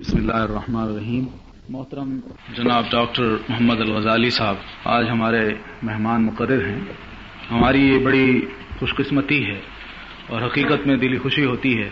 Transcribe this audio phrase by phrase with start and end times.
[0.00, 1.24] بسم اللہ الرحمن الرحیم۔
[1.68, 2.20] محترم
[2.56, 4.54] جناب ڈاکٹر محمد الغزالی صاحب،
[4.84, 6.80] آج ہمارے مہمان مقرر ہیں۔
[7.50, 8.40] ہماری یہ بڑی
[8.78, 9.60] خوش قسمتی ہے
[10.26, 11.88] اور حقیقت میں دلی خوشی ہوتی ہے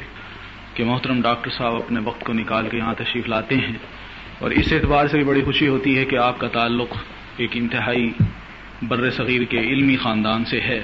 [0.75, 3.77] کہ محترم ڈاکٹر صاحب اپنے وقت کو نکال کے یہاں تشریف لاتے ہیں۔
[4.39, 6.89] اور اس اعتبار سے بھی بڑی خوشی ہوتی ہے کہ آپ کا تعلق
[7.37, 8.12] ایک انتہائی
[8.82, 10.82] بر صغیر کے علمی خاندان سے ہے۔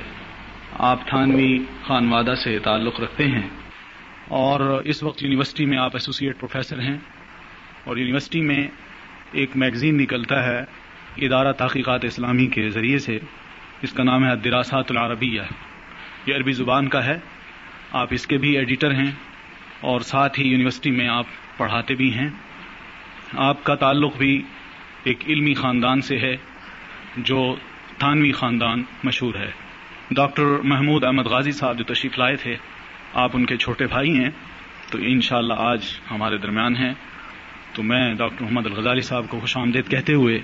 [0.73, 3.49] آپ تھانوی خانوادہ سے تعلق رکھتے ہیں۔
[4.29, 6.97] اور اس وقت یونیورسٹی میں آپ ایسوسیٹ پروفیسر ہیں
[7.85, 8.69] اور یونیورسٹی میں
[9.33, 10.61] ایک میگزین نکلتا ہے
[11.17, 13.19] ادارہ تحقیقات اسلامی کے ذریعے سے،
[13.83, 15.43] اس کا نام ہے دراسات العربیہ۔
[16.27, 17.19] یہ عربی زبان کا ہے۔
[17.93, 19.11] آپ اس کے بھی ایڈیٹر ہیں
[19.81, 22.31] اور ساتھ ہی یونیورسٹی میں آپ پڑھاتے بھی ہیں۔
[23.33, 24.43] آپ کا تعلق بھی
[25.05, 26.37] ایک علمی خاندان سے ہے،
[27.17, 27.57] جو
[27.99, 29.51] تھانوی خاندان مشہور ہے۔
[30.11, 32.57] ڈاکٹر محمود احمد غازی صاحب جو تشریف لائے تھے
[33.15, 34.31] آپ ان کے چھوٹے بھائی ہیں،
[34.91, 36.95] تو انشاءاللہ آج ہمارے درمیان ہیں۔
[37.73, 40.41] تو میں ڈاکٹر محمد الغزالی صاحب کو خوش آمدید کہتے ہوئے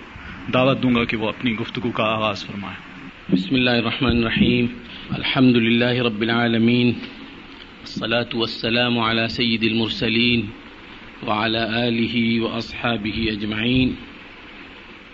[0.55, 2.93] دعوت دوں گا کہ وہ اپنی گفتگو کا آغاز فرمائیں
[3.33, 4.67] بسم اللہ الرحمن الرحیم۔
[5.11, 6.93] الحمد للہ رب العالمین۔
[7.81, 10.47] الصلاة والسلام على سید المرسلین۔
[11.27, 13.95] وعلى آله وأصحابه أجمعين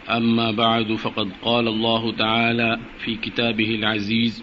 [0.08, 4.42] أما بعد، فقد قال الله تعالى في كتابه العزيز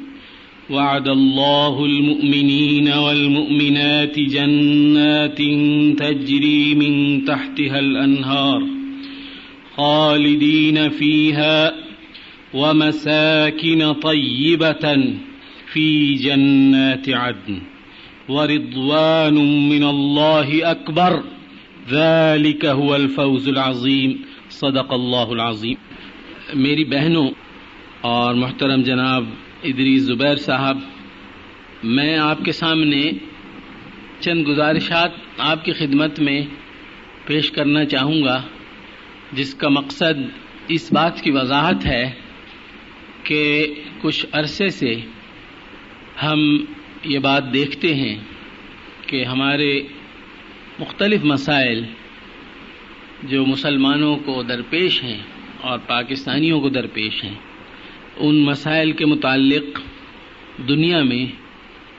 [0.71, 5.37] وعد الله المؤمنين والمؤمنات جنات
[5.99, 8.67] تجري من تحتها الأنهار
[9.77, 11.73] خالدين فيها
[12.53, 15.13] ومساكن طيبة
[15.73, 17.61] في جنات عدن
[18.29, 19.33] ورضوان
[19.69, 21.23] من الله أكبر
[21.91, 24.11] ذلك هو الفوز العظيم.
[24.49, 25.75] صدق الله العظيم.
[26.53, 27.29] میری بہنوں
[28.01, 29.23] اور محترم جناب
[29.63, 30.77] ادری زبیر صاحب،
[31.83, 33.11] میں آپ کے سامنے
[34.19, 36.41] چند گزارشات آپ کی خدمت میں
[37.25, 38.41] پیش کرنا چاہوں گا،
[39.33, 40.19] جس کا مقصد
[40.67, 42.11] اس بات کی وضاحت ہے
[43.23, 44.95] کہ کچھ عرصے سے
[46.23, 46.65] ہم
[47.03, 48.17] یہ بات دیکھتے ہیں
[49.05, 49.81] کہ ہمارے
[50.79, 51.83] مختلف مسائل
[53.23, 55.21] جو مسلمانوں کو درپیش ہیں
[55.61, 57.35] اور پاکستانیوں کو درپیش ہیں۔
[58.17, 59.79] ان مسائل کے متعلق
[60.67, 61.25] دنیا میں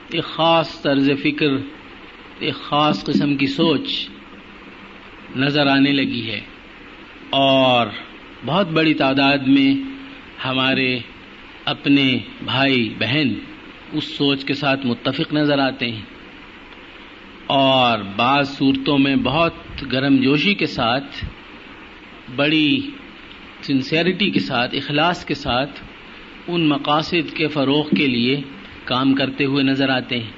[0.09, 1.47] ایک خاص طرز فکر،
[2.39, 4.09] ایک خاص قسم کی سوچ
[5.35, 6.41] نظر آنے لگی ہے۔
[7.29, 7.87] اور
[8.45, 9.91] بہت بڑی تعداد میں
[10.45, 10.99] ہمارے
[11.65, 13.33] اپنے بھائی بہن
[13.93, 16.01] اس سوچ کے ساتھ متفق نظر آتے ہیں۔
[17.47, 19.53] اور بعض صورتوں میں بہت
[19.91, 21.25] گرم جوشی کے ساتھ،
[22.35, 22.91] بڑی
[23.61, 25.83] سنسیئرٹی کے ساتھ، اخلاص کے ساتھ
[26.47, 28.41] ان مقاصد کے فروغ کے لیے
[28.83, 30.31] کام کرتے ہوئے نظر آتے ہیں۔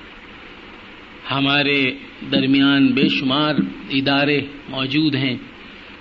[1.32, 1.92] ہمارے
[2.32, 3.56] درمیان بے شمار
[3.90, 5.38] ادارے موجود ہیں۔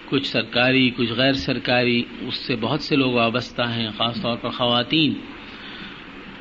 [0.09, 4.51] کچھ سرکاری، کچھ غیر سرکاری، اس سے بہت سے لوگ وابستہ ہیں، خاص طور پر
[4.51, 5.15] خواتین۔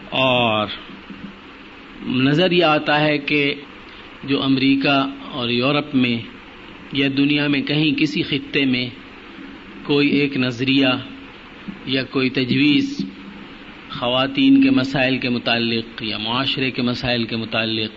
[0.10, 0.68] اور
[2.08, 3.54] نظر یہ آتا ہے کہ
[4.24, 6.22] جو امریکہ اور یورپ میں
[6.94, 8.90] یا دنیا میں کہیں کسی خطے میں
[9.84, 10.88] کوئی ایک نظریہ
[11.86, 13.06] یا کوئی تجویز
[14.00, 17.92] خواتین کے مسائل کے متعلق یا معاشرے کے مسائل کے متعلق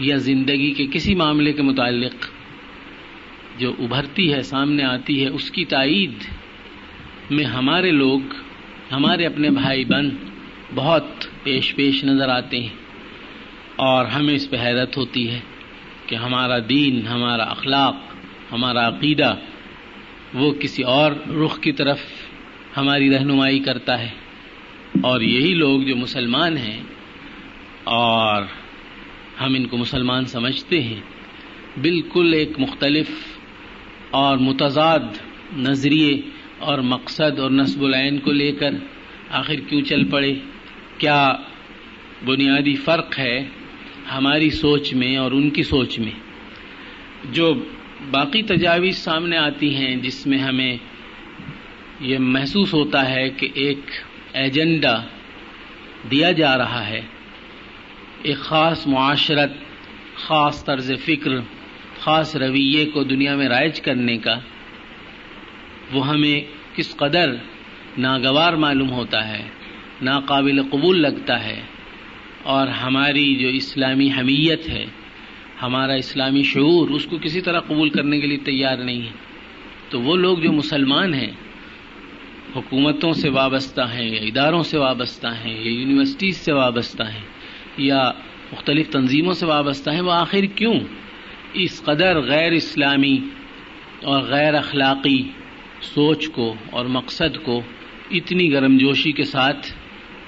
[0.00, 2.26] یا زندگی کے کسی معاملے کے متعلق
[3.58, 6.14] جو ابھرتی ہے، سامنے آتی ہے، اس کی تائید
[7.30, 8.20] میں ہمارے لوگ،
[8.92, 10.08] ہمارے اپنے بھائی بہن
[10.74, 11.04] بہت
[11.42, 12.74] پیش پیش نظر آتے ہیں
[13.76, 15.40] اور ہمیں اس پہ حیرت ہوتی ہے
[16.06, 17.96] کہ ہمارا دین، ہمارا اخلاق،
[18.52, 19.34] ہمارا عقیدہ
[20.34, 22.00] وہ کسی اور رخ کی طرف
[22.76, 24.21] ہماری رہنمائی کرتا ہے۔
[25.00, 26.82] اور یہی لوگ جو مسلمان ہیں
[27.84, 28.42] اور
[29.40, 31.00] ہم ان کو مسلمان سمجھتے ہیں،
[31.82, 33.10] بالکل ایک مختلف
[34.10, 35.00] اور متضاد
[35.56, 36.20] نظریے
[36.58, 38.70] اور مقصد اور نصب العین کو لے کر
[39.30, 40.34] آخر کیوں چل پڑے؟
[40.98, 41.32] کیا
[42.24, 43.48] بنیادی فرق ہے
[44.12, 46.12] ہماری سوچ میں اور ان کی سوچ میں؟
[47.32, 47.54] جو
[48.10, 50.76] باقی تجاویز سامنے آتی ہیں، جس میں ہمیں
[52.00, 53.90] یہ محسوس ہوتا ہے کہ ایک
[54.32, 55.02] ایجنڈا
[56.10, 57.00] دیا جا رہا ہے۔
[58.22, 59.50] ایک خاص معاشرت،
[60.14, 61.30] خاص طرز فکر،
[62.00, 64.38] خاص رویے کو دنیا میں رائج کرنے کا،
[65.92, 66.40] وہ ہمیں
[66.76, 67.34] کس قدر
[67.98, 69.42] ناگوار معلوم ہوتا ہے،
[70.02, 71.60] ناقابل قبول لگتا ہے۔
[72.42, 74.86] اور ہماری جو اسلامی حمیت ہے،
[75.62, 79.10] ہمارا اسلامی شعور، اس کو کسی طرح قبول کرنے کے لیے تیار نہیں ہے۔
[79.88, 81.30] تو وہ لوگ جو مسلمان ہیں
[82.56, 87.26] حکومتوں سے وابستہ ہیں، یا اداروں سے وابستہ ہیں، یا یونیورسٹیز سے وابستہ ہیں،
[87.76, 88.10] یا
[88.52, 90.74] مختلف تنظیموں سے وابستہ ہیں، وہ آخر کیوں؟
[91.54, 93.18] اس قدر غیر اسلامی
[94.02, 95.22] اور غیر اخلاقی
[95.80, 97.62] سوچ کو اور مقصد کو
[98.10, 99.66] اتنی گرم جوشی کے ساتھ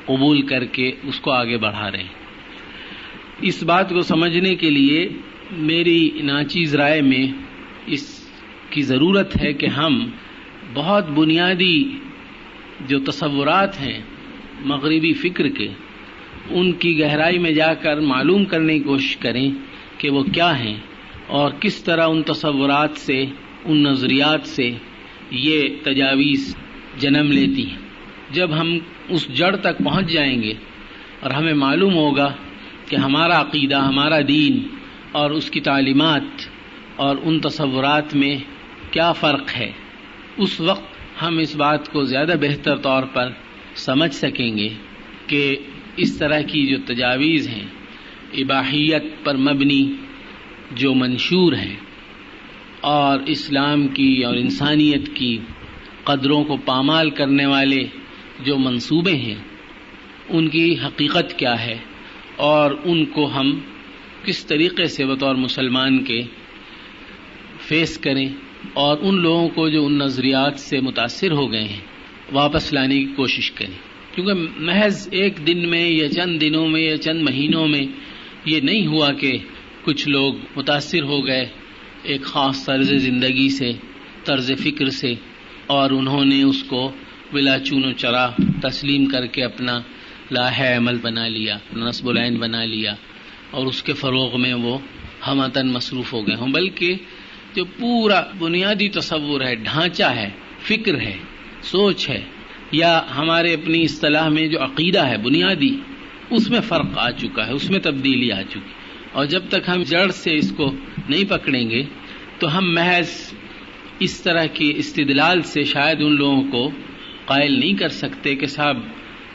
[0.07, 2.25] قبول کر کے اس کو آگے بڑھا رہے ہیں۔
[3.43, 5.09] اس بات کو سمجھنے کے لیے
[5.53, 7.27] میری ناچیز رائے میں
[7.87, 8.31] اس
[8.71, 10.11] کی ضرورت ہے کہ ہم
[10.75, 11.85] بہت بنیادی
[12.81, 14.03] جو تصورات ہیں
[14.61, 15.69] مغربی فکر کے،
[16.51, 19.51] ان کی گہرائی میں جا کر معلوم کرنے کی کوشش کریں
[19.99, 20.77] کہ وہ کیا ہیں
[21.27, 23.25] اور کس طرح ان تصورات سے،
[23.65, 24.71] ان نظریات سے
[25.31, 26.57] یہ تجاویز
[26.99, 27.79] جنم لیتی ہیں۔
[28.31, 28.79] جب ہم
[29.09, 30.53] اس جڑ تک پہنچ جائیں گے
[31.21, 32.35] اور ہمیں معلوم ہوگا
[32.89, 34.63] کہ ہمارا عقیدہ، ہمارا دین
[35.13, 36.23] اور اس کی تعلیمات
[36.97, 38.37] اور ان تصورات میں
[38.91, 39.73] کیا فرق ہے،
[40.37, 43.31] اس وقت ہم اس بات کو زیادہ بہتر طور پر
[43.75, 44.69] سمجھ سکیں گے
[45.27, 45.57] کہ
[45.97, 47.67] اس طرح کی جو تجاویز ہیں،
[48.33, 49.95] اباحیت پر مبنی
[50.73, 51.77] جو منشور ہیں
[52.81, 55.39] اور اسلام کی اور انسانیت کی
[56.05, 57.87] قدروں کو پامال کرنے والے
[58.41, 59.43] جو منصوبے ہیں،
[60.29, 61.79] ان کی حقیقت کیا ہے
[62.37, 63.61] اور ان کو ہم
[64.25, 66.23] کس طریقے سے بطور مسلمان کے
[67.61, 68.29] فیس کریں۔
[68.73, 71.81] اور ان لوگوں کو جو ان نظریات سے متاثر ہو گئے ہیں،
[72.33, 73.79] واپس لانے کی کوشش کریں۔
[74.15, 77.85] کیونکہ محض ایک دن میں یا چند دنوں میں یا چند مہینوں میں
[78.45, 79.33] یہ نہیں ہوا کہ
[79.85, 81.47] کچھ لوگ متاثر ہو گئے
[82.03, 83.73] ایک خاص طرز زندگی سے،
[84.25, 85.15] طرز فکر سے،
[85.67, 86.91] اور انہوں نے اس کو
[87.33, 88.27] بلا چون و چرا
[88.63, 89.81] تسلیم کر کے اپنا
[90.31, 92.95] لاہ عمل بنا لیا نصب العین بنا لیا،
[93.51, 94.79] اور اس کے فروغ میں وہ
[95.27, 96.95] ہمتن مصروف ہو گئے ہوں۔ بلکہ
[97.55, 100.31] جو پورا بنیادی تصور ہے، ڈھانچہ ہے،
[100.63, 101.17] فکر ہے،
[101.63, 102.21] سوچ ہے۔
[102.73, 105.77] یا ہمارے اپنی اصطلاح میں جو عقیدہ ہے، بنیادی،
[106.31, 108.61] اس میں فرق آ چکا ہے، اس میں تبدیلی آ چکی۔
[109.13, 110.75] اور جب تک ہم جڑ سے اس کو
[111.09, 111.83] نہیں پکڑیں گے،
[112.39, 113.33] تو ہم محض
[113.99, 116.71] اس طرح کی استدلال سے شاید ان لوگوں کو
[117.25, 118.77] قائل نہیں کر سکتے کہ صاحب،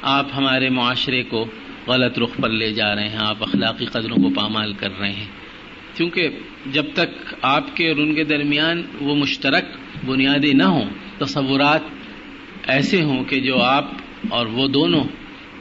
[0.02, 1.46] آپ ہمارے معاشرے کو
[1.88, 5.26] غلط رخ پر لے جا رہے ہیں، آپ اخلاقی قدروں کو پامال کر رہے ہیں۔
[6.00, 6.30] کیونکہ
[6.66, 9.64] جب تک آپ کے اور ان کے درمیان وہ مشترک
[10.06, 10.86] بنیادیں نہ ہوں،
[11.18, 11.82] تصورات
[12.68, 13.86] ایسے ہوں کہ جو آپ
[14.30, 15.04] اور وہ دونوں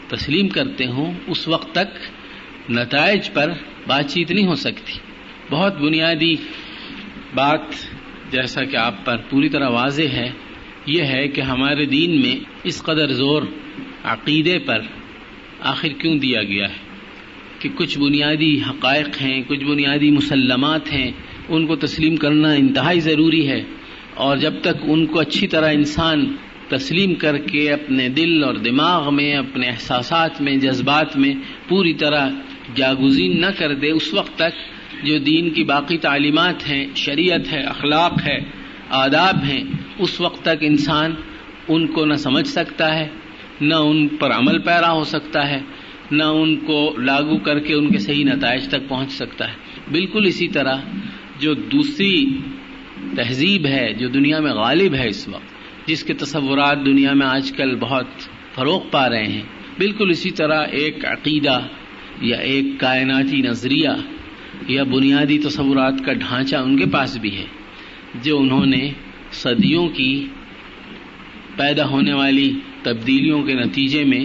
[0.08, 3.52] تسلیم کرتے ہوں، اس وقت تک نتائج پر
[3.86, 4.92] بات چیت نہیں ہو سکتی۔
[5.50, 6.34] بہت بنیادی
[7.34, 7.60] بات
[8.30, 10.30] جیسا کہ آپ پر پوری طرح واضح ہے،
[10.86, 13.42] یہ ہے کہ ہمارے دین میں اس قدر زور
[14.04, 14.78] عقیدے پر
[15.60, 16.87] آخر کیوں دیا گیا ہے؟
[17.58, 21.10] کہ کچھ بنیادی حقائق ہیں، کچھ بنیادی مسلمات ہیں،
[21.48, 23.62] ان کو تسلیم کرنا انتہائی ضروری ہے۔
[24.14, 26.36] اور جب تک ان کو اچھی طرح انسان
[26.68, 31.34] تسلیم کر کے اپنے دل اور دماغ میں، اپنے احساسات میں، جذبات میں
[31.68, 32.28] پوری طرح
[32.74, 37.60] جاگزین نہ کر دے، اس وقت تک جو دین کی باقی تعلیمات ہیں، شریعت ہے،
[37.60, 38.38] اخلاق ہے،
[38.90, 39.64] آداب ہیں،
[39.98, 41.14] اس وقت تک انسان
[41.68, 43.08] ان کو نہ سمجھ سکتا ہے،
[43.60, 45.60] نہ ان پر عمل پیرا ہو سکتا ہے۔
[46.10, 50.26] نہ ان کو لاگو کر کے ان کے صحیح نتائج تک پہنچ سکتا ہے۔ بالکل
[50.26, 50.76] اسی طرح
[51.38, 52.24] جو دوسری
[53.16, 57.52] تہذیب ہے، جو دنیا میں غالب ہے اس وقت، جس کے تصورات دنیا میں آج
[57.52, 58.06] کل بہت
[58.54, 59.42] فروغ پا رہے ہیں،
[59.78, 61.60] بالکل اسی طرح ایک عقیدہ
[62.20, 63.90] یا ایک کائناتی نظریہ
[64.68, 67.44] یا بنیادی تصورات کا ڈھانچہ ان کے پاس بھی ہے،
[68.22, 68.90] جو انہوں نے
[69.32, 70.26] صدیوں کی
[71.56, 74.24] پیدا ہونے والی تبدیلیوں کے نتیجے میں،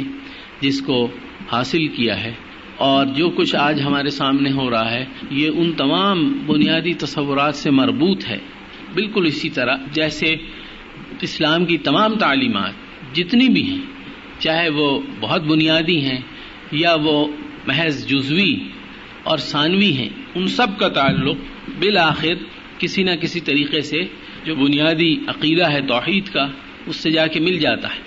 [0.62, 1.08] جس کو
[1.53, 2.33] حاصل کیا ہے
[2.77, 7.69] اور جو کچھ آج ہمارے سامنے ہو رہا ہے، یہ ان تمام بنیادی تصورات سے
[7.69, 8.39] مربوط ہے۔
[8.93, 10.36] بالکل اسی طرح جیسے
[11.22, 13.81] اسلام کی تمام تعلیمات جتنی بھی ہیں،
[14.39, 16.19] چاہے وہ بہت بنیادی ہیں
[16.72, 17.27] یا وہ
[17.67, 18.53] محض جزوی
[19.24, 21.38] اور ثانوی ہیں، ان سب کا تعلق
[21.79, 22.33] بالآخر
[22.77, 24.01] کسی نہ کسی طریقے سے
[24.45, 26.48] جو بنیادی عقیدہ ہے توحید کا،
[26.86, 28.01] اس سے جا کے مل جاتا ہے۔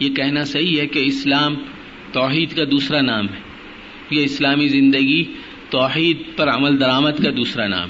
[0.00, 1.54] یہ کہنا صحیح ہے کہ اسلام
[2.14, 3.40] توحید کا دوسرا نام ہے۔
[4.10, 5.24] یہ اسلامی زندگی
[5.70, 7.88] توحید پر عمل درآمد کا دوسرا نام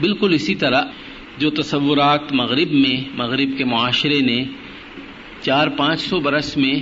[0.00, 0.82] بالکل اسی طرح
[1.38, 4.44] جو تصورات مغرب میں، مغرب کے معاشرے نے
[5.42, 6.74] چار پانچ سو برس میں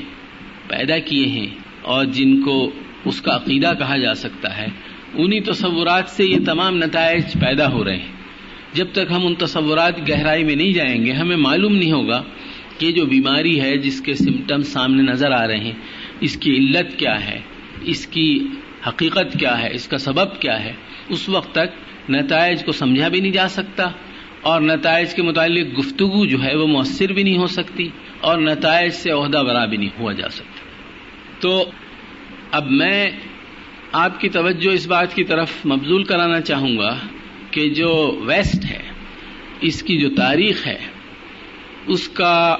[0.68, 1.46] پیدا کیے ہیں
[1.82, 2.70] اور جن کو
[3.04, 4.66] اس کا عقیدہ کہا جا سکتا ہے،
[5.14, 8.12] انہی تصورات سے یہ تمام نتائج پیدا ہو رہے ہیں۔
[8.72, 12.22] جب تک ہم ان تصورات گہرائی میں نہیں جائیں گے، ہمیں معلوم نہیں ہوگا
[12.78, 15.72] کہ جو بیماری ہے، جس کے سمٹم سامنے نظر آ رہے ہیں
[16.20, 17.40] اس کی علت کیا ہے؟
[17.82, 18.46] اس کی
[18.86, 20.72] حقیقت کیا ہے؟ اس کا سبب کیا ہے؟
[21.08, 23.84] اس وقت تک نتائج کو سمجھا بھی نہیں جا سکتا
[24.40, 27.88] اور نتائج کے متعلق گفتگو جو ہے وہ مؤثر بھی نہیں ہو سکتی
[28.20, 30.60] اور نتائج سے عہدہ برا بھی نہیں ہوا جا سکتا۔
[31.40, 31.70] تو
[32.50, 33.10] اب میں
[33.92, 36.98] آپ کی توجہ اس بات کی طرف مبزول کرانا چاہوں گا
[37.50, 38.82] کہ جو ویسٹ ہے،
[39.60, 40.78] اس کی جو تاریخ ہے،
[41.86, 42.56] اس کا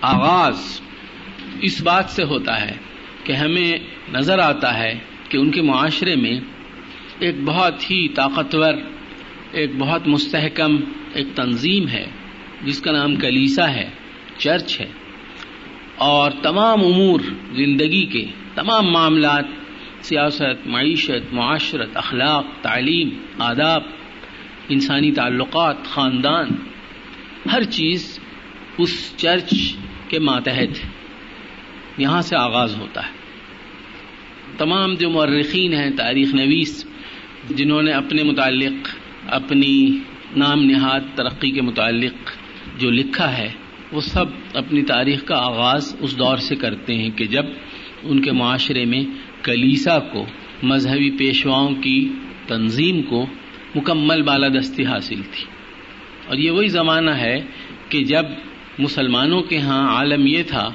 [0.00, 0.80] آغاز
[1.60, 2.76] اس بات سے ہوتا ہے
[3.26, 3.78] کہ ہمیں
[4.12, 6.40] نظر آتا ہے کہ ان کے معاشرے میں
[7.18, 8.74] ایک بہت ہی طاقتور،
[9.52, 10.76] ایک بہت مستحکم،
[11.14, 12.06] ایک تنظیم ہے،
[12.62, 13.90] جس کا نام کلیسا ہے،
[14.38, 14.86] چرچ ہے۔
[15.96, 17.20] اور تمام امور
[17.52, 19.44] زندگی کے تمام معاملات،
[20.00, 23.82] سیاست، معیشت، معاشرت، اخلاق، تعلیم، آداب،
[24.68, 26.48] انسانی تعلقات، خاندان،
[27.52, 28.18] ہر چیز
[28.78, 29.54] اس چرچ
[30.08, 30.86] کے ماتحت
[31.98, 33.15] یہاں سے آغاز ہوتا ہے۔
[34.58, 36.86] تمام جو مرخین ہیں تاریخ نویس،
[37.50, 38.88] جنہوں نے اپنے متعلق،
[39.26, 39.98] اپنی
[40.36, 42.30] نام نہاد ترقی کے متعلق
[42.78, 43.52] جو لکھا ہے،
[43.92, 44.24] وہ سب
[44.54, 47.44] اپنی تاریخ کا آغاز اس دور سے کرتے ہیں کہ جب
[48.02, 49.04] ان کے معاشرے میں
[49.42, 50.26] کلیسا کو،
[50.62, 52.08] مذہبی پیشواؤں کی
[52.46, 53.26] تنظیم کو
[53.74, 55.44] مکمل بالادستی حاصل تھی۔
[56.26, 57.40] اور یہ وہی زمانہ ہے
[57.88, 58.24] کہ جب
[58.78, 60.70] مسلمانوں کے ہاں عالم یہ تھا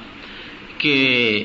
[0.78, 1.44] کہ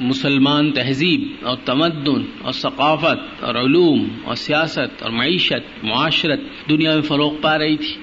[0.00, 7.02] مسلمان تہذیب اور تمدن اور ثقافت اور علوم اور سیاست اور معیشت، معاشرت دنیا میں
[7.02, 7.94] فروغ پا رہی تھی۔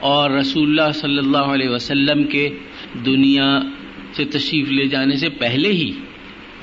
[0.00, 2.58] اور رسول اللہ صلی اللہ علیہ وسلم کے
[3.06, 3.60] دنیا
[4.12, 5.92] سے تشریف لے جانے سے پہلے ہی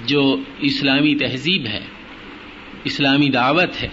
[0.05, 1.79] جو اسلامی تہذیب ہے،
[2.83, 3.89] اسلامی دعوت ہے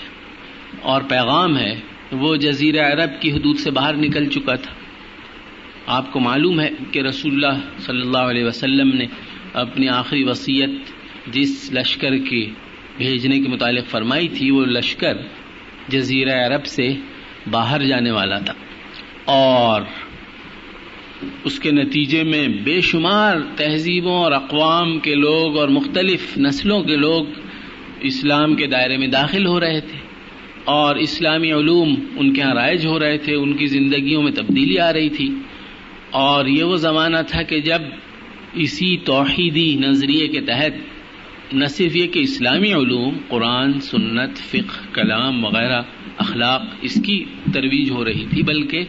[0.82, 1.80] اور پیغام ہے،
[2.12, 4.72] وہ جزیر عرب کی حدود سے باہر نکل چکا تھا۔
[5.86, 9.06] آپ کو معلوم ہے کہ رسول اللہ صلی اللہ علیہ وسلم نے
[9.52, 10.70] اپنی آخری وصیت
[11.26, 12.48] جس لشکر کے
[12.96, 15.16] بھیجنے کے متعلق فرمائی تھی، وہ لشکر
[15.88, 16.88] جزیرہ عرب سے
[17.50, 18.52] باہر جانے والا تھا۔
[19.24, 19.82] اور
[21.44, 26.96] اس کے نتیجے میں بے شمار تہذیبوں اور اقوام کے لوگ اور مختلف نسلوں کے
[26.96, 27.24] لوگ
[28.00, 29.98] اسلام کے دائرے میں داخل ہو رہے تھے۔
[30.64, 34.78] اور اسلامی علوم ان کے ہاں رائج ہو رہے تھے، ان کی زندگیوں میں تبدیلی
[34.78, 35.34] آ رہی تھی۔
[36.10, 37.82] اور یہ وہ زمانہ تھا کہ جب
[38.54, 45.44] اسی توحیدی نظریے کے تحت، نہ صرف یہ کہ اسلامی علوم، قرآن، سنت، فقہ، کلام
[45.44, 45.82] وغیرہ،
[46.16, 48.84] اخلاق اس کی ترویج ہو رہی تھی، بلکہ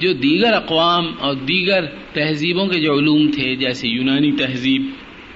[0.00, 4.82] جو دیگر اقوام اور دیگر تہذیبوں کے جو علوم تھے، جیسے یونانی تہذیب،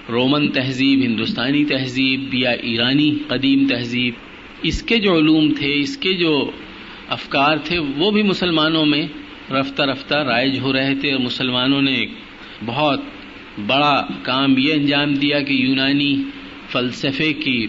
[0.09, 4.15] رومن تہذیب، ہندوستانی تہذیب، یا ایرانی قدیم تہذیب،
[4.63, 6.51] اس کے جو علوم تھے، اس کے جو
[7.09, 9.07] افکار تھے، وہ بھی مسلمانوں میں
[9.51, 12.11] رفتہ رفتہ رائج ہو رہے تھے، اور مسلمانوں نے ایک
[12.67, 13.01] بہت
[13.67, 16.23] بڑا کام یہ انجام دیا کہ یونانی
[16.69, 17.67] فلسفے کی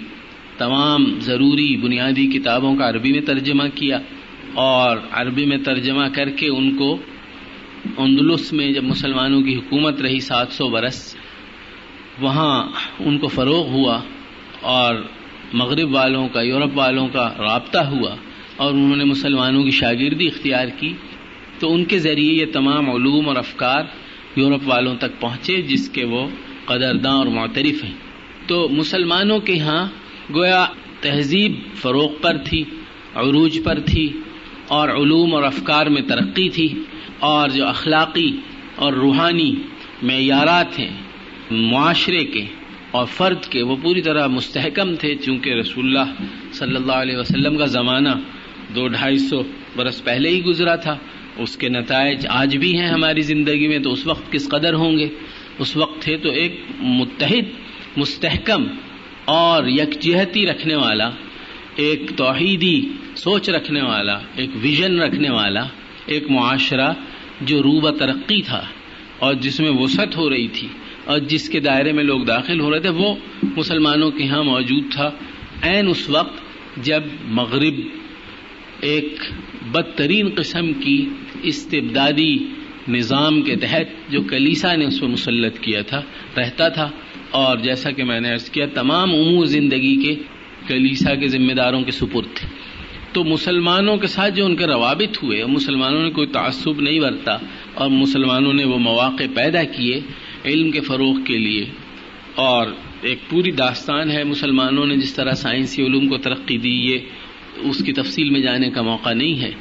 [0.57, 3.99] تمام ضروری بنیادی کتابوں کا عربی میں ترجمہ کیا
[4.53, 6.97] اور عربی میں ترجمہ کر کے ان کو
[7.97, 11.15] اندلس میں جب مسلمانوں کی حکومت رہی سات سو برس،
[12.19, 12.63] وہاں
[12.99, 13.99] ان کو فروغ ہوا
[14.61, 14.95] اور
[15.53, 18.15] مغرب والوں کا، یورپ والوں کا رابطہ ہوا
[18.55, 20.93] اور انہوں نے مسلمانوں کی شاگردی اختیار کی۔
[21.59, 23.83] تو ان کے ذریعے یہ تمام علوم اور افکار
[24.35, 26.27] یورپ والوں تک پہنچے جس کے وہ
[26.65, 27.93] قدرداں اور معترف ہیں۔
[28.47, 29.87] تو مسلمانوں کے ہاں
[30.33, 30.65] گویا
[31.01, 32.63] تہذیب فروغ پر تھی،
[33.15, 34.13] عروج پر تھی
[34.67, 36.83] اور علوم اور افکار میں ترقی تھی۔
[37.19, 38.37] اور جو اخلاقی
[38.75, 39.55] اور روحانی
[40.03, 41.01] معیارات ہیں،
[41.51, 42.45] معاشرے کے
[42.91, 46.23] اور فرد کے، وہ پوری طرح مستحکم تھے۔ چونکہ رسول اللہ
[46.53, 48.09] صلی اللہ علیہ وسلم کا زمانہ
[48.75, 49.41] دو ڈھائی سو
[49.75, 50.97] برس پہلے ہی گزرا تھا۔
[51.37, 54.97] اس کے نتائج آج بھی ہیں ہماری زندگی میں، تو اس وقت کس قدر ہوں
[54.97, 55.07] گے؟
[55.59, 57.49] اس وقت تھے تو ایک متحد،
[57.97, 58.67] مستحکم
[59.25, 61.09] اور یکجہتی رکھنے والا،
[61.75, 62.81] ایک توحیدی
[63.15, 65.63] سوچ رکھنے والا، ایک ویژن رکھنے والا،
[66.05, 66.93] ایک معاشرہ
[67.41, 68.61] جو روبہ ترقی تھا
[69.19, 70.67] اور جس میں وسعت ہو رہی تھی
[71.05, 73.15] اور جس کے دائرے میں لوگ داخل ہو رہے تھے، وہ
[73.57, 75.11] مسلمانوں کے ہاں موجود تھا۔
[75.63, 76.41] عین اس وقت
[76.77, 77.73] جب مغرب
[78.81, 79.15] ایک
[79.71, 81.05] بدترین قسم کی
[81.43, 82.37] استبدادی
[82.87, 86.01] نظام کے تحت جو کلیسا نے اس پہ مسلط کیا تھا،
[86.37, 86.89] رہتا تھا۔
[87.31, 90.15] اور جیسا کہ میں نے عرض کیا، تمام امور زندگی کے
[90.67, 92.47] کلیسا کے ذمہ داروں کے سپرد تھے۔
[93.13, 97.37] تو مسلمانوں کے ساتھ جو ان کے روابط ہوئے مسلمانوں نے کوئی تعصب نہیں برتا
[97.73, 100.01] اور مسلمانوں نے وہ مواقع پیدا کیے
[100.45, 101.65] علم کے فروغ کے لیے۔
[102.35, 102.67] اور
[103.01, 106.97] ایک پوری داستان ہے، مسلمانوں نے جس طرح سائنسی علوم کو ترقی دی، یہ
[107.57, 109.51] اس کی تفصیل میں جانے کا موقع نہیں ہے۔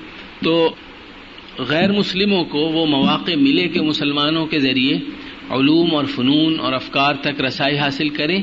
[0.44, 0.74] تو
[1.58, 4.96] غیر مسلموں کو وہ مواقع ملے کہ مسلمانوں کے ذریعے
[5.50, 8.42] علوم اور فنون اور افکار تک رسائی حاصل کریں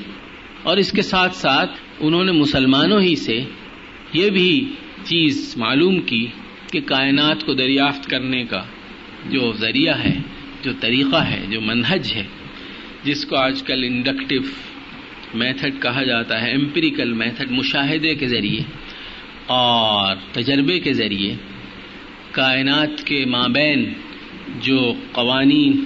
[0.64, 3.44] اور اس کے ساتھ ساتھ انہوں نے مسلمانوں ہی سے
[4.14, 4.72] یہ بھی
[5.04, 6.26] چیز معلوم کی
[6.72, 8.64] کہ کائنات کو دریافت کرنے کا
[9.30, 10.18] جو ذریعہ ہے،
[10.64, 12.24] جو طریقہ ہے، جو منہج ہے،
[13.04, 14.42] جس کو آج کل انڈکٹیو
[15.34, 18.62] میتھڈ کہا جاتا ہے امپیریکل میتھڈ مشاہدے کے ذریعے۔
[19.48, 21.34] اور تجربے کے ذریعے
[22.32, 23.94] کائنات کے مابین
[24.62, 25.84] جو قوانین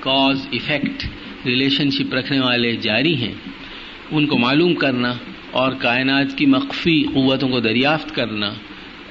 [0.00, 1.04] کاز ایفیکٹ
[1.46, 3.32] ریلیشن شپ رکھنے والے جاری ہیں،
[4.10, 5.12] ان کو معلوم کرنا
[5.50, 8.52] اور کائنات کی مخفی قوتوں کو دریافت کرنا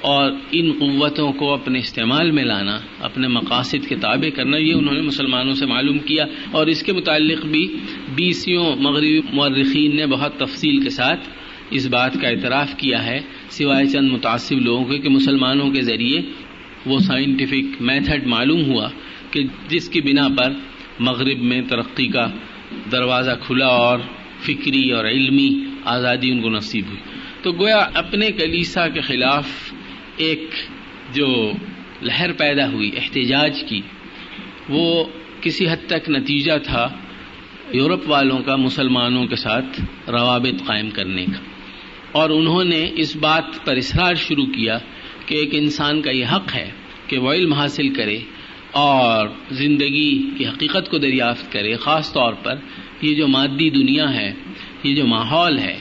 [0.00, 4.94] اور ان قوتوں کو اپنے استعمال میں لانا، اپنے مقاصد کے تابع کرنا، یہ انہوں
[4.94, 7.66] نے مسلمانوں سے معلوم کیا اور اس کے متعلق بھی
[8.14, 11.28] بیسیوں مغربی مورخین نے بہت تفصیل کے ساتھ
[11.70, 13.20] اس بات کا اعتراف کیا ہے،
[13.50, 16.20] سوائے چند متاثر لوگوں کے کہ مسلمانوں کے ذریعے
[16.86, 18.88] وہ سائنٹیفک میتھڈ معلوم ہوا
[19.30, 20.52] کہ جس کی بنا پر
[20.98, 22.30] مغرب میں ترقی کا
[22.92, 23.98] دروازہ کھلا اور
[24.40, 27.00] فکری اور علمی آزادی ان کو نصیب ہوئی۔
[27.42, 29.72] تو گویا اپنے کلیسا کے خلاف
[30.16, 30.50] ایک
[31.14, 31.52] جو
[32.02, 33.80] لہر پیدا ہوئی، احتجاج کی،
[34.68, 35.04] وہ
[35.40, 36.88] کسی حد تک نتیجہ تھا
[37.72, 41.55] یورپ والوں کا، مسلمانوں کے ساتھ روابط قائم کرنے کا۔
[42.16, 44.78] اور انہوں نے اس بات پر اصرار شروع کیا
[45.26, 46.70] کہ ایک انسان کا یہ حق ہے
[47.06, 48.18] کہ وہ علم حاصل کرے
[48.72, 52.58] اور زندگی کی حقیقت کو دریافت کرے، خاص طور پر
[53.02, 54.32] یہ جو مادی دنیا ہے،
[54.84, 55.78] یہ جو ماحول ہے،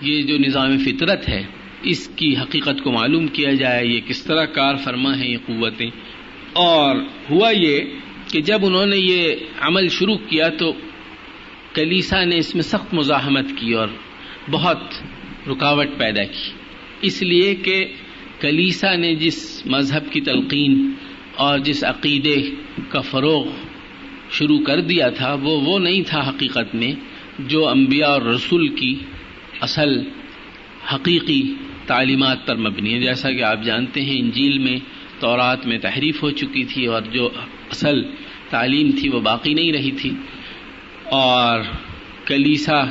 [0.00, 1.42] یہ جو نظام فطرت ہے،
[1.82, 5.90] اس کی حقیقت کو معلوم کیا جائے، یہ کس طرح کار فرما ہے یہ قوتیں۔
[6.52, 6.96] اور
[7.30, 7.80] ہوا یہ
[8.28, 10.72] کہ جب انہوں نے یہ عمل شروع کیا تو
[11.74, 13.88] کلیسا نے اس میں سخت مزاحمت کی اور
[14.50, 14.82] بہت
[15.50, 16.50] رکاوٹ پیدا کی۔
[17.02, 17.84] اس لیے کہ
[18.40, 20.90] کلیسا نے جس مذہب کی تلقین
[21.34, 22.36] اور جس عقیدے
[22.88, 23.46] کا فروغ
[24.30, 26.92] شروع کر دیا تھا، وہ وہ نہیں تھا حقیقت میں
[27.38, 28.94] جو انبیاء اور رسول کی
[29.60, 29.88] اصل
[30.94, 31.54] حقیقی
[31.86, 34.76] تعلیمات پر مبنی ہے۔ جیسا کہ آپ جانتے ہیں، انجیل میں،
[35.18, 37.30] تورات میں تحریف ہو چکی تھی اور جو
[37.70, 38.02] اصل
[38.50, 40.10] تعلیم تھی وہ باقی نہیں رہی تھی۔
[41.04, 41.60] اور
[42.26, 42.84] کلیسا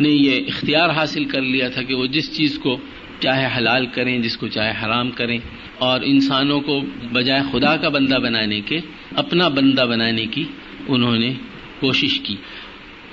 [0.00, 2.76] نے یہ اختیار حاصل کر لیا تھا کہ وہ جس چیز کو
[3.20, 5.38] چاہے حلال کریں، جس کو چاہے حرام کریں،
[5.78, 6.80] اور انسانوں کو
[7.12, 8.78] بجائے خدا کا بندہ بنانے کے،
[9.16, 10.44] اپنا بندہ بنانے کی
[10.88, 11.32] انہوں نے
[11.80, 12.36] کوشش کی۔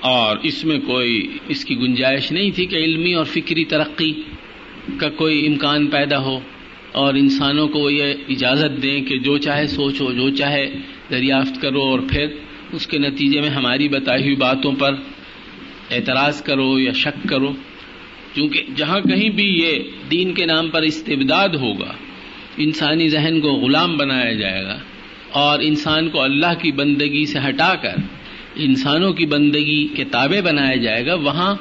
[0.00, 4.12] اور اس میں کوئی، اس کی گنجائش نہیں تھی کہ علمی اور فکری ترقی
[4.98, 6.38] کا کوئی امکان پیدا ہو،
[6.92, 10.66] اور انسانوں کو وہ یہ اجازت دیں کہ جو چاہے سوچو، جو چاہے
[11.10, 12.26] دریافت کرو، اور پھر
[12.72, 14.94] اس کے نتیجے میں ہماری بتائی ہوئی باتوں پر
[15.90, 17.52] اعتراض کرو یا شک کرو،
[18.34, 19.78] کیونکہ جہاں کہیں بھی یہ
[20.10, 21.92] دین کے نام پر استبداد ہوگا،
[22.56, 24.78] انسانی ذہن کو غلام بنایا جائے گا
[25.30, 27.94] اور انسان کو اللہ کی بندگی سے ہٹا کر
[28.56, 31.54] انسانوں کی بندگی کے تابع بنایا جائے گا۔ وہاں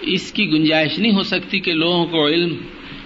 [0.00, 2.56] اس کی گنجائش نہیں ہو سکتی کہ لوگوں کو علم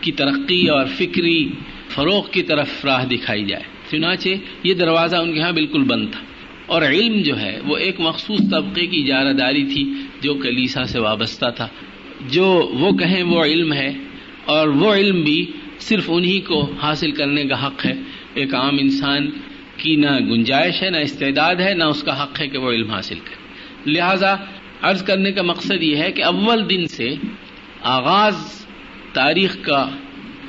[0.00, 1.48] کی ترقی اور فکری
[1.88, 4.28] فروغ کی طرف راہ دکھائی جائے۔ چنانچہ
[4.62, 6.20] یہ دروازہ ان کے ہاں بالکل بند تھا۔
[6.68, 11.00] اور علم جو ہے وہ ایک مخصوص طبقے کی اجارہ داری تھی جو کلیسا سے
[11.00, 11.68] وابستہ تھا۔
[12.30, 13.92] جو وہ کہیں وہ علم ہے
[14.44, 17.92] اور وہ علم بھی صرف انہی کو حاصل کرنے کا حق ہے۔
[18.34, 19.30] ایک عام انسان
[19.76, 22.90] کی نہ گنجائش ہے، نہ استعداد ہے، نہ اس کا حق ہے کہ وہ علم
[22.90, 23.38] حاصل کرے۔
[23.92, 24.36] لہذا
[24.82, 27.14] عرض کرنے کا مقصد یہ ہے کہ اول دن سے
[27.82, 28.66] آغاز
[29.12, 29.90] تاریخ کا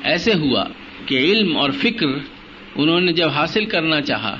[0.02, 0.64] ایسے ہوا
[1.06, 2.06] کہ علم اور فکر
[2.74, 4.36] انہوں نے جب حاصل کرنا چاہا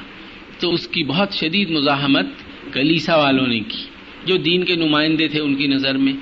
[0.61, 2.27] تو اس کی بہت شدید مزاحمت
[2.73, 3.85] کلیسا والوں نے کی،
[4.25, 6.13] جو دین کے نمائندے تھے ان کی نظر میں۔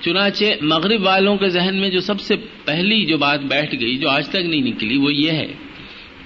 [0.00, 4.08] چنانچہ مغرب والوں کے ذہن میں جو سب سے پہلی جو بات بیٹھ گئی، جو
[4.10, 5.52] آج تک نہیں نکلی، وہ یہ ہے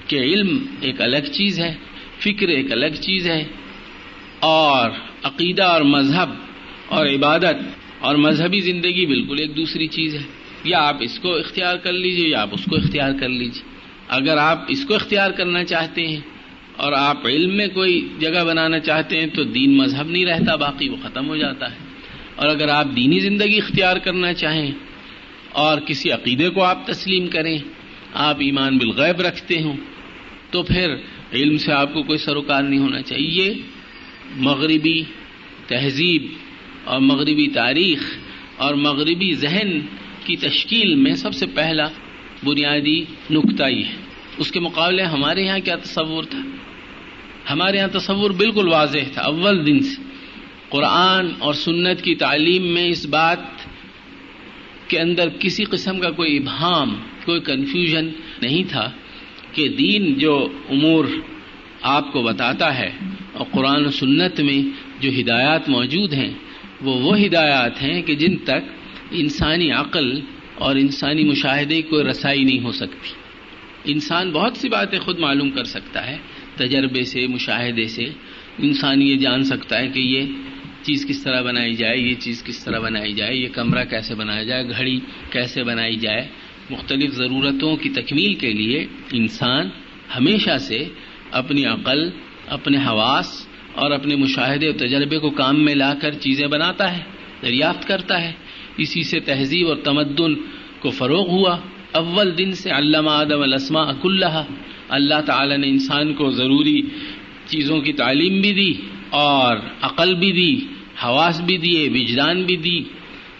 [0.07, 1.75] کہ علم ایک الگ چیز ہے،
[2.19, 3.45] فکر ایک الگ چیز ہے،
[4.41, 4.91] اور
[5.23, 6.31] عقیدہ اور مذہب
[6.89, 7.57] اور عبادت
[7.99, 10.23] اور مذہبی زندگی بالکل ایک دوسری چیز ہے۔
[10.65, 13.63] یا آپ اس کو اختیار کر لیجیے یا آپ اس کو اختیار کر لیجیے۔
[14.09, 16.21] اگر آپ اس کو اختیار کرنا چاہتے ہیں
[16.77, 20.89] اور آپ علم میں کوئی جگہ بنانا چاہتے ہیں تو دین مذہب نہیں رہتا، باقی
[20.89, 21.77] وہ ختم ہو جاتا ہے۔
[22.37, 24.73] اور اگر آپ دینی زندگی اختیار کرنا چاہیں
[25.53, 27.59] اور کسی عقیدے کو آپ تسلیم کریں،
[28.15, 29.77] آپ ایمان بالغیب رکھتے ہوں،
[30.51, 30.97] تو پھر
[31.33, 33.55] علم سے آپ کو کوئی سروکار نہیں ہونا چاہیے۔
[34.37, 35.03] مغربی
[35.67, 36.27] تہذیب
[36.85, 38.19] اور مغربی تاریخ
[38.57, 39.81] اور مغربی ذہن
[40.25, 41.85] کی تشکیل میں سب سے پہلا
[42.45, 43.97] بنیادی نقطہ یہ ہے۔
[44.39, 46.39] اس کے مقابلے ہمارے یہاں کیا تصور تھا؟
[47.51, 50.03] ہمارے یہاں تصور بالکل واضح تھا، اول دن سے۔
[50.69, 53.39] قرآن اور سنت کی تعلیم میں اس بات
[54.89, 58.09] کے اندر کسی قسم کا کوئی ابہام، کوئی کنفیوژن
[58.43, 58.91] نہیں تھا
[59.53, 61.05] کہ دین جو امور
[61.83, 62.91] آپ کو بتاتا ہے
[63.33, 64.63] اور قرآن و سنت میں
[65.01, 66.31] جو ہدایات موجود ہیں،
[66.81, 68.63] وہ وہ ہدایات ہیں کہ جن تک
[69.11, 70.21] انسانی عقل
[70.55, 73.09] اور انسانی مشاہدے کو رسائی نہیں ہو سکتی۔
[73.93, 76.17] انسان بہت سی باتیں خود معلوم کر سکتا ہے
[76.57, 78.05] تجربے سے، مشاہدے سے
[78.59, 80.23] انسان یہ جان سکتا ہے کہ یہ
[80.83, 84.43] چیز کس طرح بنائی جائے، یہ چیز کس طرح بنائی جائے، یہ کمرہ کیسے بنایا
[84.43, 86.29] جائے، گھڑی کیسے بنائی جائے۔
[86.71, 89.69] مختلف ضرورتوں کی تکمیل کے لیے انسان
[90.19, 90.85] ہمیشہ سے
[91.31, 92.11] اپنی عقل،
[92.47, 97.03] اپنے حواس اور اپنے مشاہدے اور تجربے کو کام میں لا کر چیزیں بناتا ہے،
[97.43, 98.33] دریافت کرتا ہے۔
[98.77, 100.35] اسی سے تہذیب اور تمدن
[100.79, 101.59] کو فروغ ہوا۔
[101.93, 104.43] اول دن سے علامہ آدم الاسما اک اللہ
[104.89, 106.83] اللہ تعالی نے انسان کو ضروری
[107.47, 108.73] چیزوں کی تعلیم بھی دی
[109.11, 110.67] اور عقل بھی دی،
[111.05, 112.83] حواس بھی دیے، وجدان بھی دی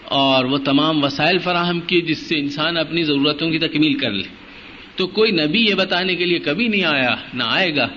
[0.05, 4.23] اور وہ تمام وسائل فراہم کیے جس سے انسان اپنی ضرورتوں کی تکمیل کر لے۔
[4.97, 7.89] تو کوئی نبی یہ بتانے کے لیے کبھی نہیں آیا، نہ آئے گا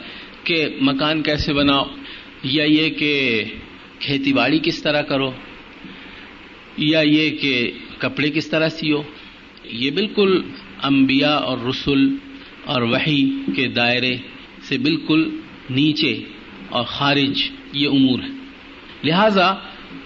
[0.43, 1.83] کہ مکان کیسے بناؤ
[2.43, 3.43] یا یہ کہ
[3.99, 5.31] کھیتی باڑی کس طرح کرو
[6.77, 9.01] یا یہ کہ کپڑے کس طرح سیو۔
[9.65, 10.41] یہ بالکل
[10.83, 12.15] انبیاء اور رسول
[12.69, 13.23] اور وحی
[13.55, 14.15] کے دائرے
[14.67, 15.29] سے بالکل
[15.69, 16.13] نیچے
[16.69, 17.41] اور خارج
[17.73, 18.37] یہ امور ہے
[19.03, 19.53] لہذا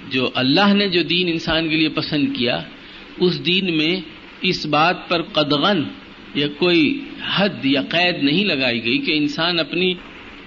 [0.10, 2.62] جو اللہ نے جو دین انسان کے لیے پسند کیا،
[3.19, 3.95] اس دین میں
[4.41, 5.84] اس بات پر قدغن
[6.36, 6.84] یا کوئی
[7.36, 9.93] حد یا قید نہیں لگائی گئی کہ انسان اپنی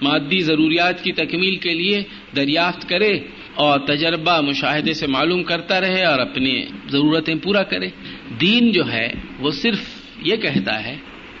[0.01, 2.01] مادی ضروریات کی تکمیل کے لیے
[2.35, 3.13] دریافت کرے
[3.55, 7.89] اور تجربہ مشاہدے سے معلوم کرتا رہے اور اپنی ضرورتیں پورا کرے۔
[8.41, 9.07] دین جو ہے،
[9.39, 9.81] وہ صرف
[10.23, 10.97] یہ کہتا ہے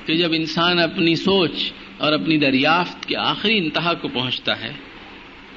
[0.07, 4.73] کہ جب انسان اپنی سوچ اور اپنی دریافت کے آخری انتہا کو پہنچتا ہے،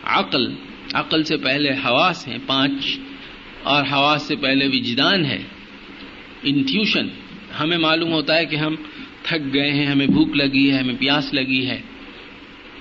[0.04, 0.52] عقل
[0.92, 2.98] عقل سے پہلے حواس ہیں، پانچ،
[3.62, 5.42] اور حواس سے پہلے وجدان ہے،
[6.42, 7.08] انٹیوشن،
[7.60, 8.76] ہمیں معلوم ہوتا ہے کہ ہم
[9.22, 11.80] تھک گئے ہیں، ہمیں بھوک لگی ہے، ہمیں پیاس لگی ہے،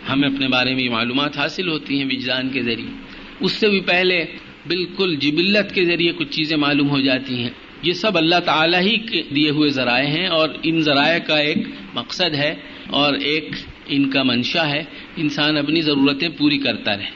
[0.09, 2.91] ہمیں اپنے بارے میں معلومات حاصل ہوتی ہیں وجدان کے ذریعے۔
[3.39, 4.25] اس سے بھی پہلے
[4.67, 7.49] بالکل جبلت کے ذریعے کچھ چیزیں معلوم ہو جاتی ہیں۔
[7.81, 11.57] یہ سب اللہ تعالیٰ ہی کے دیے ہوئے ذرائع ہیں اور ان ذرائع کا ایک
[11.93, 12.55] مقصد ہے
[12.87, 13.49] اور ایک
[13.87, 14.83] ان کا منشا ہے۔
[15.15, 17.09] انسان اپنی ضرورتیں پوری کرتا رہے۔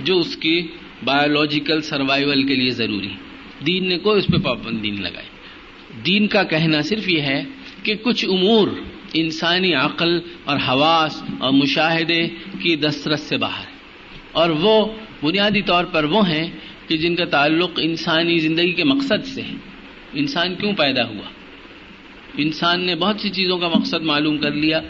[0.00, 0.66] جو اس کی
[1.04, 3.08] بایولوجیکل سروائیول کے لیے ضروری۔
[3.66, 5.26] دین نے کوئی اس پہ پابندی نہیں لگائی۔
[6.06, 7.44] دین کا کہنا صرف یہ ہے
[7.82, 8.68] کہ کچھ امور
[9.14, 12.28] انسانی عقل اور حواس اور مشاہدے
[12.62, 13.64] کی دسترس سے باہر
[14.32, 14.86] اور وہ
[15.22, 16.50] بنیادی طور پر وہ ہیں
[16.86, 19.77] کہ جن کا تعلق انسانی زندگی کے مقصد سے ہے۔
[20.14, 21.30] انسان کیوں پیدا ہوا؟
[22.36, 24.80] انسان نے بہت سی چیزوں کا مقصد معلوم کر لیا،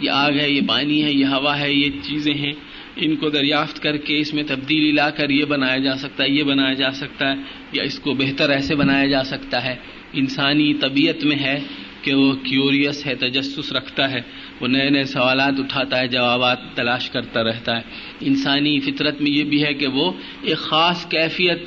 [0.00, 2.52] یہ آگ ہے، یہ پانی ہے، یہ ہوا ہے، یہ چیزیں ہیں۔
[2.96, 6.30] ان کو دریافت کر کے اس میں تبدیلی لا کر یہ بنایا جا سکتا ہے،
[6.30, 7.36] یہ بنایا جا سکتا ہے،
[7.72, 9.76] یا اس کو بہتر ایسے بنایا جا سکتا ہے۔
[10.12, 11.60] انسانی طبیعت میں ہے
[12.02, 14.20] کہ وہ کیوریس ہے، تجسس رکھتا ہے،
[14.60, 17.82] وہ نئے نئے سوالات اٹھاتا ہے، جوابات تلاش کرتا رہتا ہے۔
[18.20, 21.58] انسانی فطرت میں یہ بھی ہے کہ وہ ایک خاص کیفیت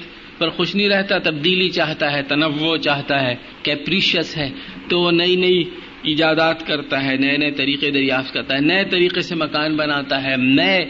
[0.41, 4.49] پر خوش نہیں رہتا، تبدیلی چاہتا ہے، تنوع چاہتا ہے کیپریشس ہے،
[4.87, 5.63] تو وہ نئی نئی
[6.03, 10.35] ایجادات کرتا ہے، نئے نئے طریقے دریافت کرتا ہے، نئے طریقے سے مکان بناتا ہے،
[10.37, 10.85] نئے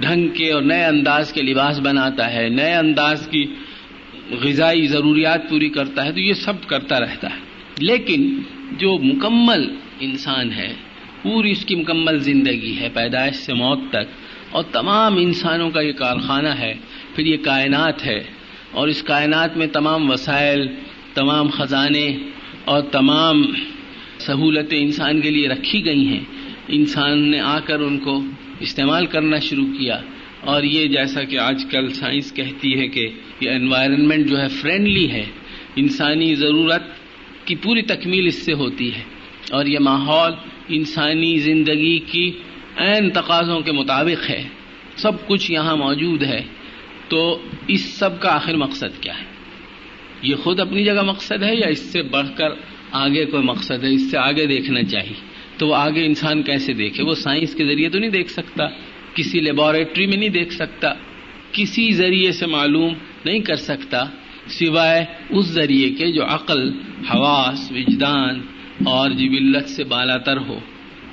[0.00, 3.44] ڈھنگ کے اور نئے انداز کے لباس بناتا ہے، نئے انداز کی
[4.42, 7.40] غذائی ضروریات پوری کرتا ہے، تو یہ سب کرتا رہتا ہے۔
[7.78, 8.38] لیکن
[8.78, 9.62] جو مکمل
[10.00, 10.72] انسان ہے،
[11.22, 14.06] پوری اس کی مکمل زندگی ہے، پیدائش سے موت تک،
[14.50, 16.74] اور تمام انسانوں کا یہ کارخانہ ہے،
[17.16, 18.20] پھر یہ کائنات ہے۔
[18.72, 20.66] اور اس کائنات میں تمام وسائل،
[21.14, 22.16] تمام خزانے
[22.64, 23.42] اور تمام
[24.18, 26.20] سہولتیں انسان کے لیے رکھی گئی ہیں۔
[26.68, 28.24] انسان نے آ کر ان کو
[28.60, 30.00] استعمال کرنا شروع کیا۔
[30.40, 33.08] اور یہ جیسا کہ آج کل سائنس کہتی ہے کہ
[33.40, 35.26] یہ انوائرمنٹ جو ہے فرینڈلی ہے۔
[35.76, 36.82] انسانی ضرورت
[37.44, 39.02] کی پوری تکمیل اس سے ہوتی ہے۔
[39.50, 40.32] اور یہ ماحول
[40.68, 42.32] انسانی زندگی کی
[42.76, 44.48] عین تقاضوں کے مطابق ہے۔
[44.96, 46.42] سب کچھ یہاں موجود ہے۔
[47.12, 49.24] تو اس سب کا آخر مقصد کیا ہے؟
[50.22, 52.48] یہ خود اپنی جگہ مقصد ہے یا اس سے بڑھ کر
[52.90, 55.14] آگے کوئی مقصد ہے؟ اس سے آگے دیکھنا چاہیے۔
[55.58, 58.64] تو وہ آگے انسان کیسے دیکھے؟ وہ سائنس کے ذریعے تو نہیں دیکھ سکتا،
[59.14, 60.88] کسی لیبوریٹری میں نہیں دیکھ سکتا،
[61.52, 62.94] کسی ذریعے سے معلوم
[63.24, 64.04] نہیں کر سکتا،
[64.48, 66.70] سوائے اس ذریعے کے جو عقل،
[67.14, 68.40] حواس، وجدان
[68.84, 70.58] اور جبلت سے بالا تر ہو۔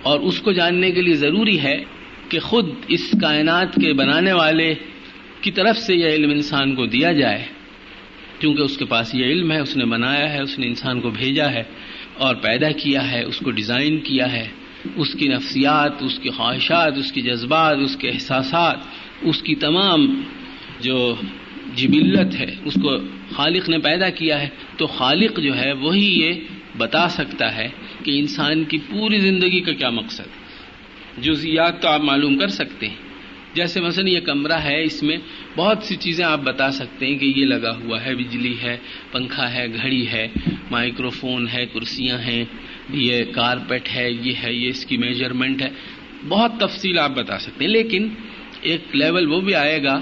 [0.02, 1.84] اور اس کو جاننے کے لیے ضروری ہے
[2.30, 4.76] کہ خود اس کائنات کے بنانے والے
[5.42, 7.46] کی طرف سے یہ علم انسان کو دیا جائے،
[8.40, 11.10] کیونکہ اس کے پاس یہ علم ہے، اس نے بنایا ہے، اس نے انسان کو
[11.10, 11.64] بھیجا ہے
[12.18, 14.48] اور پیدا کیا ہے، اس کو ڈیزائن کیا ہے۔
[14.96, 18.78] اس کی نفسیات، اس کی خواہشات، اس کی جذبات، اس کے احساسات،
[19.22, 20.22] اس کی تمام
[20.82, 21.16] جو
[21.76, 22.98] جبلت ہے، اس کو
[23.32, 26.34] خالق نے پیدا کیا ہے۔ تو خالق جو ہے، وہی یہ
[26.78, 27.70] بتا سکتا ہے
[28.04, 30.28] کہ انسان کی پوری زندگی کا کیا مقصد
[31.22, 33.09] جزیات تو آپ معلوم کر سکتے ہیں۔
[33.54, 35.18] جیسے مثلا یہ کمرہ ہے، اس میں
[35.56, 38.78] بہت سی چیزیں آپ بتا سکتے ہیں کہ یہ لگا ہوا ہے، بجلی ہے،
[39.12, 40.28] پنکھا ہے، گھڑی ہے
[40.72, 42.44] مائکرو فون ہے، کرسیاں ہیں،
[42.90, 45.70] یہ کارپیٹ ہے، یہ ہے، یہ اس کی میجرمنٹ ہے۔
[46.28, 48.08] بہت تفصیل آپ بتا سکتے ہیں، لیکن
[48.62, 50.00] ایک لیول وہ بھی آئے گا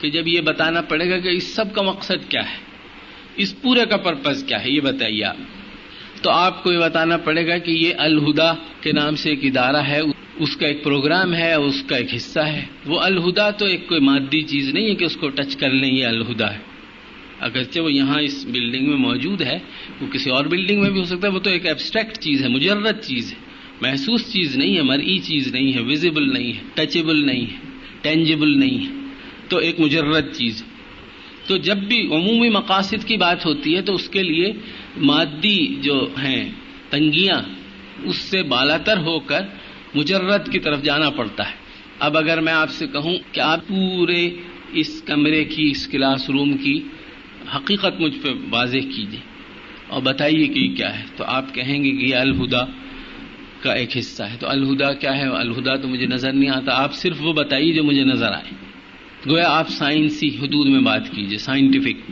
[0.00, 2.56] کہ جب یہ بتانا پڑے گا کہ اس سب کا مقصد کیا ہے،
[3.36, 5.36] اس پورے کا پرپز کیا ہے، یہ بتائیے آپ۔
[6.22, 9.82] تو آپ کو یہ بتانا پڑے گا کہ یہ الہدا کے نام سے ایک ادارہ
[9.82, 10.00] ہے۔
[10.38, 14.00] اس کا ایک پروگرام ہے اس کا ایک حصہ ہے۔ وہ الہدا تو ایک کوئی
[14.00, 16.58] مادی چیز نہیں ہے کہ اس کو ٹچ کر لیں، یہ الہدا ہے۔
[17.40, 19.58] اگرچہ وہ یہاں اس بلڈنگ میں موجود ہے،
[20.00, 22.48] وہ کسی اور بلڈنگ میں بھی ہو سکتا ہے، وہ تو ایک ایبسٹریکٹ چیز ہے،
[22.48, 23.38] مجرد چیز ہے۔
[23.80, 27.56] محسوس چیز نہیں ہے، مرئی چیز نہیں ہے ویزیبل نہیں ہے ٹچیبل نہیں ہے
[28.00, 29.08] ٹینجیبل نہیں ہے۔
[29.48, 30.68] تو ایک مجرد چیز ہے۔
[31.46, 34.52] تو جب بھی عمومی مقاصد کی بات ہوتی ہے تو اس کے لیے
[34.96, 36.52] مادی جو ہیں،
[36.90, 37.42] تنگیاں،
[38.02, 39.40] اس سے بالاتر ہو کر
[39.94, 41.54] مجرد کی طرف جانا پڑتا ہے۔
[41.98, 44.30] اب اگر میں آپ سے کہوں کہ آپ پورے
[44.72, 46.80] اس کمرے کی، اس کلاس روم کی
[47.56, 49.20] حقیقت مجھ پہ واضح کیجیے
[49.88, 52.64] اور بتائیے کہ یہ کیا ہے۔ تو آپ کہیں گے کہ یہ الہدا
[53.60, 56.94] کا ایک حصہ ہے۔ تو الہدا کیا ہے؟ الہدا تو مجھے نظر نہیں آتا۔ آپ
[56.94, 58.54] صرف وہ بتائیے جو مجھے نظر آئے۔
[59.30, 62.10] گویا آپ سائنسی حدود میں بات کیجیے سائنٹیفک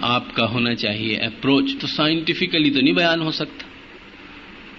[0.00, 3.66] آپ کا ہونا چاہیے اپروچ۔ تو سائنٹیفکلی تو نہیں بیان ہو سکتا۔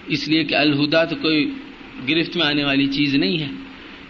[0.06, 1.50] اس لیے کہ الہدا تو کوئی
[2.08, 3.48] گرفت میں آنے والی چیز نہیں ہے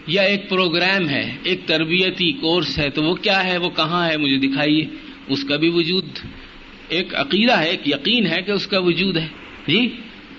[0.07, 4.17] یا ایک پروگرام ہے، ایک تربیتی کورس ہے، تو وہ کیا ہے؟ وہ کہاں ہے؟
[4.17, 4.85] مجھے دکھائیے۔
[5.27, 6.05] اس کا بھی وجود۔
[6.89, 9.27] ایک عقیدہ ہے، ایک یقین ہے کہ اس کا وجود ہے۔
[9.67, 9.89] جی؟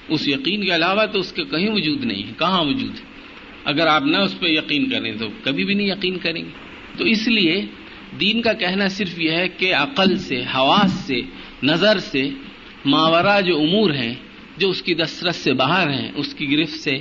[0.09, 3.05] اس یقین کے علاوہ تو اس کے کہیں وجود نہیں ہے۔ کہاں وجود ہے؟
[3.65, 6.51] اگر آپ نہ اس پہ یقین کریں تو کبھی بھی نہیں یقین کریں گے۔
[6.99, 7.65] تو اس لیے
[8.21, 11.21] دین کا کہنا صرف یہ ہے کہ عقل سے، حواس سے،
[11.63, 12.31] نظر سے،
[12.85, 14.15] ماورا جو امور ہیں
[14.57, 16.99] جو اس کی دسترس سے باہر ہیں، اس کی گرفت سے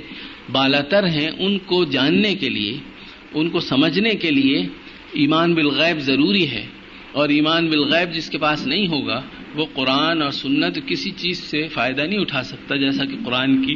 [0.52, 2.78] بالاتر ہیں، ان کو جاننے کے لیے،
[3.34, 4.66] ان کو سمجھنے کے لیے
[5.12, 6.66] ایمان بالغیب ضروری ہے۔
[7.12, 9.22] اور ایمان بالغیب جس کے پاس نہیں ہوگا،
[9.54, 13.74] وہ قرآن اور سنت کسی چیز سے فائدہ نہیں اٹھا سکتا، جیسا کہ قرآن کی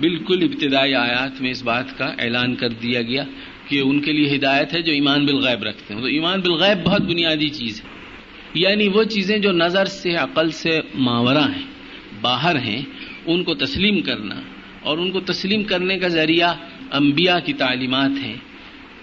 [0.00, 3.24] بالکل ابتدائی آیات میں اس بات کا اعلان کر دیا گیا
[3.68, 7.02] کہ ان کے لیے ہدایت ہے جو ایمان بالغیب رکھتے ہیں۔ تو ایمان بالغیب بہت
[7.02, 7.88] بنیادی چیز ہے۔
[8.54, 11.66] یعنی وہ چیزیں جو نظر سے، عقل سے ماورہ ہیں،
[12.20, 12.82] باہر ہیں
[13.32, 14.34] ان کو تسلیم کرنا
[14.82, 16.54] اور ان کو تسلیم کرنے کا ذریعہ
[16.90, 18.36] انبیاء کی تعلیمات ہیں۔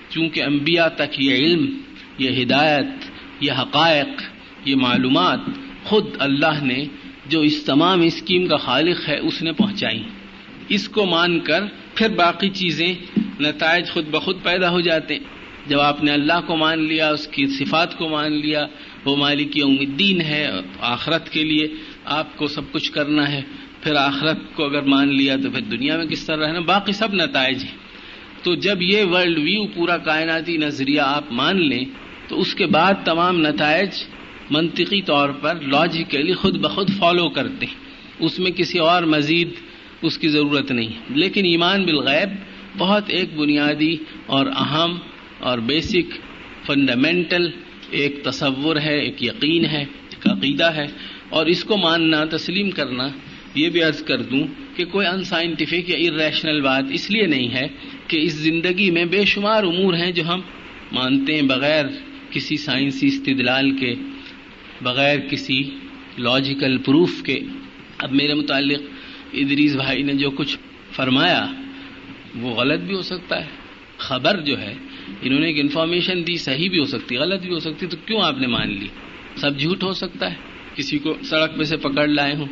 [0.09, 1.77] چونکہ انبیاء تک یہ علم،
[2.17, 3.11] یہ ہدایت،
[3.41, 4.21] یہ حقائق،
[4.67, 5.39] یہ معلومات
[5.83, 6.85] خود اللہ نے،
[7.27, 10.03] جو اس تمام اسکیم کا خالق ہے، اس نے پہنچائی۔
[10.69, 11.63] اس کو مان کر
[11.95, 12.93] پھر باقی چیزیں
[13.39, 15.23] نتائج خود بخود پیدا ہو جاتے ہیں۔
[15.67, 18.67] جب آپ نے اللہ کو مان لیا، اس کی صفات کو مان لیا،
[19.05, 20.47] وہ مالک یوم الدین ہے،
[20.79, 21.67] آخرت کے لیے
[22.05, 23.41] آپ کو سب کچھ کرنا ہے۔
[23.87, 27.13] پھر آخرت کو اگر مان لیا تو پھر دنیا میں کس طرح رہنا؟ باقی سب
[27.13, 27.77] نتائج ہیں۔
[28.43, 31.85] تو جب یہ ورلڈ ویو پورا کائناتی نظریہ آپ مان لیں،
[32.27, 33.89] تو اس کے بعد تمام نتائج
[34.49, 37.73] منطقی طور پر لاجیکلی خود بخود فالو کرتے ہیں۔
[38.19, 39.49] اس میں کسی اور مزید
[40.01, 42.29] اس کی ضرورت نہیں لیکن ایمان بالغیب
[42.77, 44.97] بہت ایک بنیادی اور اہم
[45.39, 46.13] اور بیسک
[46.65, 47.49] فنڈامنٹل
[47.91, 50.85] ایک تصور ہے، ایک یقین ہے، ایک عقیدہ ہے۔
[51.29, 53.07] اور اس کو ماننا، تسلیم کرنا
[53.57, 57.49] یہ بھی عرض کر دوں کہ کوئی ان سائنٹیفک یا ارریشنل بات اس لیے نہیں
[57.49, 57.67] ہے
[58.07, 60.41] کہ اس زندگی میں بے شمار امور ہیں جو ہم
[60.91, 61.85] مانتے ہیں بغیر
[62.31, 63.95] کسی سائنسی استدلال کے،
[64.81, 65.63] بغیر کسی
[66.17, 67.39] لاجیکل پروف کے۔
[67.97, 68.81] اب میرے متعلق
[69.33, 70.57] ادریس بھائی نے جو کچھ
[70.91, 71.45] فرمایا،
[72.35, 73.49] وہ غلط بھی ہو سکتا ہے۔
[73.97, 74.73] خبر جو ہے،
[75.21, 78.21] انہوں نے ایک انفارمیشن دی، صحیح بھی ہو سکتی، غلط بھی ہو سکتی، تو کیوں
[78.21, 78.87] آپ نے مان لی؟
[79.35, 80.35] سب جھوٹ ہو سکتا ہے۔
[80.75, 82.45] کسی کو سڑک پہ سے پکڑ لائے ہوں۔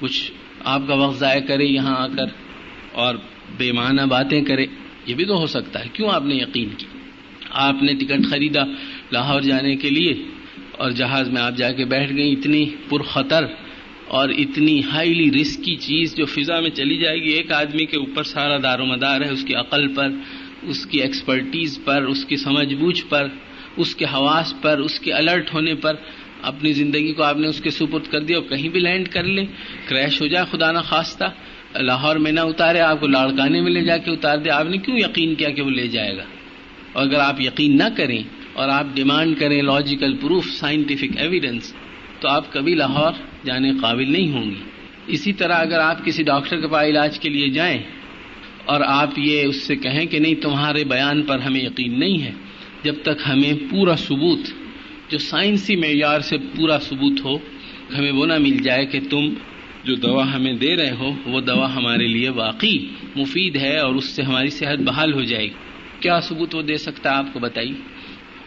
[0.00, 0.32] کچھ
[0.64, 2.26] آپ کا وقت ضائع کرے، یہاں آ کر
[2.92, 3.14] اور
[3.56, 4.66] بے معنی باتیں کرے،
[5.06, 6.86] یہ بھی تو ہو سکتا ہے۔ کیوں آپ نے یقین کی؟
[7.50, 8.64] آپ نے ٹکٹ خریدا
[9.12, 10.14] لاہور جانے کے لیے
[10.72, 13.44] اور جہاز میں آپ جا کے بیٹھ گئی اتنی پرخطر
[14.08, 18.22] اور اتنی ہائیلی رسکی چیز جو فضا میں چلی جائے گی، ایک آدمی کے اوپر
[18.22, 20.08] سارا دار و مدار ہے، اس کی عقل پر،
[20.62, 23.28] اس کی ایکسپرٹیز پر، اس کی سمجھ بوجھ پر،
[23.76, 25.94] اس کے حواس پر، اس کے الرٹ ہونے پر
[26.42, 29.24] اپنی زندگی کو آپ نے اس کے سپرد کر دیا اور کہیں بھی لینڈ کر
[29.24, 29.46] لیں،
[29.88, 31.24] کریش ہو جائے، خدا نہ خواستہ،
[31.78, 34.76] لاہور میں نہ اتارے، آپ کو لاڑکانے میں لے جا کے اتار دے۔ آپ نے
[34.76, 36.22] کیوں یقین کیا کہ وہ لے جائے گا؟
[36.92, 38.22] اور اگر آپ یقین نہ کریں
[38.52, 41.74] اور آپ ڈیمانڈ کریں لاجیکل پروف سائنٹیفک ایویڈنس
[42.20, 43.12] تو آپ کبھی لاہور
[43.44, 44.62] جانے قابل نہیں ہوں گی۔
[45.06, 47.82] اسی طرح اگر آپ کسی ڈاکٹر کے پاس علاج کے لیے جائیں
[48.64, 52.32] اور آپ یہ اس سے کہیں کہ نہیں، تمہارے بیان پر ہمیں یقین نہیں ہے،
[52.82, 54.40] جب تک ہمیں پورا ثبوت
[55.08, 57.36] جو سائنسی معیار سے پورا ثبوت ہو،
[57.98, 59.34] ہمیں وہ نہ مل جائے کہ تم
[59.84, 62.78] جو دوا ہمیں دے رہے ہو، وہ دوا ہمارے لیے واقعی
[63.16, 65.52] مفید ہے اور اس سے ہماری صحت بحال ہو جائے گی۔
[66.00, 67.72] کیا ثبوت وہ دے سکتا ہے آپ کو بتائیے؟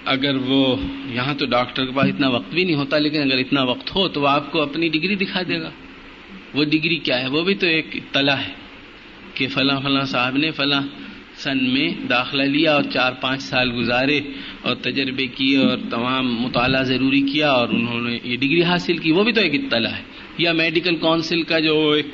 [0.05, 3.63] اگر وہ یہاں تو ڈاکٹر کے پاس اتنا وقت بھی نہیں ہوتا، لیکن اگر اتنا
[3.63, 5.69] وقت ہو تو وہ آپ کو اپنی ڈگری دکھا دے گا۔
[6.53, 8.51] وہ ڈگری کیا ہے؟ وہ بھی تو ایک اطلاع ہے
[9.33, 10.81] کہ فلاں فلاں صاحب نے فلاں
[11.33, 14.19] سن میں داخلہ لیا اور چار پانچ سال گزارے۔
[14.61, 19.11] اور تجربے کیے اور تمام مطالعہ ضروری کیا اور انہوں نے یہ ڈگری حاصل کی،
[19.11, 20.03] وہ بھی تو ایک اطلاع ہے۔
[20.37, 22.07] یا میڈیکل کونسل کا جو ایک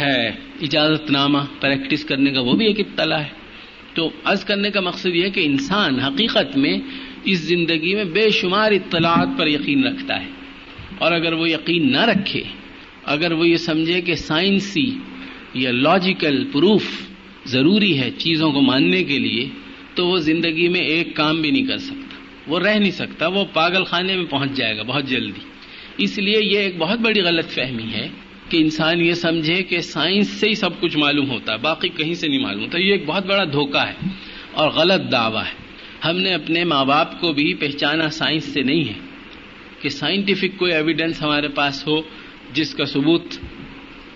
[0.00, 0.28] ہے
[0.62, 3.40] اجازت نامہ پریکٹس کرنے کا، وہ بھی ایک اطلاع ہے۔
[3.94, 6.78] تو عرض کرنے کا مقصد یہ ہے کہ انسان حقیقت میں
[7.24, 10.30] اس زندگی میں بے شمار اطلاعات پر یقین رکھتا ہے۔
[10.98, 12.42] اور اگر وہ یقین نہ رکھے،
[13.04, 14.94] اگر وہ یہ سمجھے کہ سائنسی
[15.54, 16.84] یا لاجیکل پروف
[17.44, 19.48] ضروری ہے چیزوں کو ماننے کے لیے
[20.00, 23.44] تو وہ زندگی میں ایک کام بھی نہیں کر سکتا۔ وہ رہ نہیں سکتا، وہ
[23.52, 25.40] پاگل خانے میں پہنچ جائے گا بہت جلدی۔
[25.98, 28.08] اس لیے یہ ایک بہت بڑی غلط فہمی ہے
[28.48, 32.14] کہ انسان یہ سمجھے کہ سائنس سے ہی سب کچھ معلوم ہوتا ہے باقی کہیں
[32.14, 33.92] سے نہیں معلوم ہوتا۔ یہ ایک بہت بڑا دھوکہ ہے
[34.52, 35.70] اور غلط دعویٰ ہے۔
[36.08, 38.98] ہم نے اپنے ماں باپ کو بھی پہچانا سائنس سے نہیں ہے
[39.80, 42.02] کہ سائنٹیفک کوئی ایویڈنس ہمارے پاس ہو
[42.52, 43.24] جس کا ثبوت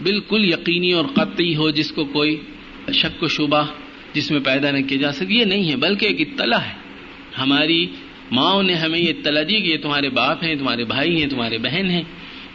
[0.02, 2.40] بالکل یقینی اور قطعی ہو، جس کو کوئی
[2.92, 3.62] شک و شبہ
[4.14, 6.74] جس میں پیدا نہ کیا جا سکے، یہ نہیں ہے، بلکہ ایک اطلاع ہے۔
[7.38, 7.86] ہماری
[8.32, 11.58] ماں نے ہمیں یہ اطلاع دی کہ یہ تمہارے باپ ہیں، تمہارے بھائی ہیں، تمہارے
[11.58, 12.02] بہن ہیں،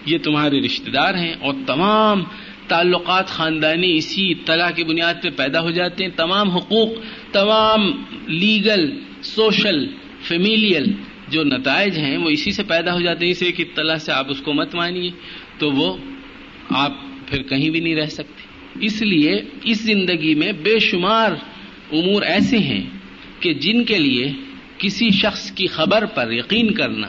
[0.05, 2.23] یہ تمہارے رشتہ دار ہیں اور تمام
[2.67, 6.91] تعلقات خاندانی اسی اطلاع کی بنیاد پہ پیدا ہو جاتے ہیں۔ تمام حقوق،
[7.31, 9.87] تمام لیگل، سوشل
[10.21, 10.93] فیمیلیل
[11.27, 14.25] جو نتائج ہیں، وہ اسی سے پیدا ہو جاتے ہیں۔ اسے ایک اطلاع سے آپ
[14.29, 15.11] اس کو مت مانیے،
[15.57, 15.97] تو وہ
[16.69, 16.91] آپ
[17.27, 18.38] پھر کہیں بھی نہیں رہ سکتے۔
[18.75, 21.31] اس لیے اس زندگی میں بے شمار
[21.91, 22.83] امور ایسے ہیں
[23.39, 24.31] کہ جن کے لیے
[24.77, 27.07] کسی شخص کی خبر پر یقین کرنا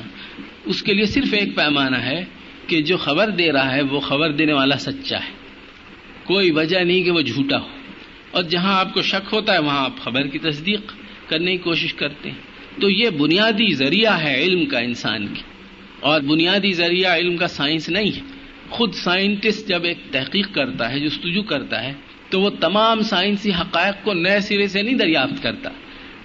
[0.64, 2.24] اس کے لیے صرف ایک پیمانہ ہے
[2.66, 5.30] کہ جو خبر دے رہا ہے وہ خبر دینے والا سچا ہے۔
[6.24, 7.68] کوئی وجہ نہیں کہ وہ جھوٹا ہو۔
[8.30, 10.92] اور جہاں آپ کو شک ہوتا ہے وہاں آپ خبر کی تصدیق
[11.26, 12.38] کرنے کی کوشش کرتے ہیں۔
[12.80, 15.42] تو یہ بنیادی ذریعہ ہے علم کا انسان کی۔
[16.00, 18.39] اور بنیادی ذریعہ علم کا سائنس نہیں ہے۔
[18.70, 21.92] خود سائنٹسٹ جب ایک تحقیق کرتا ہے جستجو کرتا ہے،
[22.30, 25.70] تو وہ تمام سائنسی حقائق کو نئے سرے سے نہیں دریافت کرتا،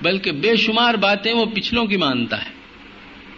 [0.01, 2.55] بلکہ بے شمار باتیں وہ پچھلوں کی مانتا ہے۔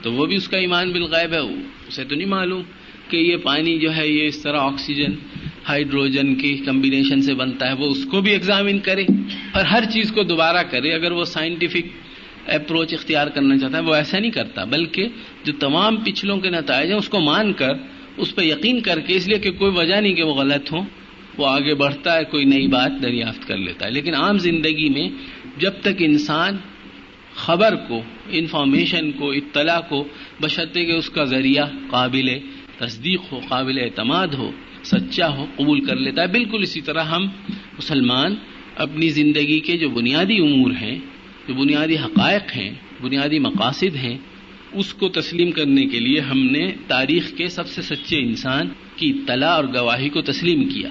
[0.02, 1.40] تو وہ بھی اس کا ایمان بالغیب ہے۔
[1.88, 2.64] اسے تو نہیں معلوم
[3.10, 5.12] کہ یہ پانی جو ہے، یہ اس طرح آکسیجن،
[5.70, 9.04] ہائیڈروجن کی کمبینیشن سے بنتا ہے، وہ اس کو بھی ایگزامن کرے
[9.52, 11.88] اور ہر چیز کو دوبارہ کرے۔ اگر وہ سائنٹیفک
[12.48, 15.08] اپروچ اختیار کرنا چاہتا ہے، وہ ایسا نہیں کرتا، بلکہ
[15.44, 17.74] جو تمام پچھلوں کے نتائج ہیں، اس کو مان کر
[18.18, 20.80] اس پہ یقین کر کے اس لیے کہ کوئی وجہ نہیں کہ وہ غلط ہو
[21.38, 25.10] وہ آگے بڑھتا ہے، کوئی نئی بات دریافت کر لیتا ہے۔ لیکن عام زندگی میں
[25.58, 26.58] جب تک انسان
[27.36, 30.08] خبر کو، انفارمیشن کو، اطلاع کو
[30.42, 32.30] بشرطے کہ اس کا ذریعہ قابل
[32.78, 34.52] تصدیق ہو، قابل اعتماد ہو،
[34.84, 37.28] سچا ہو، قبول کر لیتا ہے، بالکل اسی طرح ہم
[37.78, 38.36] مسلمان
[38.76, 41.00] اپنی زندگی کے جو بنیادی امور ہیں،
[41.48, 42.70] جو بنیادی حقائق ہیں،
[43.02, 44.18] بنیادی مقاصد ہیں
[44.72, 49.10] اس کو تسلیم کرنے کے لیے ہم نے تاریخ کے سب سے سچے انسان کی
[49.10, 50.90] اطلاع اور گواہی کو تسلیم کیا۔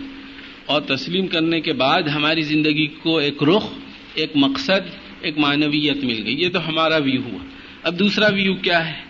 [0.67, 3.67] اور تسلیم کرنے کے بعد ہماری زندگی کو ایک رخ،
[4.15, 7.45] ایک مقصد، ایک معنویت مل گئی۔ یہ تو ہمارا ویو ہوا۔
[7.83, 9.01] اب دوسرا ویو کیا ہے؟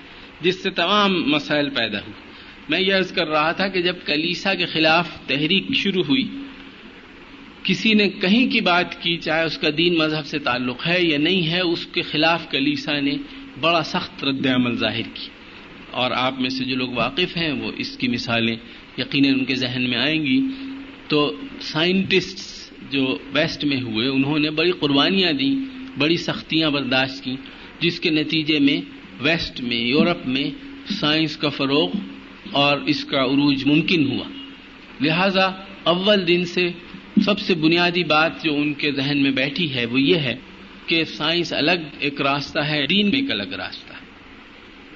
[0.41, 2.27] جس سے تمام مسائل پیدا ہوئے۔
[2.69, 6.29] میں یہ عرض کر رہا تھا کہ جب کلیسا کے خلاف تحریک شروع ہوئی،
[7.63, 11.19] کسی نے کہیں کی بات کی، چاہے اس کا دین مذہب سے تعلق ہے یا
[11.19, 13.15] نہیں ہے، اس کے خلاف کلیسا نے
[13.61, 15.29] بڑا سخت رد عمل ظاہر کی۔
[15.91, 18.57] اور آپ میں سے جو لوگ واقف ہیں، وہ اس کی مثالیں
[18.99, 20.41] یقیناً ان کے ذہن میں آئیں گی۔
[21.09, 25.55] تو سائنٹسٹ جو ویسٹ میں ہوئے، انہوں نے بڑی قربانیاں دیں،
[25.99, 27.37] بڑی سختیاں برداشت کی
[27.81, 28.81] جس کے نتیجے میں
[29.21, 30.51] ویسٹ میں، یورپ میں
[30.93, 31.91] سائنس کا فروغ
[32.53, 34.25] اور اس کا عروج ممکن ہوا۔
[35.01, 35.51] لہذا
[35.85, 36.69] اول دن سے
[37.25, 40.37] سب سے بنیادی بات جو ان کے ذہن میں بیٹھی ہے، وہ یہ ہے
[40.87, 44.07] کہ سائنس الگ ایک راستہ ہے، دین میں ایک الگ راستہ ہے۔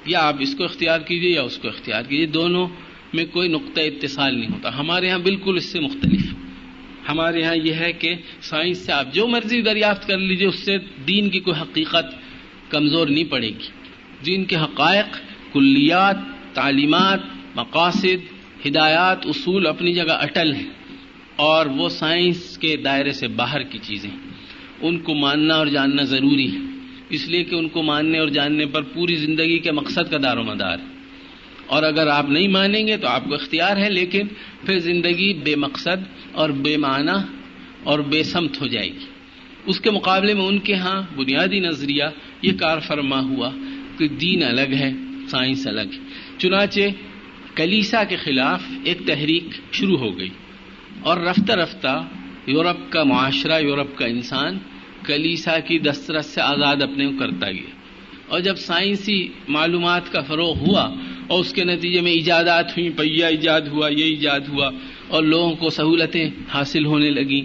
[0.07, 2.69] یا آپ اس کو اختیار کیجیے یا اس کو اختیار کیجیے دونوں
[3.13, 6.35] میں کوئی نقطۂ اتصال نہیں ہوتا۔ ہمارے ہاں بالکل اس سے مختلف
[7.09, 10.79] ہمارے ہاں یہ ہے کہ سائنس سے آپ جو مرضی دریافت کر لیجیے اس سے
[11.09, 12.05] دین کی کوئی حقیقت
[12.71, 13.69] کمزور نہیں پڑے گی۔
[14.27, 15.17] دین کے حقائق،
[15.53, 16.17] کلیات،
[16.55, 17.21] تعلیمات،
[17.55, 18.33] مقاصد،
[18.67, 20.69] ہدایات، اصول اپنی جگہ اٹل ہیں
[21.37, 24.30] اور وہ سائنس کے دائرے سے باہر کی چیزیں ہیں۔
[24.81, 26.59] ان کو ماننا اور جاننا ضروری ہے۔
[27.11, 30.37] اس لیے کہ ان کو ماننے اور جاننے پر پوری زندگی کے مقصد کا دار
[30.37, 31.01] و مدار ہے۔
[31.67, 34.27] اور اگر آپ نہیں مانیں گے تو آپ کو اختیار ہے، لیکن
[34.67, 37.35] پھر زندگی بے مقصد اور بے معنی
[37.83, 39.05] اور بے سمت ہو جائے گی۔
[39.67, 42.05] اس کے مقابلے میں ان کے ہاں بنیادی نظریہ
[42.43, 43.51] یہ کار فرما ہوا
[43.99, 44.93] کہ دین الگ ہے،
[45.29, 45.99] سائنس الگ ہے۔
[46.39, 46.81] چنانچہ
[47.55, 50.31] کلیسا کے خلاف ایک تحریک شروع ہو گئی
[51.01, 52.09] اور رفتہ رفتہ
[52.47, 54.59] یورپ کا معاشرہ، یورپ کا انسان
[55.11, 57.71] کلیسا کی دسترس سے آزاد اپنے کو کرتا گیا
[58.29, 60.95] اور جب سائنسی معلومات کا فروغ ہوا
[61.27, 64.71] اور اس کے نتیجے میں ایجادات ہوئیں پہیا ایجاد ہوا، یہ ایجاد ہوا،
[65.09, 67.43] اور لوگوں کو سہولتیں حاصل ہونے لگیں،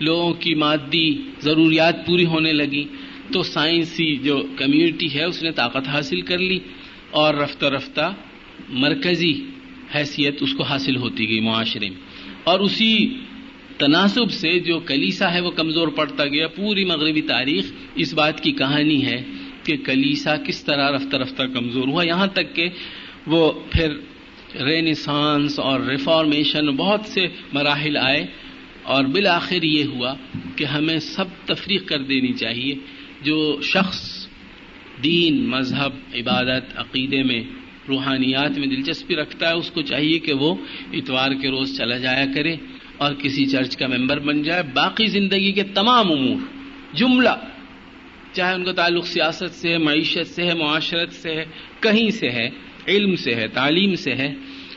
[0.00, 2.84] لوگوں کی مادی ضروریات پوری ہونے لگیں،
[3.32, 6.58] تو سائنسی جو کمیونٹی ہے، اس نے طاقت حاصل کر لی
[7.10, 8.14] اور رفتہ رفتہ
[8.68, 9.32] مرکزی
[9.94, 12.00] حیثیت اس کو حاصل ہوتی گئی معاشرے میں۔
[12.44, 13.08] اور اسی
[13.78, 18.52] تناسب سے جو کلیسا ہے وہ کمزور پڑتا گیا۔ پوری مغربی تاریخ اس بات کی
[18.52, 19.22] کہانی ہے
[19.62, 22.68] کہ کلیسا کس طرح رفتہ رفتہ کمزور ہوا۔ یہاں تک کہ
[23.26, 23.94] وہ پھر
[24.62, 28.26] رینیسانس اور ریفارمیشن بہت سے مراحل آئے
[28.82, 30.14] اور بالآخر یہ ہوا
[30.56, 32.74] کہ ہمیں سب تفریق کر دینی چاہیے۔
[33.22, 34.26] جو شخص
[35.04, 37.44] دین، مذہب، عبادت، عقیدے میں،
[37.88, 40.54] روحانیات میں دلچسپی رکھتا ہے، اس کو چاہیے کہ وہ
[40.92, 42.56] اتوار کے روز چلا جایا کرے۔
[42.98, 46.40] اور کسی چرچ کا ممبر بن جائے، باقی زندگی کے تمام امور،
[46.94, 47.44] جملہ،
[48.32, 51.44] چاہے ان کا تعلق سیاست سے ہے، معیشت سے ہے، معاشرت سے ہے،
[51.80, 52.50] کہیں سے ہے،
[52.88, 54.34] علم سے ہے، تعلیم سے ہے،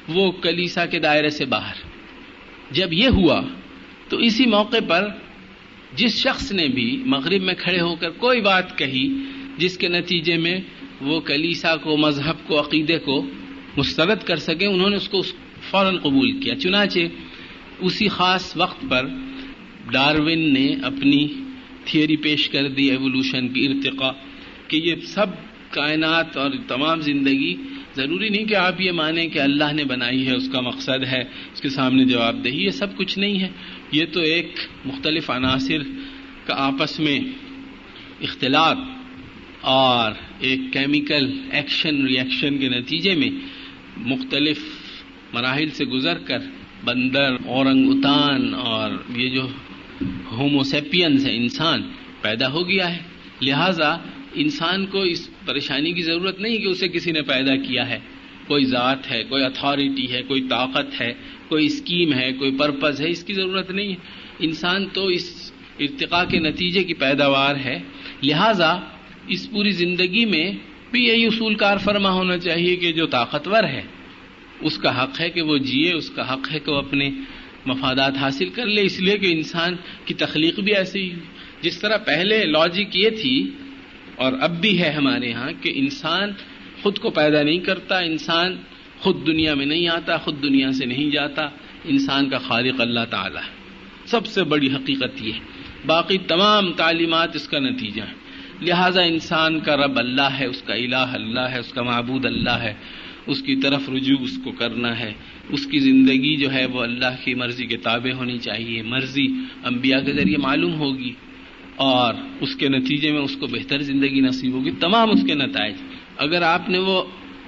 [0.07, 1.75] وہ کلیسا کے دائرے سے باہر۔
[2.71, 3.41] جب یہ ہوا،
[4.09, 5.07] تو اسی موقع پر
[5.95, 9.15] جس شخص نے بھی مغرب میں کھڑے ہو کر کوئی بات کہی،
[9.57, 10.59] جس کے نتیجے میں
[11.01, 13.25] وہ کلیسا کو، مذہب کو، عقیدے کو
[13.77, 15.21] مسترد کر سکے، انہوں نے اس کو
[15.71, 16.99] فوراً قبول کیا۔ چنانچہ
[17.81, 19.07] اسی خاص وقت پر
[19.91, 21.27] ڈارون نے اپنی
[21.85, 24.11] تھیوری پیش کر دی ایوولوشن کی ارتقاء
[24.67, 25.25] کہ یہ سب
[25.69, 27.55] کائنات اور تمام زندگی
[27.95, 31.21] ضروری نہیں کہ آپ یہ مانیں کہ اللہ نے بنائی ہے، اس کا مقصد ہے،
[31.53, 33.49] اس کے سامنے جواب دہی، یہ سب کچھ نہیں ہے۔
[33.91, 35.77] یہ تو ایک مختلف عناصر
[36.45, 37.19] کا آپس میں
[38.21, 38.77] اختلاط
[39.61, 43.29] اور ایک کیمیکل ایکشن ری ایکشن کے نتیجے میں
[43.97, 44.59] مختلف
[45.33, 46.39] مراحل سے گزر کر
[46.83, 49.47] بندر اورنگ اتان اور یہ جو
[50.31, 51.81] ہوموسیپینس ہے انسان
[52.21, 52.99] پیدا ہو گیا ہے۔
[53.41, 53.97] لہذا
[54.33, 57.99] انسان کو اس پریشانی کی ضرورت نہیں کہ اسے کسی نے پیدا کیا ہے۔
[58.47, 61.13] کوئی ذات ہے، کوئی اتھارٹی ہے، کوئی طاقت ہے،
[61.47, 63.95] کوئی اسکیم ہے، کوئی پرپز ہے، اس کی ضرورت نہیں ہے۔
[64.39, 67.79] انسان تو اس ارتقاء کے نتیجے کی پیداوار ہے۔
[68.23, 68.79] لہذا
[69.27, 70.51] اس پوری زندگی میں
[70.91, 73.81] بھی یہی اصول کار فرما ہونا چاہیے کہ جو طاقتور ہے۔
[74.61, 77.09] اس کا حق ہے کہ وہ جیے، اس کا حق ہے کہ وہ اپنے
[77.65, 81.19] مفادات حاصل کر لے۔ اس لیے کہ انسان کی تخلیق بھی ایسی ہی۔
[81.61, 83.51] جس طرح پہلے لاجک یہ تھی
[84.15, 86.31] اور اب بھی ہے ہمارے ہاں کہ انسان
[86.81, 88.55] خود کو پیدا نہیں کرتا، انسان
[88.99, 91.49] خود دنیا میں نہیں آتا، خود دنیا سے نہیں جاتا۔
[91.83, 93.53] انسان کا خالق اللہ تعالی ہے۔
[94.05, 95.39] سب سے بڑی حقیقت یہ ہے۔
[95.85, 98.13] باقی تمام تعلیمات اس کا نتیجہ ہے۔
[98.61, 102.49] لہذا انسان کا رب اللہ ہے، اس کا الہ اللہ ہے، اس کا معبود اللہ
[102.49, 102.73] ہے۔
[103.27, 105.13] اس کی طرف رجوع اس کو کرنا ہے۔
[105.49, 109.27] اس کی زندگی جو ہے وہ اللہ کی مرضی کے تابع ہونی چاہیے۔ مرضی
[109.63, 111.13] انبیاء کے ذریعے معلوم ہوگی
[111.75, 115.75] اور اس کے نتیجے میں اس کو بہتر زندگی نصیب ہوگی۔ تمام اس کے نتائج۔
[116.17, 117.03] اگر آپ نے وہ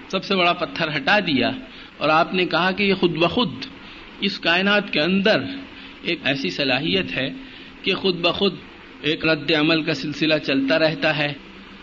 [0.08, 1.52] سب سے بڑا پتھر ہٹا دیا
[1.98, 3.50] اور آپ نے کہا کہ یہ خود بخود
[4.22, 5.42] اس کائنات کے اندر
[6.04, 7.30] ایک ایسی صلاحیت ہے
[7.82, 8.54] کہ خود بخود
[9.02, 11.34] ایک رد عمل کا سلسلہ چلتا رہتا ہے۔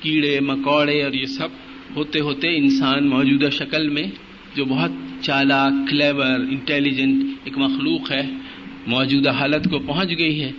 [0.00, 1.48] کیڑے، مکوڑے اور یہ سب
[1.96, 4.02] ہوتے ہوتے انسان موجودہ شکل میں
[4.56, 4.90] جو بہت
[5.22, 8.22] چالاک کلیور انٹیلیجنٹ ایک مخلوق ہے،
[8.86, 10.52] موجودہ حالت کو پہنچ گئی ہے۔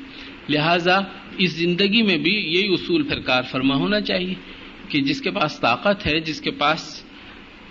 [0.50, 1.00] لہذا
[1.38, 4.34] اس زندگی میں بھی یہی اصول پھر کار فرما ہونا چاہیے
[4.88, 7.04] کہ جس کے پاس طاقت ہے، جس کے پاس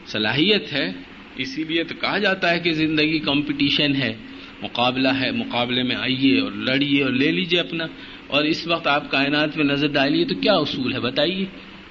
[0.06, 0.92] صلاحیت ہے،
[1.36, 4.16] اسی لیے تو کہا جاتا ہے کہ زندگی کمپٹیشن ہے۔
[4.62, 7.84] مقابلہ ہے، مقابلے میں آئیے اور لڑیے اور لے لیجیے اپنا۔
[8.26, 11.44] اور اس وقت آپ کائنات میں نظر ڈالیے تو کیا اصول ہے؟ بتائیے۔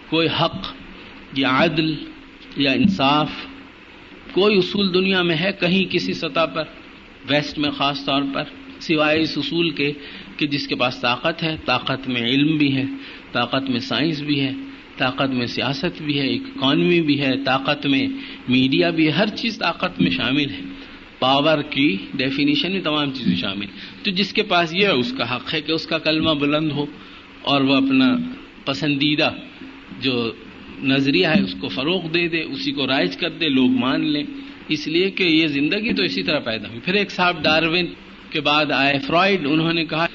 [0.09, 0.73] کوئی حق
[1.33, 1.95] یا عدل
[2.57, 3.29] یا انصاف،
[4.31, 6.63] کوئی اصول دنیا میں ہے کہیں کسی سطح پر،
[7.29, 8.43] ویسٹ میں خاص طور پر،
[8.79, 9.93] سوائے اس اصول کے
[10.37, 12.83] کہ جس کے پاس طاقت ہے، طاقت میں علم بھی ہے،
[13.31, 14.51] طاقت میں سائنس بھی ہے،
[14.97, 18.07] طاقت میں سیاست بھی ہے، اکانومی بھی ہے، طاقت میں
[18.47, 20.61] میڈیا بھی ہے، ہر چیز طاقت میں شامل ہے۔
[21.19, 23.65] پاور کی ڈیفینیشن میں تمام چیزیں شامل۔
[24.03, 26.71] تو جس کے پاس یہ ہے، اس کا حق ہے کہ اس کا کلمہ بلند
[26.71, 26.85] ہو
[27.41, 28.05] اور وہ اپنا
[28.65, 29.31] پسندیدہ
[30.01, 30.31] جو
[30.83, 34.23] نظریہ ہے، اس کو فروغ دے دے، اسی کو رائج کر دے، لوگ مان لیں۔
[34.67, 37.85] اس لیے کہ یہ زندگی تو اسی طرح پیدا ہوئی۔ پھر ایک صاحب ڈاروین
[38.29, 40.07] کے بعد آئے فرائڈ انہوں نے کہا،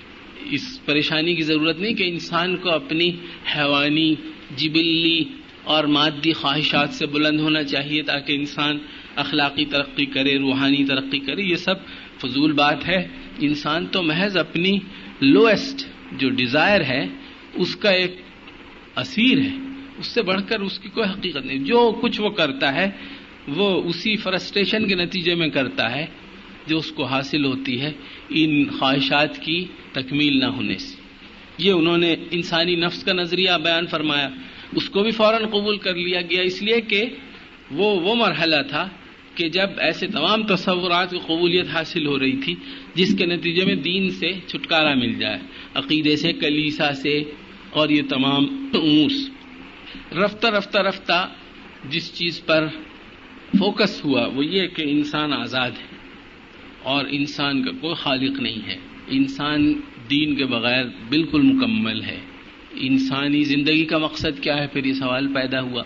[0.51, 3.11] اس پریشانی کی ضرورت نہیں کہ انسان کو اپنی
[3.57, 4.15] حیوانی،
[4.57, 5.25] جبلی
[5.65, 8.79] اور مادی خواہشات سے بلند ہونا چاہیے تاکہ انسان
[9.17, 11.75] اخلاقی ترقی کرے، روحانی ترقی کرے۔ یہ سب
[12.21, 13.09] فضول بات ہے۔
[13.39, 14.79] انسان تو محض اپنی
[15.21, 15.87] لوئسٹ
[16.21, 17.07] جو ڈیزائر ہے،
[17.55, 18.17] اس کا ایک
[18.97, 19.72] اسیر ہے۔
[20.03, 22.91] اس سے بڑھ کر اس کی کوئی حقیقت نہیں۔ جو کچھ وہ کرتا ہے،
[23.49, 26.07] وہ اسی فرسٹریشن کے نتیجے میں کرتا ہے
[26.67, 27.93] جو اس کو حاصل ہوتی ہے
[28.29, 30.97] ان خواہشات کی تکمیل نہ ہونے سے۔
[31.59, 34.29] یہ انہوں نے انسانی نفس کا نظریہ بیان فرمایا۔
[34.73, 37.05] اس کو بھی فوراً قبول کر لیا گیا۔ اس لیے کہ
[37.71, 38.89] وہ وہ مرحلہ تھا
[39.35, 42.55] کہ جب ایسے تمام تصورات کی قبولیت حاصل ہو رہی تھی
[42.95, 45.39] جس کے نتیجے میں دین سے چھٹکارا مل جائے۔
[45.75, 47.23] عقیدے سے، کلیسا سے
[47.71, 49.31] اور یہ تمام اموس
[50.13, 51.29] رفتہ رفتہ رفتہ
[51.91, 52.67] جس چیز پر
[53.59, 55.97] فوکس ہوا وہ یہ کہ انسان آزاد ہے
[56.83, 58.77] اور انسان کا کوئی خالق نہیں ہے۔
[59.09, 59.81] انسان
[60.11, 62.19] دین کے بغیر بالکل مکمل ہے۔
[62.75, 65.83] انسانی زندگی کا مقصد کیا ہے؟ پھر یہ سوال پیدا ہوا۔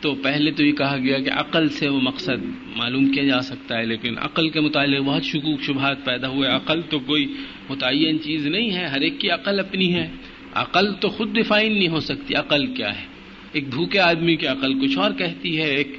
[0.00, 2.44] تو پہلے تو یہ کہا گیا کہ عقل سے وہ مقصد
[2.76, 6.80] معلوم کیا جا سکتا ہے، لیکن عقل کے متعلق بہت شکوک شبہات پیدا ہوئے۔ عقل
[6.82, 7.34] تو کوئی
[7.68, 10.10] متعین چیز نہیں ہے، ہر ایک کی عقل اپنی ہے۔
[10.54, 13.06] عقل تو خود ڈیفائن نہیں ہو سکتی، عقل کیا ہے؟
[13.52, 15.96] ایک بھوکے آدمی کی عقل کچھ اور کہتی ہے، ایک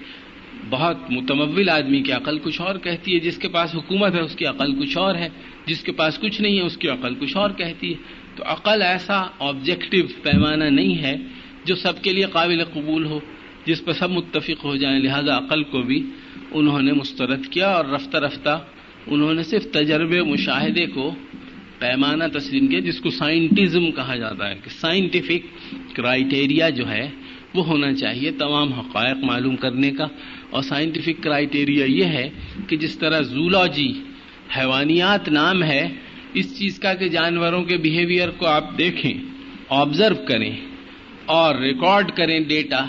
[0.69, 4.35] بہت متمول آدمی کی عقل کچھ اور کہتی ہے، جس کے پاس حکومت ہے، اس
[4.35, 5.29] کی عقل کچھ اور ہے،
[5.65, 7.97] جس کے پاس کچھ نہیں ہے، اس کی عقل کچھ اور کہتی ہے۔
[8.35, 11.15] تو عقل ایسا آبجیکٹو پیمانہ نہیں ہے
[11.65, 13.19] جو سب کے لیے قابل قبول ہو،
[13.65, 16.05] جس پر سب متفق ہو جائیں۔ لہذا عقل کو بھی
[16.51, 18.65] انہوں نے مسترد کیا اور رفتہ رفتہ
[19.07, 21.15] انہوں نے صرف تجربے مشاہدے کو
[21.79, 27.09] پیمانہ تسلیم کیا، جس کو سائنٹزم کہا جاتا ہے۔ کہ سائنٹیفک کرائٹیریا جو ہے
[27.53, 30.05] وہ ہونا چاہیے تمام حقائق معلوم کرنے کا
[30.49, 32.29] اور سائنٹیفک کرائٹیریا یہ ہے
[32.67, 33.91] کہ جس طرح زولوجی
[34.57, 35.87] حیوانیات نام ہے،
[36.33, 39.13] اس چیز کا کہ جانوروں کے بیہیویئر کو آپ دیکھیں
[39.69, 40.55] آبزرو کریں
[41.25, 42.85] اور ریکارڈ کریں ڈیٹا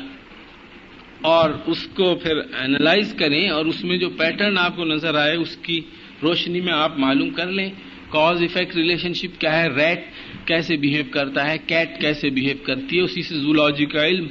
[1.21, 5.37] اور اس کو پھر اینالائز کریں اور اس میں جو پیٹرن آپ کو نظر آئے،
[5.37, 5.81] اس کی
[6.23, 7.71] روشنی میں آپ معلوم کر لیں۔
[8.09, 10.05] کاز افیکٹ ریلیشن شپ کیا ہے؟ ریٹ
[10.47, 14.27] کیسے بہیو کرتا ہے؟ کیٹ کیسے بہیو کرتی ہے؟ اسی سے زولوجی کا علم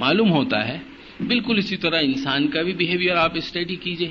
[0.00, 0.78] معلوم ہوتا ہے۔
[1.26, 4.10] بالکل اسی طرح انسان کا بھی بہیویئر آپ اسٹڈی کیجیے۔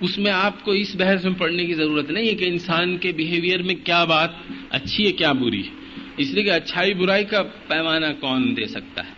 [0.00, 3.12] اس میں آپ کو اس بحث میں پڑھنے کی ضرورت نہیں ہے کہ انسان کے
[3.12, 4.30] بہیویئر میں کیا بات
[4.70, 5.72] اچھی ہے، کیا بری ہے۔
[6.16, 9.12] اس لیے کہ اچھائی برائی کا پیمانہ کون دے سکتا ہے؟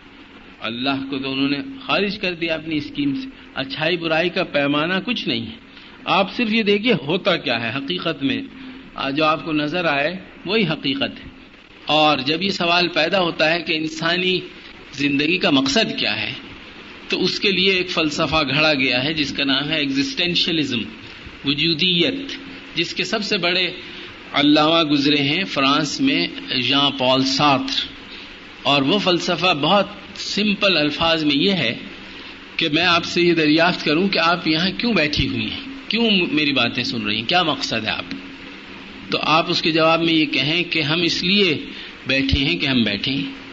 [0.59, 4.93] اللہ کو تو انہوں نے خارج کر دیا اپنی اسکیم سے۔ اچھائی برائی کا پیمانہ
[5.05, 5.55] کچھ نہیں ہے۔
[6.05, 8.41] آپ صرف یہ دیکھیے ہوتا کیا ہے حقیقت میں۔
[9.11, 11.29] جو آپ کو نظر آئے، وہی حقیقت ہے۔
[11.85, 14.39] اور جب یہ سوال پیدا ہوتا ہے کہ انسانی
[14.97, 16.33] زندگی کا مقصد کیا ہے؟
[17.09, 20.79] تو اس کے لیے ایک فلسفہ گھڑا گیا ہے، جس کا نام ہے ایگزٹینشلزم
[21.45, 22.15] وجودیت،
[22.75, 23.67] جس کے سب سے بڑے
[24.33, 26.27] علامہ گزرے ہیں فرانس میں
[26.61, 27.87] جان پال ساتر۔
[28.63, 31.75] اور وہ فلسفہ بہت سمپل الفاظ میں یہ ہے
[32.55, 36.09] کہ میں آپ سے یہ دریافت کروں کہ آپ یہاں کیوں بیٹھی ہوئی ہیں؟ کیوں
[36.31, 38.05] میری باتیں سن رہی ہیں؟ کیا مقصد ہے آپ؟
[39.11, 41.65] تو آپ اس کے جواب میں یہ کہیں کہ ہم اس لیے
[42.07, 43.44] بیٹھے ہیں کہ ہم بیٹھے ہیں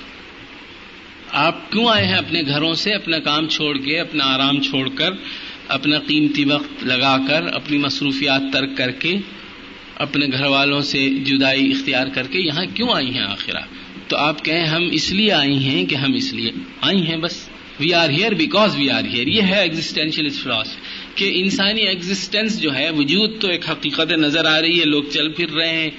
[1.33, 5.11] آپ کیوں آئے ہیں اپنے گھروں سے اپنا کام چھوڑ کے اپنا آرام چھوڑ کر
[5.68, 9.16] اپنا قیمتی وقت لگا کر اپنی مصروفیات ترک کر کے
[9.97, 13.61] اپنے گھر والوں سے جدائی اختیار کر کے یہاں کیوں آئی ہیں آخرہ؟
[14.09, 17.49] تو آپ کہیں ہم اس لیے آئی ہیں کہ ہم اس لیے آئی ہیں بس۔
[17.80, 20.76] We are here because we are here یہ ہے ایگزٹینشیل فلاس
[21.14, 25.33] کہ انسانی ایگزٹینس جو ہے وجود تو ایک حقیقت نظر آ رہی ہے، لوگ چل
[25.33, 25.91] پھر رہے ہیں۔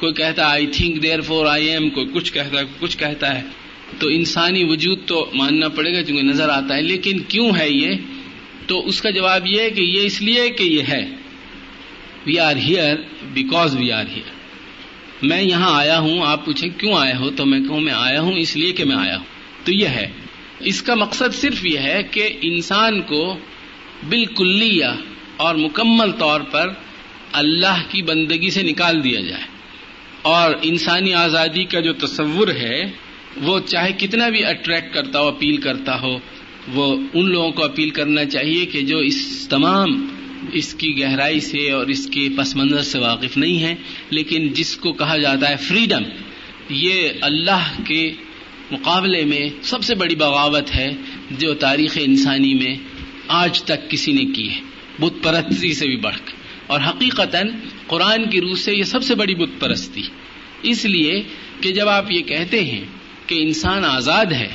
[0.00, 3.63] کوئی کہتا ہے I think therefore I am کوئی کچھ کہتا ہے کچھ کہتا ہے۔
[3.98, 7.96] تو انسانی وجود تو ماننا پڑے گا چونکہ نظر آتا ہے، لیکن کیوں ہے یہ؟
[8.66, 11.10] تو اس کا جواب یہ ہے کہ یہ اس لیے کہ یہ ہے۔
[12.26, 12.96] We are here
[13.32, 14.34] because we are here
[15.22, 18.32] میں یہاں آیا ہوں، آپ پوچھیں کیوں آئے ہو؟ تو میں کہوں، میں آیا ہوں،
[18.32, 19.24] اس لیے کہ میں آیا ہوں۔
[19.64, 20.10] تو یہ ہے۔
[20.60, 23.36] اس کا مقصد صرف یہ ہے کہ انسان کو
[24.08, 24.84] بالکلیہ
[25.36, 26.72] اور مکمل طور پر
[27.32, 29.42] اللہ کی بندگی سے نکال دیا جائے۔
[30.22, 32.90] اور انسانی آزادی کا جو تصور ہے
[33.36, 36.18] وہ چاہے کتنا بھی اٹریکٹ کرتا ہو اپیل کرتا ہو،
[36.72, 40.08] وہ ان لوگوں کو اپیل کرنا چاہیے کہ جو اس تمام
[40.52, 43.74] اس کی گہرائی سے اور اس کے پس منظر سے واقف نہیں ہے
[44.10, 46.02] لیکن جس کو کہا جاتا ہے فریڈم
[46.68, 48.12] یہ اللہ کے
[48.70, 50.90] مقابلے میں سب سے بڑی بغاوت ہے
[51.30, 52.74] جو تاریخ انسانی میں
[53.28, 54.60] آج تک کسی نے کی ہے۔
[54.98, 56.32] بت پرستی سے بھی بڑھ کر۔
[56.66, 57.38] اور حقیقتا
[57.86, 60.02] قرآن کی روح سے یہ سب سے بڑی بت پرستی۔
[60.62, 61.22] اس لیے
[61.60, 62.84] کہ جب آپ یہ کہتے ہیں
[63.26, 64.48] کہ انسان آزاد ہے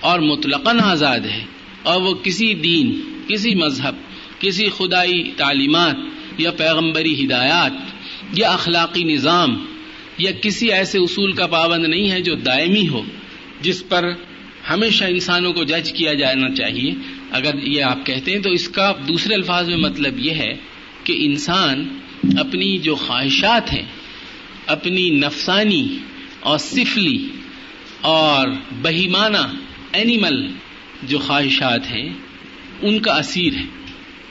[0.00, 1.44] اور مطلقاً آزاد ہے
[1.82, 3.94] اور وہ کسی دین، کسی مذہب،
[4.40, 5.96] کسی خدائی تعلیمات
[6.38, 7.72] یا پیغمبری ہدایات
[8.38, 9.66] یا اخلاقی نظام
[10.18, 13.02] یا کسی ایسے اصول کا پابند نہیں ہے جو دائمی ہو،
[13.60, 14.12] جس پر
[14.70, 16.94] ہمیشہ انسانوں کو جج کیا جانا چاہیے۔
[17.30, 20.56] اگر یہ آپ کہتے ہیں تو اس کا دوسرے الفاظ میں مطلب یہ ہے
[21.04, 21.98] کہ انسان
[22.38, 23.82] اپنی جو خواہشات ہیں،
[24.66, 25.98] اپنی نفسانی
[26.40, 27.28] اور سفلی
[28.04, 28.48] اور
[28.82, 29.36] بہیمانہ
[29.92, 30.46] اینیمل
[31.02, 32.12] جو خواہشات ہیں،
[32.82, 33.64] ان کا اسیر ہے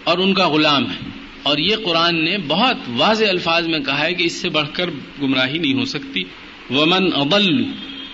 [0.03, 1.09] اور ان کا غلام ہے۔
[1.43, 4.89] اور یہ قرآن نے بہت واضح الفاظ میں کہا ہے کہ اس سے بڑھ کر
[5.21, 6.23] گمراہی نہیں ہو سکتی۔
[6.69, 7.63] ومن اضل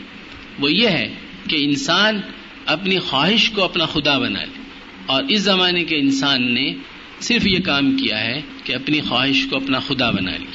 [0.58, 1.14] وہ یہ ہے
[1.48, 2.20] کہ انسان
[2.68, 4.62] اپنی خواہش کو اپنا خدا بنا لے۔
[5.06, 6.74] اور اس زمانے کے انسان نے
[7.20, 10.46] صرف یہ کام کیا ہے کہ اپنی خواہش کو اپنا خدا بنا لی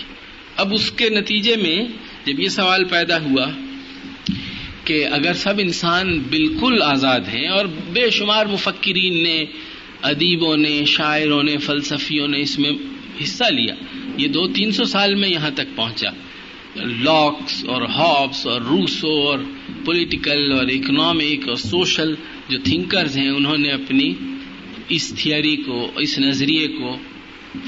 [0.58, 1.86] اب اس کے نتیجے میں
[2.26, 3.46] جب یہ سوال پیدا ہوا
[4.86, 9.46] کہ اگر سب انسان بالکل آزاد ہیں اور بے شمار مفکرین نے،
[10.02, 12.72] ادیبوں نے، شاعروں نے، فلسفیوں نے اس میں
[13.24, 13.76] حصہ لیا،
[14.18, 16.10] یہ دو تین سو سال میں یہاں تک پہنچا۔
[16.76, 19.40] لاکس اور ہابس اور روسو اور
[19.86, 22.16] پولیٹیکل اور اکنامک اور سوشل
[22.50, 24.14] جو تھنکرز ہیں، انہوں نے اپنی
[24.90, 26.98] اس تھیوری کو، اس نظریے کو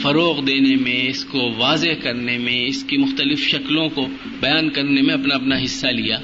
[0.02, 4.08] فروغ دینے میں، اس کو واضح کرنے میں، اس کی مختلف شکلوں کو
[4.40, 6.20] بیان کرنے میں اپنا اپنا حصہ لیا۔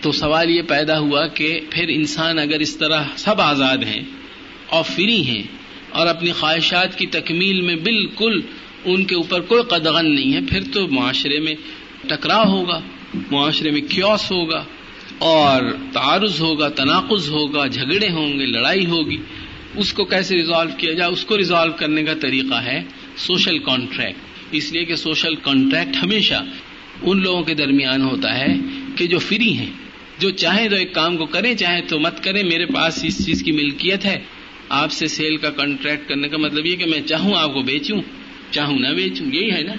[0.00, 4.02] تو سوال یہ پیدا ہوا کہ پھر انسان اگر اس طرح سب آزاد ہیں
[4.66, 5.42] اور فری ہیں
[5.90, 8.40] اور اپنی خواہشات کی تکمیل میں بالکل
[8.84, 11.54] ان کے اوپر کوئی قدغن نہیں ہے، پھر تو معاشرے میں
[12.08, 12.80] ٹکراؤ ہوگا،
[13.30, 14.64] معاشرے میں کیوس ہوگا۔
[15.18, 15.62] اور
[15.92, 19.16] تعارض ہوگا، تناقض ہوگا، جھگڑے ہوں گے، لڑائی ہوگی،
[19.76, 22.82] اس کو کیسے ریزالو کیا جائے؟ اس کو ریزالو کرنے کا طریقہ ہے
[23.16, 24.18] سوشل کانٹریکٹ
[24.52, 26.34] اس لیے کہ سوشل کانٹریکٹ ہمیشہ
[27.02, 28.54] ان لوگوں کے درمیان ہوتا ہے
[28.96, 29.70] کہ جو فری ہیں،
[30.18, 33.42] جو چاہیں تو ایک کام کو کریں، چاہیں تو مت کریں، میرے پاس اس چیز
[33.42, 34.22] کی ملکیت ہے۔
[34.68, 38.00] آپ سے سیل کا کانٹریکٹ کرنے کا مطلب یہ کہ میں چاہوں آپ کو بیچوں،
[38.50, 39.72] چاہوں نہ بیچوں، یہی ہے نا۔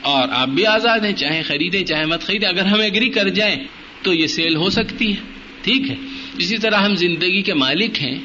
[0.00, 3.56] اور آپ بھی آزاد ہیں چاہے خریدیں چاہے مت خریدیں، اگر ہم ایگری کر جائیں
[4.04, 5.16] تو یہ سیل ہو سکتی ہے۔
[5.62, 5.96] ٹھیک ہے۔
[6.38, 8.18] اسی طرح ہم زندگی کے مالک ہیں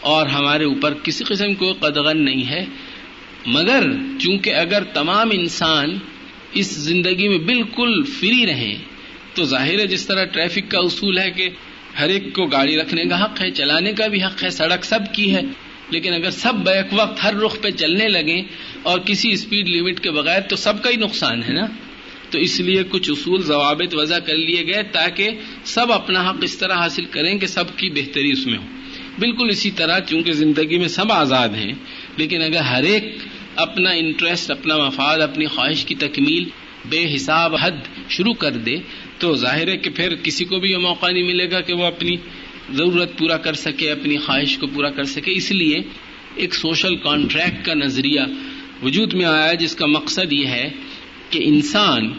[0.00, 2.64] اور ہمارے اوپر کسی قسم کو قدغن نہیں ہے۔
[3.46, 3.82] مگر
[4.20, 5.98] چونکہ اگر تمام انسان
[6.52, 8.76] اس زندگی میں بالکل فری رہیں،
[9.34, 11.48] تو ظاہر ہے جس طرح ٹریفک کا اصول ہے کہ
[11.98, 15.00] ہر ایک کو گاڑی رکھنے کا حق ہے، چلانے کا بھی حق ہے، سڑک سب
[15.12, 15.40] کی ہے۔
[15.90, 18.42] لیکن اگر سب بیک وقت ہر رخ پہ چلنے لگیں
[18.82, 21.66] اور کسی اسپیڈ لمٹ کے بغیر، تو سب کا ہی نقصان ہے نا۔
[22.34, 25.30] تو اس لیے کچھ اصول ضوابط وضع کر لیے گئے تاکہ
[25.64, 28.66] سب اپنا حق اس طرح حاصل کریں کہ سب کی بہتری اس میں ہو۔
[29.18, 31.72] بالکل اسی طرح چونکہ زندگی میں سب آزاد ہیں،
[32.16, 33.04] لیکن اگر ہر ایک
[33.56, 36.44] اپنا انٹرسٹ اپنا مفاد، اپنی خواہش کی تکمیل
[36.84, 37.78] بے حساب حد
[38.08, 38.76] شروع کر دے،
[39.18, 41.84] تو ظاہر ہے کہ پھر کسی کو بھی یہ موقع نہیں ملے گا کہ وہ
[41.84, 42.16] اپنی
[42.72, 45.80] ضرورت پورا کر سکے، اپنی خواہش کو پورا کر سکے۔ اس لیے
[46.34, 48.20] ایک سوشل کانٹریکٹ کا نظریہ
[48.82, 50.68] وجود میں آیا جس کا مقصد یہ ہے
[51.30, 52.12] کہ انسان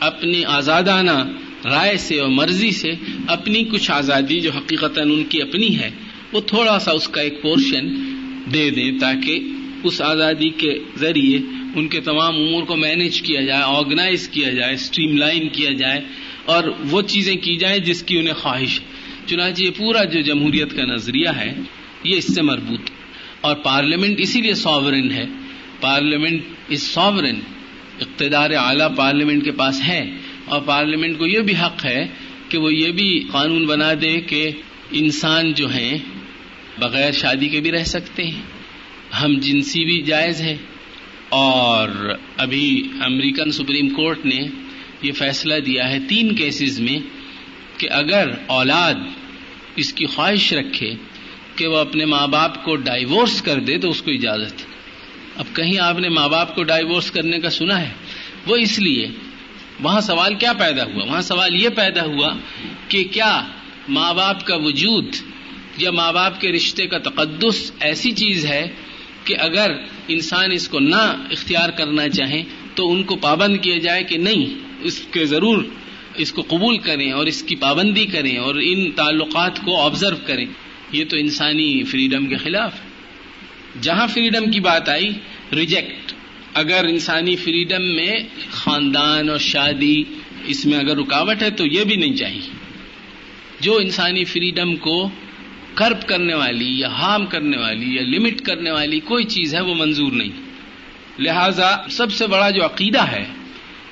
[0.00, 1.18] اپنی آزادانہ
[1.64, 2.92] رائے سے اور مرضی سے
[3.26, 5.90] اپنی کچھ آزادی جو حقیقت ان کی اپنی ہے،
[6.32, 7.88] وہ تھوڑا سا اس کا ایک پورشن
[8.52, 9.48] دے دیں تاکہ
[9.84, 11.38] اس آزادی کے ذریعے
[11.76, 16.00] ان کے تمام امور کو مینج کیا جائے، آرگنائز کیا جائے اسٹریم لائن کیا جائے
[16.44, 18.80] اور وہ چیزیں کی جائیں جس کی انہیں خواہش
[19.26, 21.52] چنانچہ یہ پورا جو جمہوریت کا نظریہ ہے،
[22.04, 22.90] یہ اس سے مربوط
[23.40, 25.24] اور پارلیمنٹ اسی لیے ساورن ہے۔
[25.80, 27.38] پارلیمنٹ از ساورن
[28.00, 30.10] اقتدار اعلیٰ پارلیمنٹ کے پاس ہے
[30.44, 32.06] اور پارلیمنٹ کو یہ بھی حق ہے
[32.48, 34.50] کہ وہ یہ بھی قانون بنا دے کہ
[34.90, 35.98] انسان جو ہیں
[36.78, 38.42] بغیر شادی کے بھی رہ سکتے ہیں۔
[39.22, 40.56] ہم جنسی بھی جائز ہے
[41.28, 41.88] اور
[42.36, 44.40] ابھی امریکن سپریم کورٹ نے
[45.02, 46.98] یہ فیصلہ دیا ہے تین کیسز میں
[47.76, 48.94] کہ اگر اولاد
[49.76, 50.94] اس کی خواہش رکھے
[51.56, 54.69] کہ وہ اپنے ماں باپ کو ڈائیورس کر دے تو اس کو اجازت۔
[55.36, 57.90] اب کہیں آپ نے ماں باپ کو ڈائیورس کرنے کا سنا ہے؟
[58.46, 59.08] وہ اس لیے
[59.82, 62.34] وہاں سوال کیا پیدا ہوا؟ وہاں سوال یہ پیدا ہوا
[62.88, 63.48] کہ کیا
[63.88, 65.06] ماں باپ کا وجود
[65.78, 68.68] یا ماں باپ کے رشتے کا تقدس ایسی چیز ہے
[69.24, 69.70] کہ اگر
[70.08, 72.42] انسان اس کو نہ اختیار کرنا چاہیں
[72.74, 74.46] تو ان کو پابند کیا جائے کہ نہیں،
[74.80, 75.64] اس کے ضرور
[76.16, 80.46] اس کو قبول کریں اور اس کی پابندی کریں اور ان تعلقات کو آبزرو کریں۔
[80.92, 82.89] یہ تو انسانی فریڈم کے خلاف۔ ہے
[83.80, 85.12] جہاں فریڈم کی بات آئی
[85.52, 86.12] ریجیکٹ
[86.54, 88.12] اگر انسانی فریڈم میں
[88.50, 90.04] خاندان اور شادی
[90.46, 92.50] اس میں اگر رکاوٹ ہے تو یہ بھی نہیں چاہیے۔
[93.60, 95.10] جو انسانی فریڈم کو
[95.74, 99.74] کرپ کرنے والی یا ہارم کرنے والی یا لمٹ کرنے والی کوئی چیز ہے، وہ
[99.74, 100.30] منظور نہیں۔
[101.18, 103.24] لہذا سب سے بڑا جو عقیدہ ہے،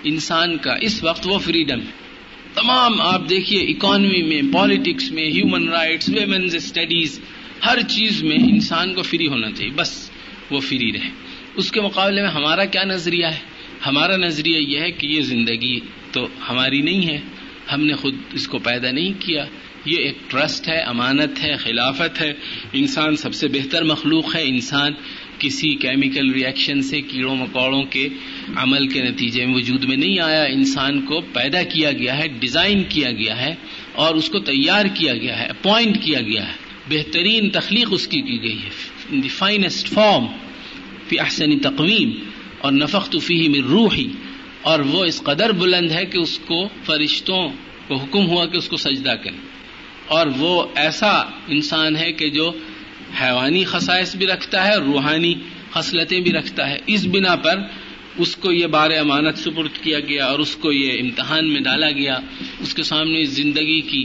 [0.05, 2.09] انسان کا اس وقت وہ فریڈم ہے۔
[2.55, 7.21] تمام، آپ دیکھیے اکانومی میں پالیٹکس میں ہیومن رائٹس ویمنز اسٹڈیز
[7.67, 10.11] ہر چیز میں انسان کو فری ہونا چاہیے، بس
[10.51, 11.09] وہ فری رہے۔
[11.57, 13.39] اس کے مقابلے میں ہمارا کیا نظریہ ہے؟
[13.87, 15.81] ہمارا نظریہ یہ ہے کہ یہ زندگی
[16.13, 17.21] تو ہماری نہیں ہے۔
[17.73, 19.45] ہم نے خود اس کو پیدا نہیں کیا۔
[19.85, 22.33] یہ ایک ٹرسٹ ہے، امانت ہے، خلافت ہے۔
[22.73, 24.93] انسان سب سے بہتر مخلوق ہے۔ انسان
[25.39, 28.09] کسی کیمیکل ریئیکشن سے کیڑوں مکوڑوں کے
[28.57, 32.83] عمل کے نتیجے میں وجود میں نہیں آیا۔ انسان کو پیدا کیا گیا ہے ڈیزائن
[32.89, 33.55] کیا گیا ہے
[33.93, 38.21] اور اس کو تیار کیا گیا ہے اپوائنٹ کیا گیا ہے۔ بہترین تخلیق اس کی
[38.21, 38.71] کی گئی ہے.
[39.11, 40.27] ان دی فائنسٹ فارم
[41.09, 42.11] فی احسن تقویم،
[42.61, 44.09] اور نفق فیہ من روحی.
[44.63, 47.43] اور وہ اس قدر بلند ہے کہ اس کو فرشتوں
[47.89, 49.39] کو حکم ہوا کہ اس کو سجدہ کریں.
[50.07, 51.13] اور وہ ایسا
[51.49, 52.51] انسان ہے کہ جو
[53.21, 55.35] حیوانی خصائص بھی رکھتا ہے اور روحانی
[55.73, 56.79] خصلتیں بھی رکھتا ہے.
[56.87, 57.57] اس بنا پر
[58.19, 61.91] اس کو یہ بار امانت سپرد کیا گیا اور اس کو یہ امتحان میں ڈالا
[61.91, 62.19] گیا.
[62.61, 64.05] اس کے سامنے زندگی کی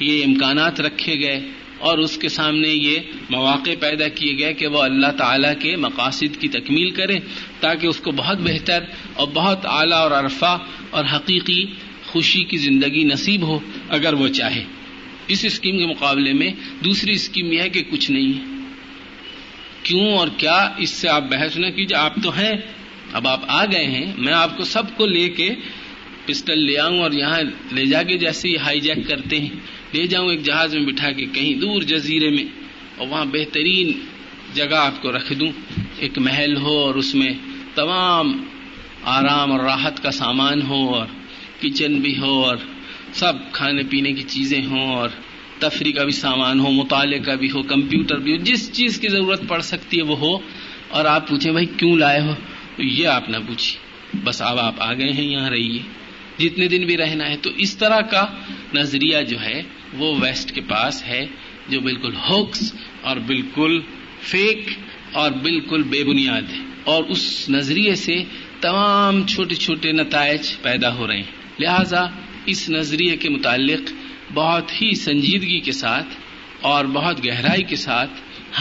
[0.00, 1.40] یہ امکانات رکھے گئے.
[1.84, 2.98] اور اس کے سامنے یہ
[3.30, 7.18] مواقع پیدا کیے گئے کہ وہ اللہ تعالیٰ کے مقاصد کی تکمیل کرے
[7.60, 10.58] تاکہ اس کو بہت بہتر اور بہت اعلیٰ اور عرفہ
[10.90, 11.64] اور حقیقی
[12.06, 13.58] خوشی کی زندگی نصیب ہو
[13.88, 14.64] اگر وہ چاہے۔
[15.28, 16.52] اس اسکیم کے مقابلے میں
[16.84, 18.54] دوسری اسکیم یہ ہے کہ کچھ نہیں ہے۔
[19.82, 22.52] کیوں اور کیا اس سے آپ بحث نہ کیجیے؟ آپ تو ہیں۔
[23.12, 25.50] اب آپ آ گئے ہیں۔ میں آپ کو سب کو لے کے
[26.26, 27.40] پسٹل لے آؤں اور یہاں
[27.72, 29.48] لے جا کے جیسے ہی ہائی جیک کرتے ہیں،
[29.94, 32.44] لے جاؤں ایک جہاز میں بٹھا کے کہیں دور جزیرے میں
[32.96, 33.92] اور وہاں بہترین
[34.54, 35.52] جگہ آپ کو رکھ دوں۔
[35.98, 37.32] ایک محل ہو اور اس میں
[37.74, 38.44] تمام
[39.02, 41.06] آرام اور راحت کا سامان ہو اور
[41.60, 42.56] کچن بھی ہو اور
[43.12, 45.08] سب کھانے پینے کی چیزیں ہوں اور
[45.58, 49.08] تفریح کا بھی سامان ہو، مطالعے کا بھی ہو، کمپیوٹر بھی ہو، جس چیز کی
[49.08, 50.38] ضرورت پڑ سکتی ہے وہ ہو۔
[50.88, 52.34] اور آپ پوچھیں بھائی کیوں لائے ہو؟
[52.76, 53.84] تو یہ آپ نہ پوچھیے
[54.24, 55.78] بس اب آپ آ گئے ہیں، یہاں رہیے۔
[56.38, 58.26] جتنے دن بھی رہنا ہے تو اس طرح کا
[58.74, 59.62] نظریہ جو ہے
[59.92, 61.26] وہ ویسٹ کے پاس ہے،
[61.68, 63.80] جو بالکل ہوکس اور بالکل
[64.20, 64.68] فیک
[65.12, 68.24] اور بالکل بے بنیاد ہے۔ اور اس نظریے سے
[68.60, 72.06] تمام چھوٹے چھوٹے نتائج پیدا ہو رہے ہیں۔ لہذا
[72.46, 73.92] اس نظریے کے متعلق
[74.34, 76.06] بہت ہی سنجیدگی کے ساتھ
[76.60, 78.10] اور بہت گہرائی کے ساتھ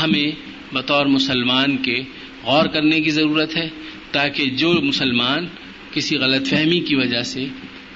[0.04, 0.32] ہمیں
[0.74, 2.02] بطور مسلمان کے
[2.44, 3.70] غور کرنے کی ضرورت ہے
[4.12, 5.48] تاکہ جو مسلمان
[5.94, 7.46] کسی غلط فہمی کی وجہ سے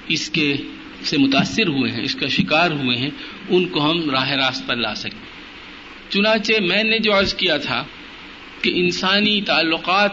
[0.08, 0.56] اس کے
[1.02, 3.10] سے متاثر ہوئے ہیں، اس کا شکار ہوئے ہیں،
[3.48, 5.28] ان کو ہم راہ راست پر لا سکیں۔
[6.10, 7.84] چنانچہ میں نے جو عرض کیا تھا
[8.62, 10.12] کہ انسانی تعلقات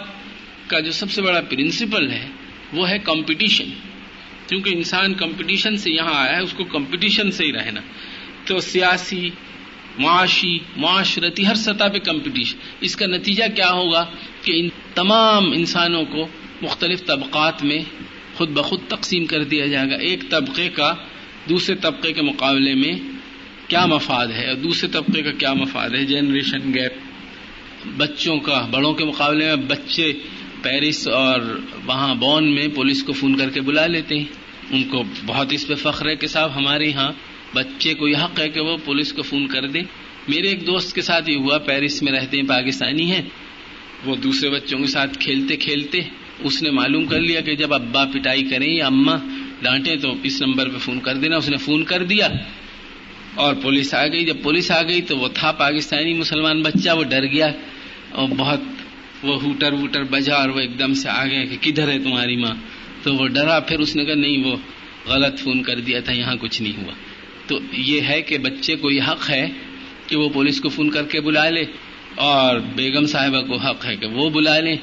[0.67, 2.27] کا جو سب سے بڑا پرنسپل ہے،
[2.73, 3.65] وہ ہے کمپٹیشن۔
[4.47, 7.81] کیونکہ انسان کمپٹیشن سے یہاں آیا ہے، اس کو کمپٹیشن سے ہی رہنا۔
[8.45, 9.29] تو سیاسی،
[9.97, 14.05] معاشی، معاشرتی، ہر سطح پہ کمپٹیشن۔ اس کا نتیجہ کیا ہوگا
[14.41, 16.27] کہ ان تمام انسانوں کو
[16.61, 17.79] مختلف طبقات میں
[18.35, 20.93] خود بخود تقسیم کر دیا جائے گا۔ ایک طبقے کا
[21.49, 22.91] دوسرے طبقے کے مقابلے میں
[23.67, 26.93] کیا مفاد ہے اور دوسرے طبقے کا کیا مفاد ہے؟ Generation gap.
[27.97, 30.13] بچوں کا، بڑوں کے مقابلے میں بچے
[30.61, 34.25] پیرس اور وہاں بون میں پولیس کو فون کر کے بلا لیتے ہیں۔
[34.71, 37.11] ان کو بہت اس پہ فخر ہے کہ صاحب ہمارے یہاں
[37.55, 39.79] بچے کو یہ حق ہے کہ وہ پولیس کو فون کر دے۔
[40.27, 43.21] میرے ایک دوست کے ساتھ یہ ہوا، پیرس میں رہتے ہیں، پاکستانی ہیں۔
[44.05, 46.01] وہ دوسرے بچوں کے ساتھ کھیلتے کھیلتے
[46.39, 49.15] اس نے معلوم کر لیا کہ جب ابا پٹائی کریں یا اما
[49.61, 52.27] ڈانٹے تو اس نمبر پہ فون کر دینا، اس نے فون کر دیا۔
[53.35, 57.03] اور پولیس آ گئی۔ جب پولیس آ گئی تو وہ تھا پاکستانی مسلمان بچہ، وہ
[57.03, 57.47] ڈر گیا۔
[58.11, 58.59] اور بہت
[59.23, 62.35] وہ ہوٹر ووٹر بجا اور وہ ایک دم سے آ گئے کہ کدھر ہے تمہاری
[62.35, 62.55] ماں؟
[63.03, 64.55] تو وہ ڈرا۔ پھر اس نے کہا، نہیں، وہ
[65.07, 66.93] غلط فون کر دیا تھا، یہاں کچھ نہیں ہوا۔
[67.47, 69.49] تو یہ ہے کہ بچے کو یہ حق ہے
[70.07, 71.63] کہ وہ پولیس کو فون کر کے بلا لے،
[72.15, 74.75] اور بیگم صاحبہ کو حق ہے کہ وہ بلا لیں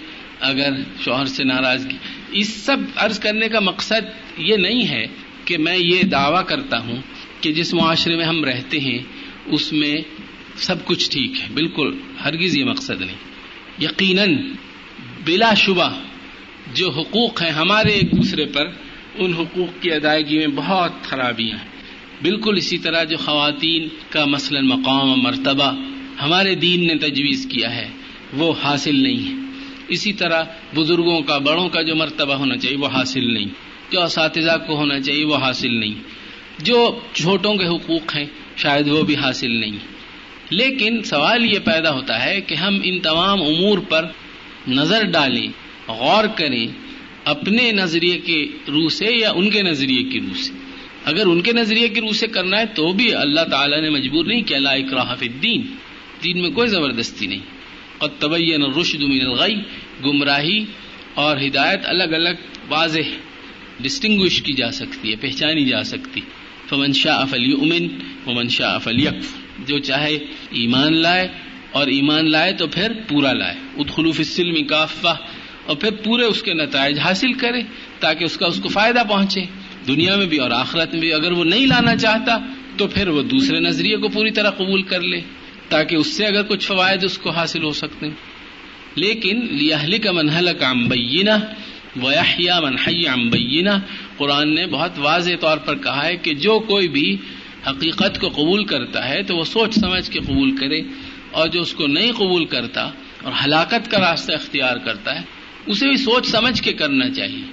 [0.43, 0.73] اگر
[1.05, 1.97] شوہر سے ناراضگی
[2.33, 5.07] اس سب عرض کرنے کا مقصد یہ نہیں ہے
[5.45, 7.03] کہ میں یہ دعویٰ کرتا ہوں
[7.41, 8.99] کہ جس معاشرے میں ہم رہتے ہیں،
[9.47, 9.95] اس میں
[10.57, 13.17] سب کچھ ٹھیک ہے۔ بالکل، ہرگز یہ مقصد نہیں۔
[13.81, 14.37] یقیناً،
[15.25, 15.91] بلا شبہ
[16.75, 18.67] جو حقوق ہیں ہمارے ایک دوسرے پر،
[19.15, 21.73] ان حقوق کی ادائیگی میں بہت خرابیاں ہیں
[22.23, 25.73] بالکل اسی طرح جو خواتین کا مثلا مقام و مرتبہ
[26.23, 27.89] ہمارے دین نے تجویز کیا ہے،
[28.33, 29.42] وہ حاصل نہیں ہے۔
[29.89, 30.43] اسی طرح
[30.75, 33.47] بزرگوں کا، بڑوں کا جو مرتبہ ہونا چاہیے وہ حاصل نہیں۔
[33.91, 35.95] جو اساتذہ کو ہونا چاہیے وہ حاصل نہیں۔
[36.59, 38.25] جو چھوٹوں کے حقوق ہیں
[38.57, 39.79] شاید وہ بھی حاصل نہیں۔
[40.51, 44.07] لیکن سوال یہ پیدا ہوتا ہے کہ ہم ان تمام امور پر
[44.69, 45.47] نظر ڈالیں،
[45.89, 46.67] غور کریں
[47.25, 50.53] اپنے نظریے کے روح سے یا ان کے نظریے کی روح سے۔
[51.05, 54.25] اگر ان کے نظریے کی روح سے کرنا ہے تو بھی اللہ تعالیٰ نے مجبور
[54.25, 55.63] نہیں کیا اللہ اکراہ فی الدین۔
[56.25, 57.52] دین میں کوئی زبردستی نہیں۔
[58.03, 59.55] قد تبین الرشد من الغی،
[60.05, 60.65] گمراہی
[61.15, 63.01] اور ہدایت الگ الگ واضح
[63.81, 66.21] ڈسٹنگوش کی جا سکتی ہے، پہچانی جا سکتی۔
[66.69, 67.89] فمن شاء فلیؤمن،
[68.27, 70.15] ومن شاء فلیکفر جو چاہے
[70.51, 71.29] ایمان لائے
[71.73, 75.17] اور ایمان لائے تو پھر پورا لائے۔ ادخلوف السلم کافہ۔
[75.67, 77.61] اور پھر پورے اس کے نتائج حاصل کرے
[78.01, 79.41] تاکہ اس کا اس کو فائدہ پہنچے۔
[79.87, 82.39] دنیا میں بھی اور آخرت میں بھی اگر وہ نہیں لانا چاہتا
[82.77, 85.21] تو پھر وہ دوسرے نظریے کو پوری طرح قبول کر لے۔
[85.69, 88.15] تاکہ اس سے اگر کچھ فوائد اس کو حاصل ہو سکتے ہیں۔
[88.95, 91.31] لیکن لیہلی کا منحل کا امبینہ
[91.97, 93.71] ویحیا منحی امبینہ
[94.17, 97.17] قرآن نے بہت واضح طور پر کہا ہے کہ جو کوئی بھی
[97.67, 100.83] حقیقت کو قبول کرتا ہے تو وہ سوچ سمجھ کے قبول کرے
[101.31, 102.81] اور جو اس کو نہیں قبول کرتا
[103.23, 105.25] اور ہلاکت کا راستہ اختیار کرتا ہے،
[105.67, 107.45] اسے بھی سوچ سمجھ کے کرنا چاہیے۔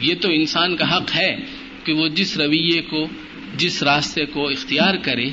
[0.00, 1.36] یہ تو انسان کا حق ہے
[1.84, 3.08] کہ وہ جس رویے کو،
[3.56, 5.30] جس راستے کو اختیار کرے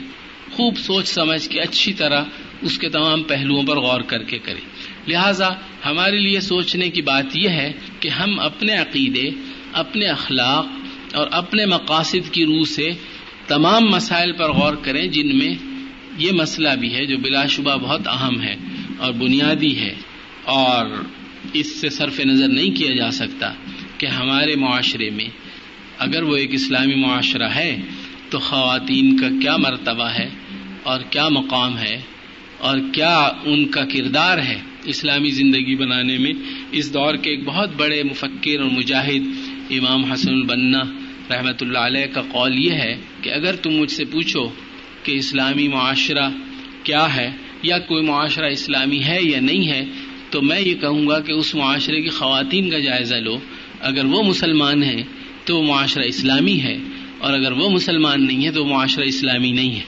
[0.52, 2.24] خوب سوچ سمجھ کے اچھی طرح
[2.62, 4.60] اس کے تمام پہلوؤں پر غور کر کے کرے۔
[5.08, 5.50] لہذا
[5.86, 9.30] ہمارے لیے سوچنے کی بات یہ ہے کہ ہم اپنے عقیدے،
[9.74, 10.66] اپنے اخلاق
[11.16, 12.90] اور اپنے مقاصد کی روح سے
[13.48, 15.54] تمام مسائل پر غور کریں جن میں
[16.18, 18.56] یہ مسئلہ بھی ہے جو بلا شبہ بہت اہم ہے
[18.98, 19.94] اور بنیادی ہے
[20.44, 20.86] اور
[21.54, 23.54] اس سے صرف نظر نہیں کیا جا سکتا
[23.98, 25.30] کہ ہمارے معاشرے میں
[25.98, 27.82] اگر وہ ایک اسلامی معاشرہ ہے
[28.30, 30.30] تو خواتین کا کیا مرتبہ ہے
[30.84, 32.02] اور کیا مقام ہے
[32.58, 36.34] اور کیا ان کا کردار ہے اسلامی زندگی بنانے میں؟
[36.72, 39.24] اس دور کے ایک بہت بڑے مفکر اور مجاہد
[39.70, 40.82] امام حسن البنا
[41.30, 44.50] رحمۃ اللہ علیہ کا قول یہ ہے کہ اگر تم مجھ سے پوچھو
[45.04, 46.30] کہ اسلامی معاشرہ
[46.84, 49.86] کیا ہے یا کوئی معاشرہ اسلامی ہے یا نہیں ہے،
[50.30, 53.38] تو میں یہ کہوں گا کہ اس معاشرے کی خواتین کا جائزہ لو۔
[53.80, 55.04] اگر وہ مسلمان ہیں
[55.46, 56.78] تو وہ معاشرہ اسلامی ہے۔
[57.20, 59.82] اور اگر وہ مسلمان نہیں ہے تو وہ معاشرہ اسلامی نہیں ہے۔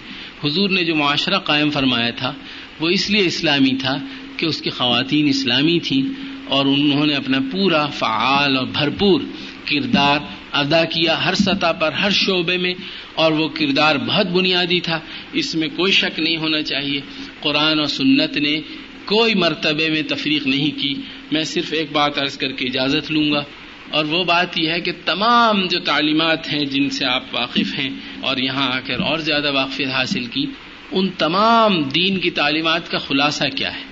[0.43, 2.34] حضور نے جو معاشرہ قائم فرمایا تھا،
[2.80, 3.97] وہ اس لیے اسلامی تھا
[4.38, 6.01] کہ اس کی خواتین اسلامی تھیں
[6.47, 9.21] اور انہوں نے اپنا پورا فعال اور بھرپور
[9.65, 10.19] کردار
[10.51, 12.73] ادا کیا ہر سطح پر، ہر شعبے میں،
[13.15, 14.99] اور وہ کردار بہت بنیادی تھا۔
[15.34, 17.01] اس میں کوئی شک نہیں ہونا چاہیے۔
[17.41, 18.61] قرآن اور سنت نے
[19.05, 20.93] کوئی مرتبے میں تفریق نہیں کی۔
[21.32, 23.43] میں صرف ایک بات عرض کر کے اجازت لوں گا۔
[23.91, 27.89] اور وہ بات یہ ہے کہ تمام جو تعلیمات ہیں جن سے آپ واقف ہیں
[28.21, 30.45] اور یہاں آ کر اور زیادہ واقفیت حاصل کی،
[30.91, 33.83] ان تمام دین کی تعلیمات کا خلاصہ کیا ہے؟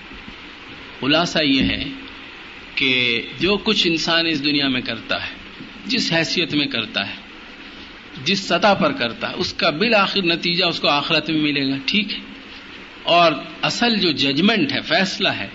[1.00, 1.84] خلاصہ یہ ہے
[2.76, 5.34] کہ جو کچھ انسان اس دنیا میں کرتا ہے،
[5.86, 7.16] جس حیثیت میں کرتا ہے،
[8.24, 11.76] جس سطح پر کرتا ہے، اس کا بالآخر نتیجہ اس کو آخرت میں ملے گا،
[11.86, 12.20] ٹھیک ہے؟
[13.04, 13.32] اور
[13.62, 15.48] اصل جو ججمنٹ ہے، فیصلہ ہے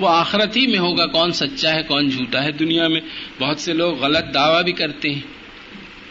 [0.00, 3.00] وہ آخرت ہی میں ہوگا، کون سچا ہے، کون جھوٹا ہے۔ دنیا میں
[3.38, 5.20] بہت سے لوگ غلط دعویٰ بھی کرتے ہیں۔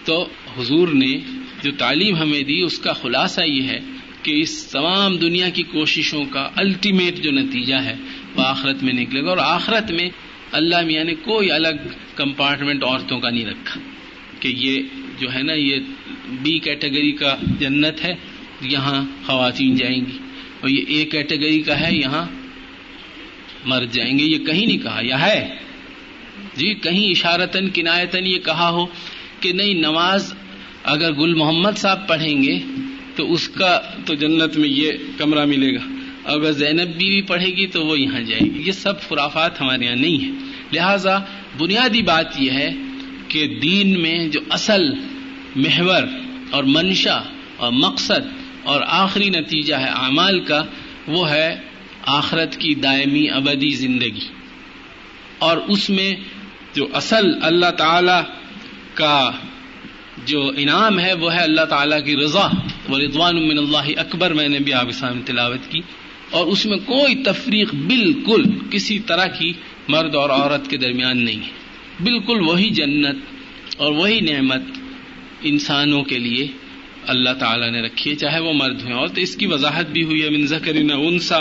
[0.05, 1.19] تو حضور نے
[1.63, 3.79] جو تعلیم ہمیں دی، اس کا خلاصہ یہ ہے
[4.23, 7.95] کہ اس تمام دنیا کی کوششوں کا الٹیمیٹ جو نتیجہ ہے،
[8.35, 10.09] وہ آخرت میں نکلے گا۔ اور آخرت میں
[10.51, 13.81] اللہ میاں نے کوئی الگ کمپارٹمنٹ عورتوں کا نہیں رکھا۔
[14.39, 14.83] کہ یہ
[15.19, 15.79] جو ہے نا، یہ
[16.25, 18.13] بی کیٹیگری کا جنت ہے،
[18.61, 20.17] یہاں خواتین جائیں گی۔
[20.61, 22.38] اور یہ اے کیٹیگری کا ہے، یہاں
[23.65, 25.55] مر جائیں گے، یہ کہیں نہیں کہا یا ہے۔
[26.55, 28.85] جی کہیں اشارتن کنایتن یہ کہا ہو
[29.39, 30.33] کہ نہیں، نماز
[30.83, 32.59] اگر گل محمد صاحب پڑھیں گے
[33.15, 35.81] تو اس کا تو جنت میں یہ کمرہ ملے گا۔
[36.23, 39.95] اگر زینب بیوی پڑھے گی تو وہ یہاں جائے گی۔ یہ سب خرافات ہمارے یہاں
[39.95, 40.31] نہیں ہے
[40.73, 41.19] لہذا
[41.57, 42.73] بنیادی بات یہ ہے
[43.27, 44.81] کہ دین میں جو اصل
[45.55, 46.03] محور
[46.51, 47.21] اور منشا
[47.57, 48.27] اور مقصد
[48.63, 50.63] اور آخری نتیجہ ہے اعمال کا،
[51.07, 51.55] وہ ہے
[52.05, 54.27] آخرت کی دائمی ابدی زندگی
[55.39, 56.15] اور اس میں
[56.73, 58.21] جو اصل اللہ تعالی
[58.93, 59.31] کا
[60.25, 62.47] جو انعام ہے وہ ہے اللہ تعالیٰ کی رضا
[62.89, 65.81] و رضوان من اللہ اکبر میں نے بھی آپ اسلام تلاوت کی
[66.29, 69.53] اور اس میں کوئی تفریق بالکل کسی طرح کی
[69.87, 71.51] مرد اور عورت کے درمیان نہیں ہے۔
[72.03, 73.15] بالکل وہی جنت
[73.77, 74.61] اور وہی نعمت
[75.41, 76.47] انسانوں کے لیے
[77.07, 80.03] اللہ تعالیٰ نے رکھی ہے، چاہے وہ مرد ہوئے اور تو اس کی وضاحت بھی
[80.03, 80.53] ہوئی ہے منظ
[80.93, 81.39] انسا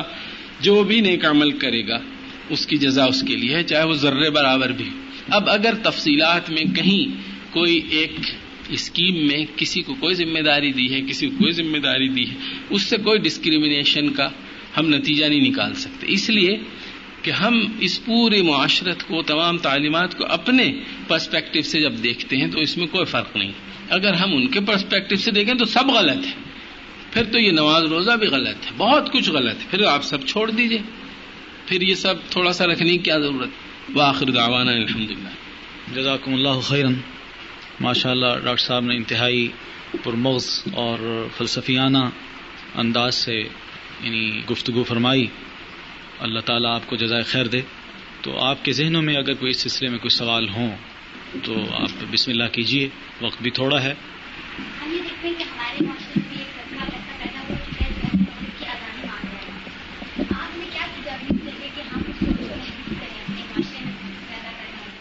[0.61, 1.99] جو بھی نیک عمل کرے گا،
[2.49, 4.89] اس کی جزا اس کے لیے ہے، چاہے وہ ذرے برابر بھی۔
[5.29, 8.13] اب اگر تفصیلات میں کہیں کوئی ایک
[8.69, 12.31] اسکیم میں کسی کو کوئی ذمہ داری دی ہے، کسی کو کوئی ذمہ داری دی
[12.31, 12.35] ہے،
[12.71, 14.29] اس سے کوئی ڈسکریمنیشن کا
[14.77, 16.57] ہم نتیجہ نہیں نکال سکتے۔ اس لیے
[17.23, 20.73] کہ ہم اس پورے معاشرت کو، تمام تعلیمات کو اپنے
[21.09, 23.53] پرسپیکٹو سے جب دیکھتے ہیں تو اس میں کوئی فرق نہیں۔
[23.89, 26.48] اگر ہم ان کے پرسپیکٹو سے دیکھیں تو سب غلط ہے۔
[27.13, 30.27] پھر تو یہ نماز روزہ بھی غلط ہے بہت کچھ غلط ہے۔ پھر آپ سب
[30.27, 30.79] چھوڑ دیجیے۔
[31.67, 33.49] پھر یہ سب تھوڑا سا رکھنے کی کیا ضرورت؟
[33.95, 35.29] واخر دعوانا الحمد للہ
[35.95, 36.95] جزاکم اللہ خیرن۔
[37.81, 39.49] ماشاء اللہ ڈاکٹر صاحب نے انتہائی
[40.05, 41.99] پرمغز اور فلسفیانہ
[42.75, 43.41] انداز سے
[44.01, 45.27] یعنی گفتگو فرمائی۔
[46.21, 47.61] اللہ تعالیٰ آپ کو جزائے خیر دے۔
[48.23, 50.77] تو آپ کے ذہنوں میں اگر کوئی اس سلسلے میں کوئی سوال ہوں
[51.45, 52.89] تو آپ بسم اللہ کیجیے۔
[53.21, 53.95] وقت بھی تھوڑا ہے۔
[54.83, 54.99] ہم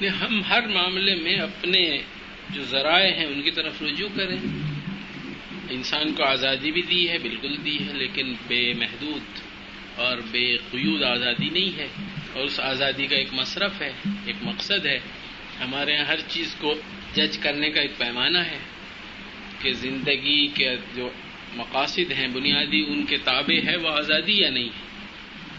[0.06, 1.98] ہم ہر معاملے میں اپنے
[2.50, 4.38] جو ذرائع ہیں ان کی طرف رجوع کریں۔
[5.70, 9.39] انسان کو آزادی بھی دی ہے، بالکل دی ہے، لیکن بے محدود
[9.95, 11.88] اور بے قیود آزادی نہیں ہے۔
[12.34, 13.91] اور اس آزادی کا ایک مصرف ہے،
[14.26, 15.00] ایک مقصد ہے۔
[15.60, 16.74] ہمارے یہاں ہر چیز کو
[17.14, 18.60] جج کرنے کا ایک پیمانہ ہے
[19.62, 21.10] کہ زندگی کے جو
[21.56, 24.88] مقاصد ہیں، بنیادی ان کے تابع ہے وہ آزادی یا نہیں۔ ہے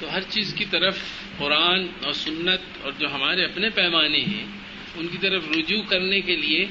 [0.01, 0.99] تو ہر چیز کی طرف
[1.39, 4.45] قرآن اور سنت اور جو ہمارے اپنے پیمانے ہیں،
[4.97, 6.67] ان کی طرف رجوع کرنے کے لیے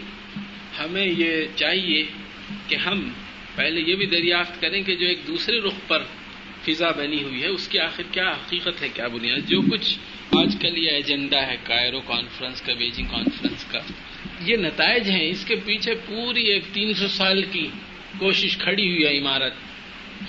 [0.80, 2.03] ہمیں یہ چاہیے
[2.67, 3.09] کہ ہم
[3.55, 6.03] پہلے یہ بھی دریافت کریں کہ جو ایک دوسرے رخ پر
[6.65, 9.99] فضا بنی ہوئی ہے، اس کی آخر کیا حقیقت ہے، کیا بنیاد؟ جو کچھ
[10.36, 13.80] آج کل یہ ایجنڈا ہے، کائرو کانفرنس کا، بیجنگ کانفرنس کا،
[14.41, 17.67] یہ نتائج ہیں۔ اس کے پیچھے پوری ایک تین سو سال کی
[18.17, 19.53] کوشش کھڑی ہوئی ہے عمارت۔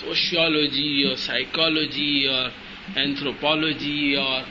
[0.01, 2.51] سوشیولوجی اور سائیکالوجی اور
[2.95, 4.43] اینتھروپالوجی اور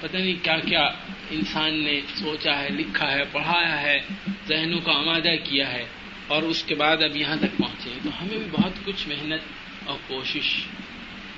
[0.00, 0.84] پتہ نہیں کیا کیا
[1.30, 3.98] انسان نے سوچا ہے، لکھا ہے، پڑھایا ہے،
[4.48, 5.84] ذہنوں کا آمادہ کیا ہے
[6.26, 9.40] اور اس کے بعد اب یہاں تک پہنچے تو ہمیں بھی بہت کچھ محنت
[9.86, 10.66] اور کوشش،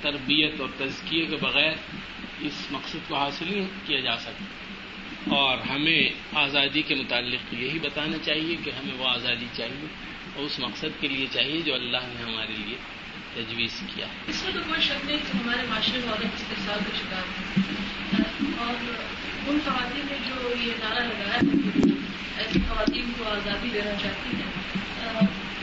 [0.01, 1.73] تربیت اور تزکیے کے بغیر
[2.41, 8.17] اس مقصد کو حاصل نہیں کیا جا سکتا اور ہمیں آزادی کے متعلق یہی بتانا
[8.17, 9.87] چاہیے کہ ہمیں وہ آزادی چاہیے
[10.35, 12.77] اور اس مقصد کے لیے چاہیے جو اللہ نے ہمارے لیے
[13.35, 16.97] تجویز کیا۔ اس میں تو کوئی شک نہیں کہ ہمارے معاشرے میں عورت استحصال کا
[16.97, 17.63] شکار ہے۔
[18.57, 18.73] اور
[19.47, 21.93] ان خواتین نے جو یہ نعرہ لگایا ہے
[22.37, 24.45] ایسی خواتین کو آزادی دینا چاہتی ہیں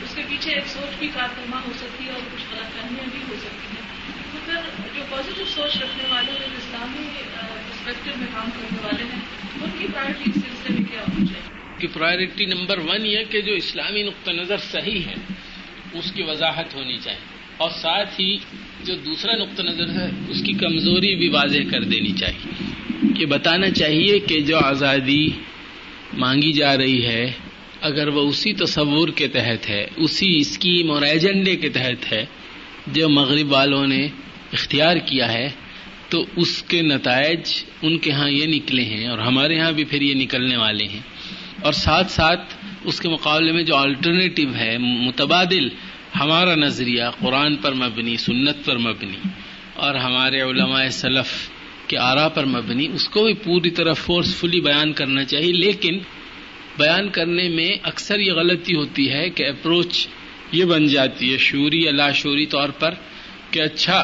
[0.03, 3.19] اس کے پیچھے ایک سوچ بھی کارکرما ہو سکتی ہے اور کچھ غلط فہمیاں بھی
[3.29, 3.83] ہو سکتی ہیں۔
[4.31, 7.07] تو پھر جو پازیٹیو سوچ رکھنے والے ہیں جو اسلامی
[7.85, 9.21] پرسپیکٹو میں کام کرنے والے ہیں
[9.61, 13.41] ان کی پرائرٹی اس سلسلے میں کیا ہونی چاہیے؟ کہ پرائرٹی نمبر ون یہ کہ
[13.41, 15.15] جو اسلامی نقطہ نظر صحیح ہے
[15.93, 18.37] اس کی وضاحت ہونی چاہیے۔ اور ساتھ ہی
[18.83, 22.73] جو دوسرا نقطہ نظر ہے، اس کی کمزوری بھی واضح کر دینی چاہیے۔
[23.17, 25.27] کہ بتانا چاہیے کہ جو آزادی
[26.17, 27.31] مانگی جا رہی ہے،
[27.81, 32.25] اگر وہ اسی تصور کے تحت ہے، اسی اسکیم اور ایجنڈے کے تحت ہے،
[32.87, 34.07] جو مغرب والوں نے
[34.53, 35.49] اختیار کیا ہے،
[36.09, 40.01] تو اس کے نتائج ان کے ہاں یہ نکلے ہیں اور ہمارے ہاں بھی پھر
[40.01, 40.99] یہ نکلنے والے ہیں۔
[41.63, 45.69] اور ساتھ ساتھ اس کے مقابلے میں جو آلٹرنیٹو ہے، متبادل
[46.19, 49.17] ہمارا نظریہ قرآن پر مبنی، سنت پر مبنی،
[49.75, 51.49] اور ہمارے علماء صلف
[51.87, 55.99] کے آرا پر مبنی، اس کو بھی پوری طرح فورسفلی بیان کرنا چاہیے، لیکن
[56.77, 60.07] بیان کرنے میں اکثر یہ غلطی ہوتی ہے کہ اپروچ
[60.51, 62.93] یہ بن جاتی ہے شعوری یا لاشعوری طور پر
[63.51, 64.03] کہ اچھا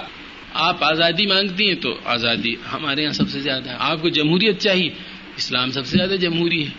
[0.53, 4.59] آپ آزادی مانگتی ہیں تو آزادی ہمارے یہاں سب سے زیادہ ہے، آپ کو جمہوریت
[4.59, 4.89] چاہیے،
[5.37, 6.71] اسلام سب سے زیادہ جمہوری ہے۔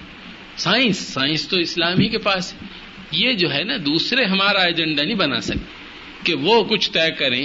[0.56, 2.79] سائنس سائنس تو اسلام ہی کے پاس ہے۔
[3.10, 5.80] یہ جو ہے نا دوسرے ہمارا ایجنڈا نہیں بنا سکتے
[6.24, 7.44] کہ وہ کچھ طے کریں۔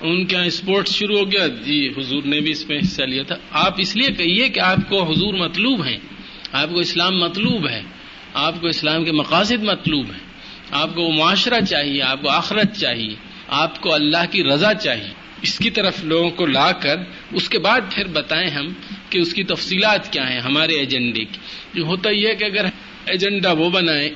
[0.00, 3.22] ان کے یہاں اسپورٹس شروع ہو گیا۔ جی حضور نے بھی اس میں حصہ لیا
[3.22, 5.96] تھا۔ آپ اس لیے کہیے کہ آپ کو حضور مطلوب ہیں۔
[6.52, 7.82] آپ کو اسلام مطلوب ہے۔
[8.34, 10.26] آپ کو اسلام کے مقاصد مطلوب ہیں۔
[10.70, 13.14] آپ کو معاشرہ چاہیے۔ آپ کو آخرت چاہیے۔
[13.48, 15.10] آپ کو اللہ کی رضا چاہیے۔
[15.42, 16.96] اس کی طرف لوگوں کو لا کر،
[17.32, 18.72] اس کے بعد پھر بتائیں ہم
[19.10, 22.64] کہ اس کی تفصیلات کیا ہیں ہمارے ایجنڈے کی۔ ہوتا یہ کہ اگر
[23.06, 24.08] ایجنڈا وہ بنائیں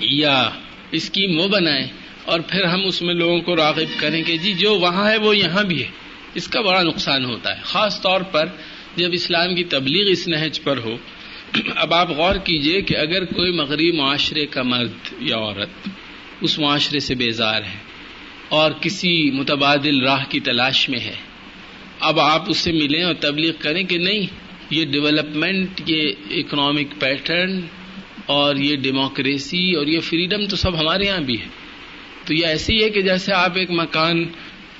[0.00, 0.50] یا
[0.90, 1.86] اسکیم وہ بنائیں
[2.24, 5.36] اور پھر ہم اس میں لوگوں کو راغب کریں کہ جی جو وہاں ہے وہ
[5.36, 5.88] یہاں بھی ہے۔
[6.34, 8.46] اس کا بڑا نقصان ہوتا ہے۔ خاص طور پر
[8.96, 10.96] جب اسلام کی تبلیغ اس نہج پر ہو،
[11.76, 15.88] اب آپ غور کیجیے کہ اگر کوئی مغربی معاشرے کا مرد یا عورت
[16.40, 17.78] اس معاشرے سے بیزار ہے
[18.48, 21.14] اور کسی متبادل راہ کی تلاش میں ہے،
[22.00, 24.26] اب آپ اس سے ملیں اور تبلیغ کریں کہ نہیں،
[24.70, 27.60] یہ ڈیولپمنٹ، یہ اکنامک پیٹرن
[28.26, 31.46] اور یہ ڈیموکریسی اور یہ فریڈم تو سب ہمارے یہاں بھی ہے۔
[32.26, 34.24] تو یہ ایسی ہے کہ جیسے آپ ایک مکان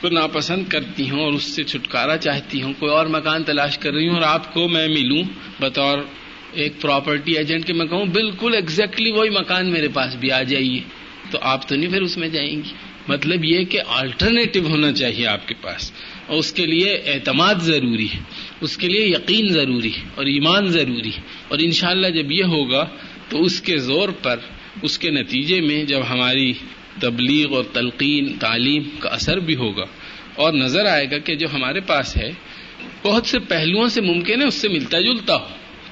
[0.01, 3.93] کو ناپسند کرتی ہوں اور اس سے چھٹکارا چاہتی ہوں، کوئی اور مکان تلاش کر
[3.93, 5.23] رہی ہوں اور آپ کو میں ملوں
[5.61, 5.99] بطور
[6.53, 10.81] ایک پراپرٹی ایجنٹ کے میں کہوں بالکل ایگزیکٹلی وہی مکان میرے پاس بھی آ جائیے۔
[11.31, 12.71] تو آپ تو نہیں، پھر اس میں جائیں گی۔
[13.09, 15.93] مطلب یہ کہ آلٹرنیٹو ہونا چاہیے آپ کے پاس۔
[16.27, 18.19] اور اس کے لیے اعتماد ضروری ہے۔
[18.61, 22.87] اس کے لیے یقین ضروری ہے اور ایمان ضروری ہے۔ اور انشاءاللہ جب یہ ہوگا
[23.29, 24.37] تو اس کے زور پر،
[24.83, 26.53] اس کے نتیجے میں جب ہماری
[27.01, 29.85] تبلیغ اور تلقین، تعلیم کا اثر بھی ہوگا۔
[30.35, 32.31] اور نظر آئے گا کہ جو ہمارے پاس ہے،
[33.03, 35.47] بہت سے پہلوؤں سے ممکن ہے اس سے ملتا جلتا ہو۔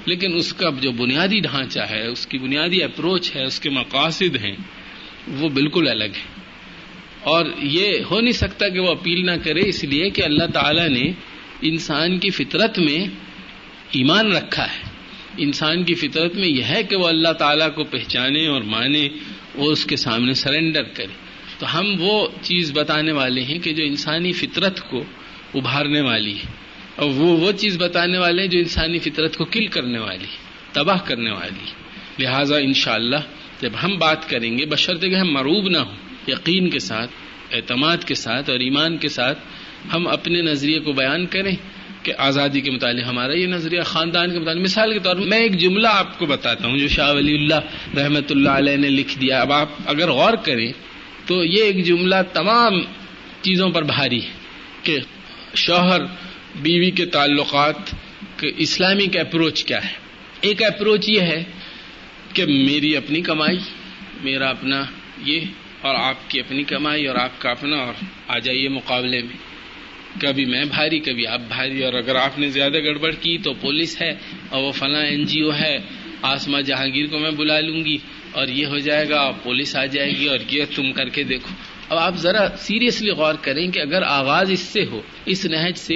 [0.07, 4.37] لیکن اس کا جو بنیادی ڈھانچہ ہے، اس کی بنیادی اپروچ ہے، اس کے مقاصد
[4.45, 4.57] ہیں،
[5.29, 6.41] وہ بالکل الگ ہے
[7.21, 10.89] اور یہ ہو نہیں سکتا کہ وہ اپیل نہ کرے، اس لیے کہ اللہ تعالی
[10.89, 11.13] نے
[11.63, 13.07] انسان کی فطرت میں
[13.91, 14.92] ایمان رکھا ہے۔
[15.39, 19.09] انسان کی فطرت میں یہ ہے کہ وہ اللہ تعالیٰ کو پہچانے اور مانے
[19.55, 21.15] وہ اس کے سامنے سرنڈر کرے۔
[21.59, 25.05] تو ہم وہ چیز بتانے والے ہیں کہ جو انسانی فطرت کو
[25.55, 26.63] ابھارنے والی ہے۔
[26.97, 30.27] اور وہ وہ چیز بتانے والے ہیں جو انسانی فطرت کو کل کرنے والی
[30.73, 31.83] تباہ کرنے والی
[32.25, 33.17] لہٰذا انشاءاللہ
[33.61, 35.97] جب ہم بات کریں گے، بشرط کہ ہم مروب نہ ہوں،
[36.29, 37.11] یقین کے ساتھ،
[37.53, 39.39] اعتماد کے ساتھ اور ایمان کے ساتھ
[39.95, 41.57] ہم اپنے نظریے کو بیان کریں۔
[42.03, 45.39] کہ آزادی کے متعلق ہمارا یہ نظریہ، خاندان کے متعلق۔ مثال کے طور پر میں
[45.39, 49.19] ایک جملہ آپ کو بتاتا ہوں جو شاہ ولی اللہ رحمت اللہ علیہ نے لکھ
[49.19, 50.73] دیا۔ اب آپ اگر غور کریں
[51.27, 52.73] تو یہ ایک جملہ تمام
[53.43, 54.31] چیزوں پر بھاری ہے
[54.83, 54.99] کہ
[55.55, 56.01] شوہر،
[56.57, 57.95] بیوی کے تعلقات
[58.57, 59.93] اسلامک اپروچ کیا ہے۔
[60.41, 61.45] ایک اپروچ یہ ہے
[62.33, 63.59] کہ میری اپنی کمائی،
[64.23, 64.83] میرا اپنا
[65.25, 65.41] یہ
[65.81, 67.95] اور آپ کی اپنی کمائی اور آپ کا اپنا اور
[68.29, 69.52] آ جائیے مقابلے میں۔
[70.21, 74.03] کبھی میں بھاری، کبھی آپ بھاری، اور اگر آپ نے زیادہ گڑبڑ کی تو پولیس
[74.03, 74.11] ہے
[74.49, 75.79] اور وہ فلاں این جی او ہے۔
[76.23, 77.99] آسما جہانگیر کو میں بلا لوں گی
[78.33, 81.55] اور یہ ہو جائے گا، پولیس آ جائے گی اور یہ تم کر کے دیکھو۔
[81.89, 85.95] اب آپ ذرا سیریسلی غور کریں کہ اگر آغاز اس سے ہو، اس نہج سے،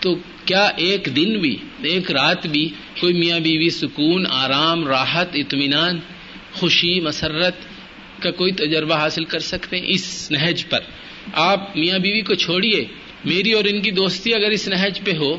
[0.00, 2.68] تو کیا ایک دن بھی، ایک رات بھی
[3.00, 5.98] کوئی میاں بیوی سکون، آرام، راحت، اطمینان،
[6.52, 7.54] خوشی، مسرت
[8.22, 10.80] کا کوئی تجربہ حاصل کر سکتے ہیں اس نہج پر؟
[11.32, 12.84] آپ میاں بیوی کو چھوڑیے۔
[13.24, 15.38] میری اور ان کی دوستی اگر اس نہج پہ ہو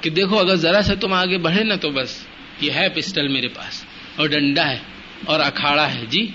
[0.00, 2.26] کہ دیکھو اگر ذرا سے تم آگے بڑھے نا تو بس،
[2.60, 3.84] یہ ہے پسٹل میرے پاس
[4.16, 4.78] اور ڈنڈا ہے
[5.24, 6.26] اور اکھاڑا ہے جی؟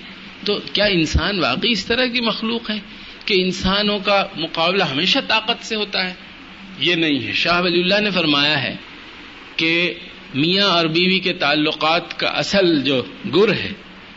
[0.46, 2.80] تو کیا انسان واقعی اس طرح کی مخلوق ہے
[3.26, 6.14] کہ انسانوں کا مقابلہ ہمیشہ طاقت سے ہوتا ہے؟
[6.80, 8.76] یہ نہیں ہے۔ شاہ ولی اللہ نے فرمایا ہے
[9.56, 9.94] کہ
[10.36, 13.04] میاں اور بیوی کے تعلقات کا اصل جو
[13.36, 13.72] گر ہے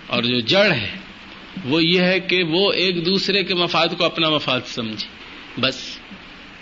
[0.07, 0.91] اور جو جڑ ہے،
[1.65, 5.09] وہ یہ ہے کہ وہ ایک دوسرے کے مفاد کو اپنا مفاد سمجھے۔
[5.61, 5.88] بس۔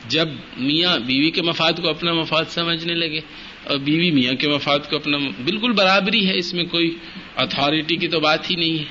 [0.08, 3.20] جب میاں بیوی کے مفاد کو اپنا مفاد سمجھنے لگے
[3.64, 6.98] اور بیوی میاں کے مفاد کو اپنا بالکل برابری ہے، اس میں کوئی
[7.36, 8.84] اتھارٹی کی تو بات ہی نہیں ہے۔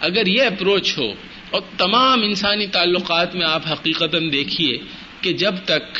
[0.00, 1.12] اگر یہ اپروچ ہو
[1.50, 4.78] اور تمام انسانی تعلقات میں آپ حقیقت دیکھیے
[5.20, 5.98] کہ جب تک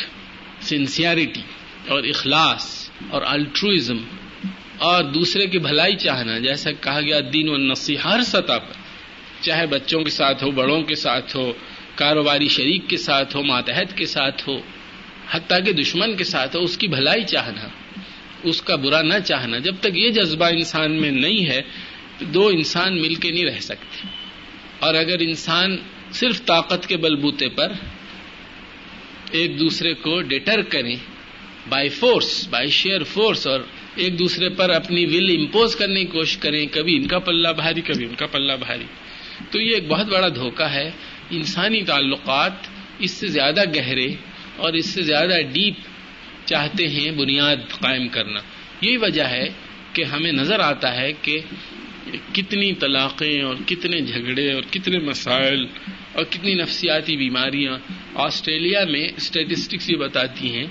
[0.61, 1.41] سنسیئرٹی
[1.87, 3.97] اور اخلاص اور الٹروزم
[4.77, 8.73] اور دوسرے کی بھلائی چاہنا، جیسا کہا گیا، دین و نسی ہر سطح پر،
[9.41, 11.53] چاہے بچوں کے ساتھ ہو، بڑوں کے ساتھ ہو
[11.95, 14.57] کاروباری شریک کے ساتھ ہو، ماتحت کے ساتھ ہو،
[15.31, 17.67] حتیٰ کہ دشمن کے ساتھ ہو، اس کی بھلائی چاہنا،
[18.43, 21.61] اس کا برا نہ چاہنا۔ جب تک یہ جذبہ انسان میں نہیں ہے
[22.19, 24.07] تو دو انسان مل کے نہیں رہ سکتے۔
[24.79, 25.77] اور اگر انسان
[26.11, 27.71] صرف طاقت کے بلبوتے پر
[29.31, 30.95] ایک دوسرے کو ڈیٹر کریں
[31.69, 33.59] by force by share force اور
[33.95, 37.81] ایک دوسرے پر اپنی ول امپوز کرنے کی کوشش کریں کبھی ان کا پلہ بھاری،
[37.81, 38.85] کبھی ان کا پلہ بھاری،
[39.51, 40.91] تو یہ ایک بہت بڑا دھوکہ ہے۔
[41.29, 42.51] انسانی تعلقات
[42.99, 44.15] اس سے زیادہ گہرے
[44.57, 45.73] اور اس سے زیادہ ڈیپ
[46.45, 48.39] چاہتے ہیں بنیاد قائم کرنا۔
[48.81, 49.49] یہی وجہ ہے
[49.93, 51.39] کہ ہمیں نظر آتا ہے کہ
[52.33, 55.65] کتنی طلاقیں اور کتنے جھگڑے اور کتنے مسائل
[56.13, 57.77] اور کتنی نفسیاتی بیماریاں
[58.15, 60.67] آسٹریلیا میں اسٹیٹسٹکس یہ بتاتی ہیں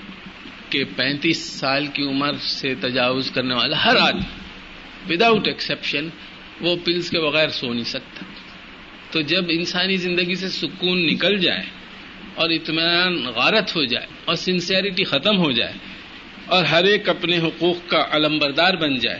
[0.69, 6.07] کہ پینتیس سال کی عمر سے تجاوز کرنے والا ہر آدمی وداؤٹ ایکسیپشن
[6.61, 8.25] وہ پلس کے بغیر سو نہیں سکتا۔
[9.13, 11.61] تو جب انسانی زندگی سے سکون نکل جائے
[12.35, 15.73] اور اطمینان غارت ہو جائے اور سنسیئرٹی ختم ہو جائے
[16.45, 19.19] اور ہر ایک اپنے حقوق کا علمبردار بن جائے،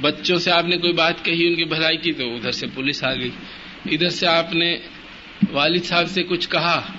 [0.00, 3.04] بچوں سے آپ نے کوئی بات کہی، ان کی بھلائی کی، تو ادھر سے پولیس
[3.04, 3.30] آ گئی۔
[3.90, 4.76] ادھر سے آپ نے
[5.50, 6.92] والد صاحب سے کچھ کہا،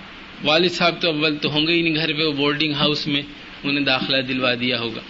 [0.44, 3.22] والد صاحب تو اول تو ہوں گے ہی نہیں گھر پہ، وہ بورڈنگ ہاؤس میں
[3.64, 5.02] انہیں داخلہ دلوا دیا ہوگا۔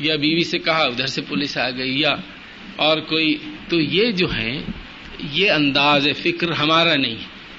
[0.00, 2.14] یا بیوی سے کہا، ادھر سے پولیس آ گئی، یا
[2.76, 3.38] اور کوئی۔
[3.68, 4.62] تو یہ جو ہیں
[5.32, 7.16] یہ انداز فکر ہمارا نہیں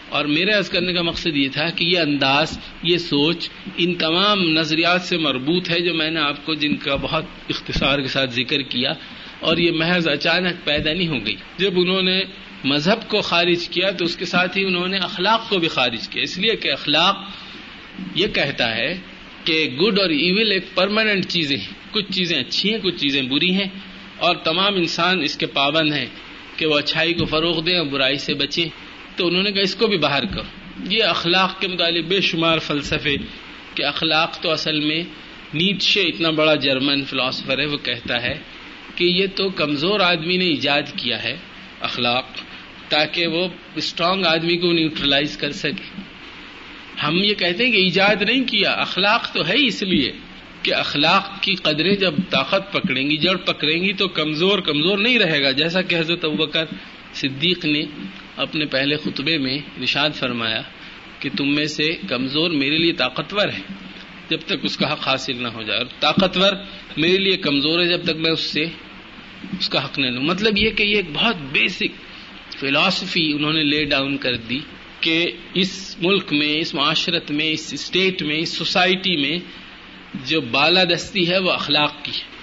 [0.09, 4.43] اور میرے عرض کرنے کا مقصد یہ تھا کہ یہ انداز، یہ سوچ ان تمام
[4.43, 8.31] نظریات سے مربوط ہے جو میں نے آپ کو، جن کا بہت اختصار کے ساتھ
[8.31, 8.93] ذکر کیا،
[9.39, 12.23] اور یہ محض اچانک پیدا نہیں ہو گئی۔ جب انہوں نے
[12.63, 16.07] مذہب کو خارج کیا تو اس کے ساتھ ہی انہوں نے اخلاق کو بھی خارج
[16.07, 17.17] کیا۔ اس لیے کہ اخلاق
[18.15, 18.97] یہ کہتا ہے
[19.43, 23.53] کہ گڈ اور ایول ایک پرماننٹ چیزیں ہیں۔ کچھ چیزیں اچھی ہیں، کچھ چیزیں بری
[23.53, 23.67] ہیں۔
[24.17, 26.05] اور تمام انسان اس کے پابند ہیں۔
[26.57, 28.65] کہ وہ اچھائی کو فروغ دیں اور برائی سے بچیں،
[29.15, 30.43] تو انہوں نے کہا اس کو بھی باہر کرو۔
[30.89, 33.15] یہ اخلاق کے متعلق بے شمار فلسفے
[33.75, 35.03] کہ اخلاق تو اصل میں
[35.53, 38.39] نیچے اتنا بڑا جرمن فلاسفر ہے، وہ کہتا ہے
[38.95, 41.37] کہ یہ تو کمزور آدمی نے ایجاد کیا ہے
[41.81, 42.25] اخلاق
[42.89, 46.01] تاکہ وہ اسٹرانگ آدمی کو نیوٹرلائز کر سکے۔
[47.03, 50.11] ہم یہ کہتے ہیں کہ ایجاد نہیں کیا، اخلاق تو ہے اس لیے۔
[50.65, 55.19] کہ اخلاق کی قدریں جب طاقت پکڑیں گی، جڑ پکڑیں گی، تو کمزور کمزور نہیں
[55.19, 56.65] رہے گا۔ جیسا کہ حضرت ابکر
[57.13, 57.83] صدیق نے
[58.37, 60.61] اپنے پہلے خطبے میں نشاد فرمایا
[61.19, 63.61] کہ تم میں سے کمزور میرے لیے طاقتور ہے،
[64.29, 66.53] جب تک اس کا حق حاصل نہ ہو جائے۔ اور طاقتور
[66.97, 68.63] میرے لیے کمزور ہے جب تک میں اس سے
[69.59, 72.01] اس کا حق نہ لوں۔ مطلب یہ کہ یہ ایک بہت بیسک
[72.59, 74.59] فلاسفی انہوں نے لے ڈاؤن کر دی
[74.99, 79.39] کہ اس ملک میں، اس معاشرت میں، اس اسٹیٹ میں، اس سوسائٹی میں
[80.25, 82.35] جو بالادستی ہے وہ اخلاق کی ہے۔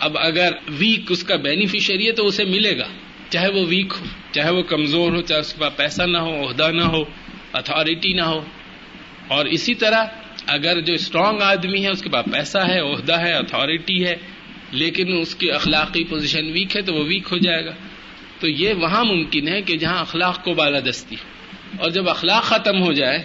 [0.00, 2.88] اب اگر ویک اس کا بینیفیشری ہے تو اسے ملے گا۔
[3.28, 6.48] چاہے وہ ویک ہو، چاہے وہ کمزور ہو، چاہے اس کے پاس پیسہ نہ ہو،
[6.48, 7.02] عہدہ نہ ہو
[7.52, 8.44] اتھارٹی نہ ہو۔
[9.28, 10.04] اور اسی طرح
[10.46, 14.16] اگر جو اسٹرانگ آدمی ہے، اس کے پاس پیسہ ہے، عہدہ ہے اتھارٹی ہے،
[14.70, 17.72] لیکن اس کی اخلاقی پوزیشن ویک ہے تو وہ ویک ہو جائے گا۔
[18.40, 21.16] تو یہ وہاں ممکن ہے کہ جہاں اخلاق کو بالادستی
[21.78, 23.18] اور جب اخلاق ختم ہو جائے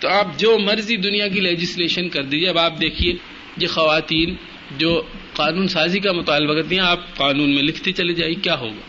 [0.00, 3.14] تو آپ جو مرضی دنیا کی لیجسلیشن کر دیجیے اب آپ دیکھیے
[3.56, 4.34] یہ خواتین
[4.78, 5.02] جو
[5.32, 8.80] قانون سازی کا مطالبہ کرتی ہیں، آپ قانون میں لکھتے چلے جائیے، کیا ہوگا؟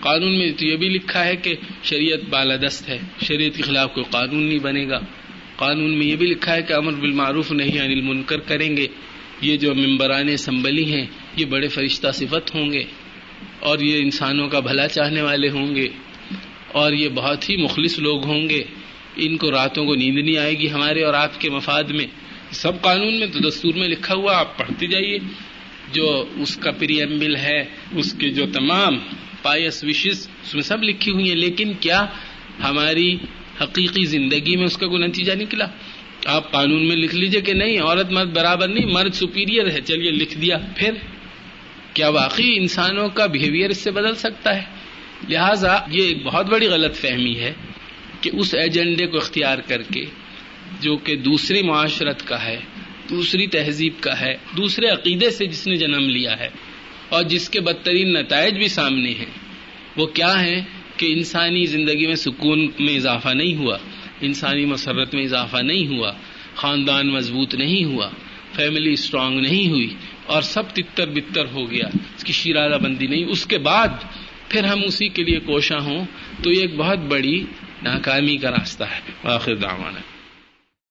[0.00, 4.04] قانون میں تو یہ بھی لکھا ہے کہ شریعت بالادست ہے، شریعت کے خلاف کوئی
[4.10, 5.00] قانون نہیں بنے گا۔
[5.56, 8.86] قانون میں یہ بھی لکھا ہے کہ امر بالمعروف نہیں انل منکر کریں گے۔
[9.40, 11.06] یہ جو ممبران اسمبلی ہیں،
[11.36, 12.82] یہ بڑے فرشتہ صفت ہوں گے
[13.60, 15.88] اور یہ انسانوں کا بھلا چاہنے والے ہوں گے
[16.72, 18.62] اور یہ بہت ہی مخلص لوگ ہوں گے۔
[19.16, 22.06] ان کو راتوں کو نیند نہیں آئے گی ہمارے اور آپ کے مفاد میں۔
[22.50, 25.18] سب قانون میں تو دستور میں لکھا ہوا، آپ پڑھتے جائیے۔
[25.92, 28.98] جو اس کا پریمبل ہے، اس کے جو تمام
[29.42, 32.06] پائس وشز اس میں سب لکھی ہوئی ہیں۔ لیکن کیا
[32.62, 33.14] ہماری
[33.60, 35.66] حقیقی زندگی میں اس کا کوئی نتیجہ نکلا؟
[36.26, 40.10] آپ قانون میں لکھ لیجیے کہ نہیں، عورت مرد برابر نہیں، مرد سپیریئر ہے۔ چلیے،
[40.10, 40.94] لکھ دیا۔ پھر
[41.94, 44.62] کیا واقعی انسانوں کا بہیویئر اس سے بدل سکتا ہے؟
[45.28, 47.52] لہذا یہ ایک بہت بڑی غلط فہمی ہے
[48.20, 50.04] کہ اس ایجنڈے کو اختیار کر کے
[50.80, 52.60] جو کہ دوسری معاشرت کا ہے،
[53.10, 56.48] دوسری تہذیب کا ہے، دوسرے عقیدے سے جس نے جنم لیا ہے
[57.08, 59.50] اور جس کے بدترین نتائج بھی سامنے ہیں۔
[59.96, 60.62] وہ کیا ہیں
[60.96, 63.78] کہ انسانی زندگی میں سکون میں اضافہ نہیں ہوا،
[64.20, 66.12] انسانی مسرت میں اضافہ نہیں ہوا،
[66.54, 68.10] خاندان مضبوط نہیں ہوا،
[68.54, 69.94] فیملی اسٹرانگ نہیں ہوئی
[70.26, 71.86] اور سب تتر بتر ہو گیا،
[72.16, 73.88] اس کی شیرازہ بندی نہیں۔ اس کے بعد
[74.48, 76.04] پھر ہم اسی کے لیے کوشاں ہوں
[76.42, 77.44] تو یہ ایک بہت بڑی
[77.82, 80.00] ناکامی کا راستہ ہے۔ آخر دعوانا۔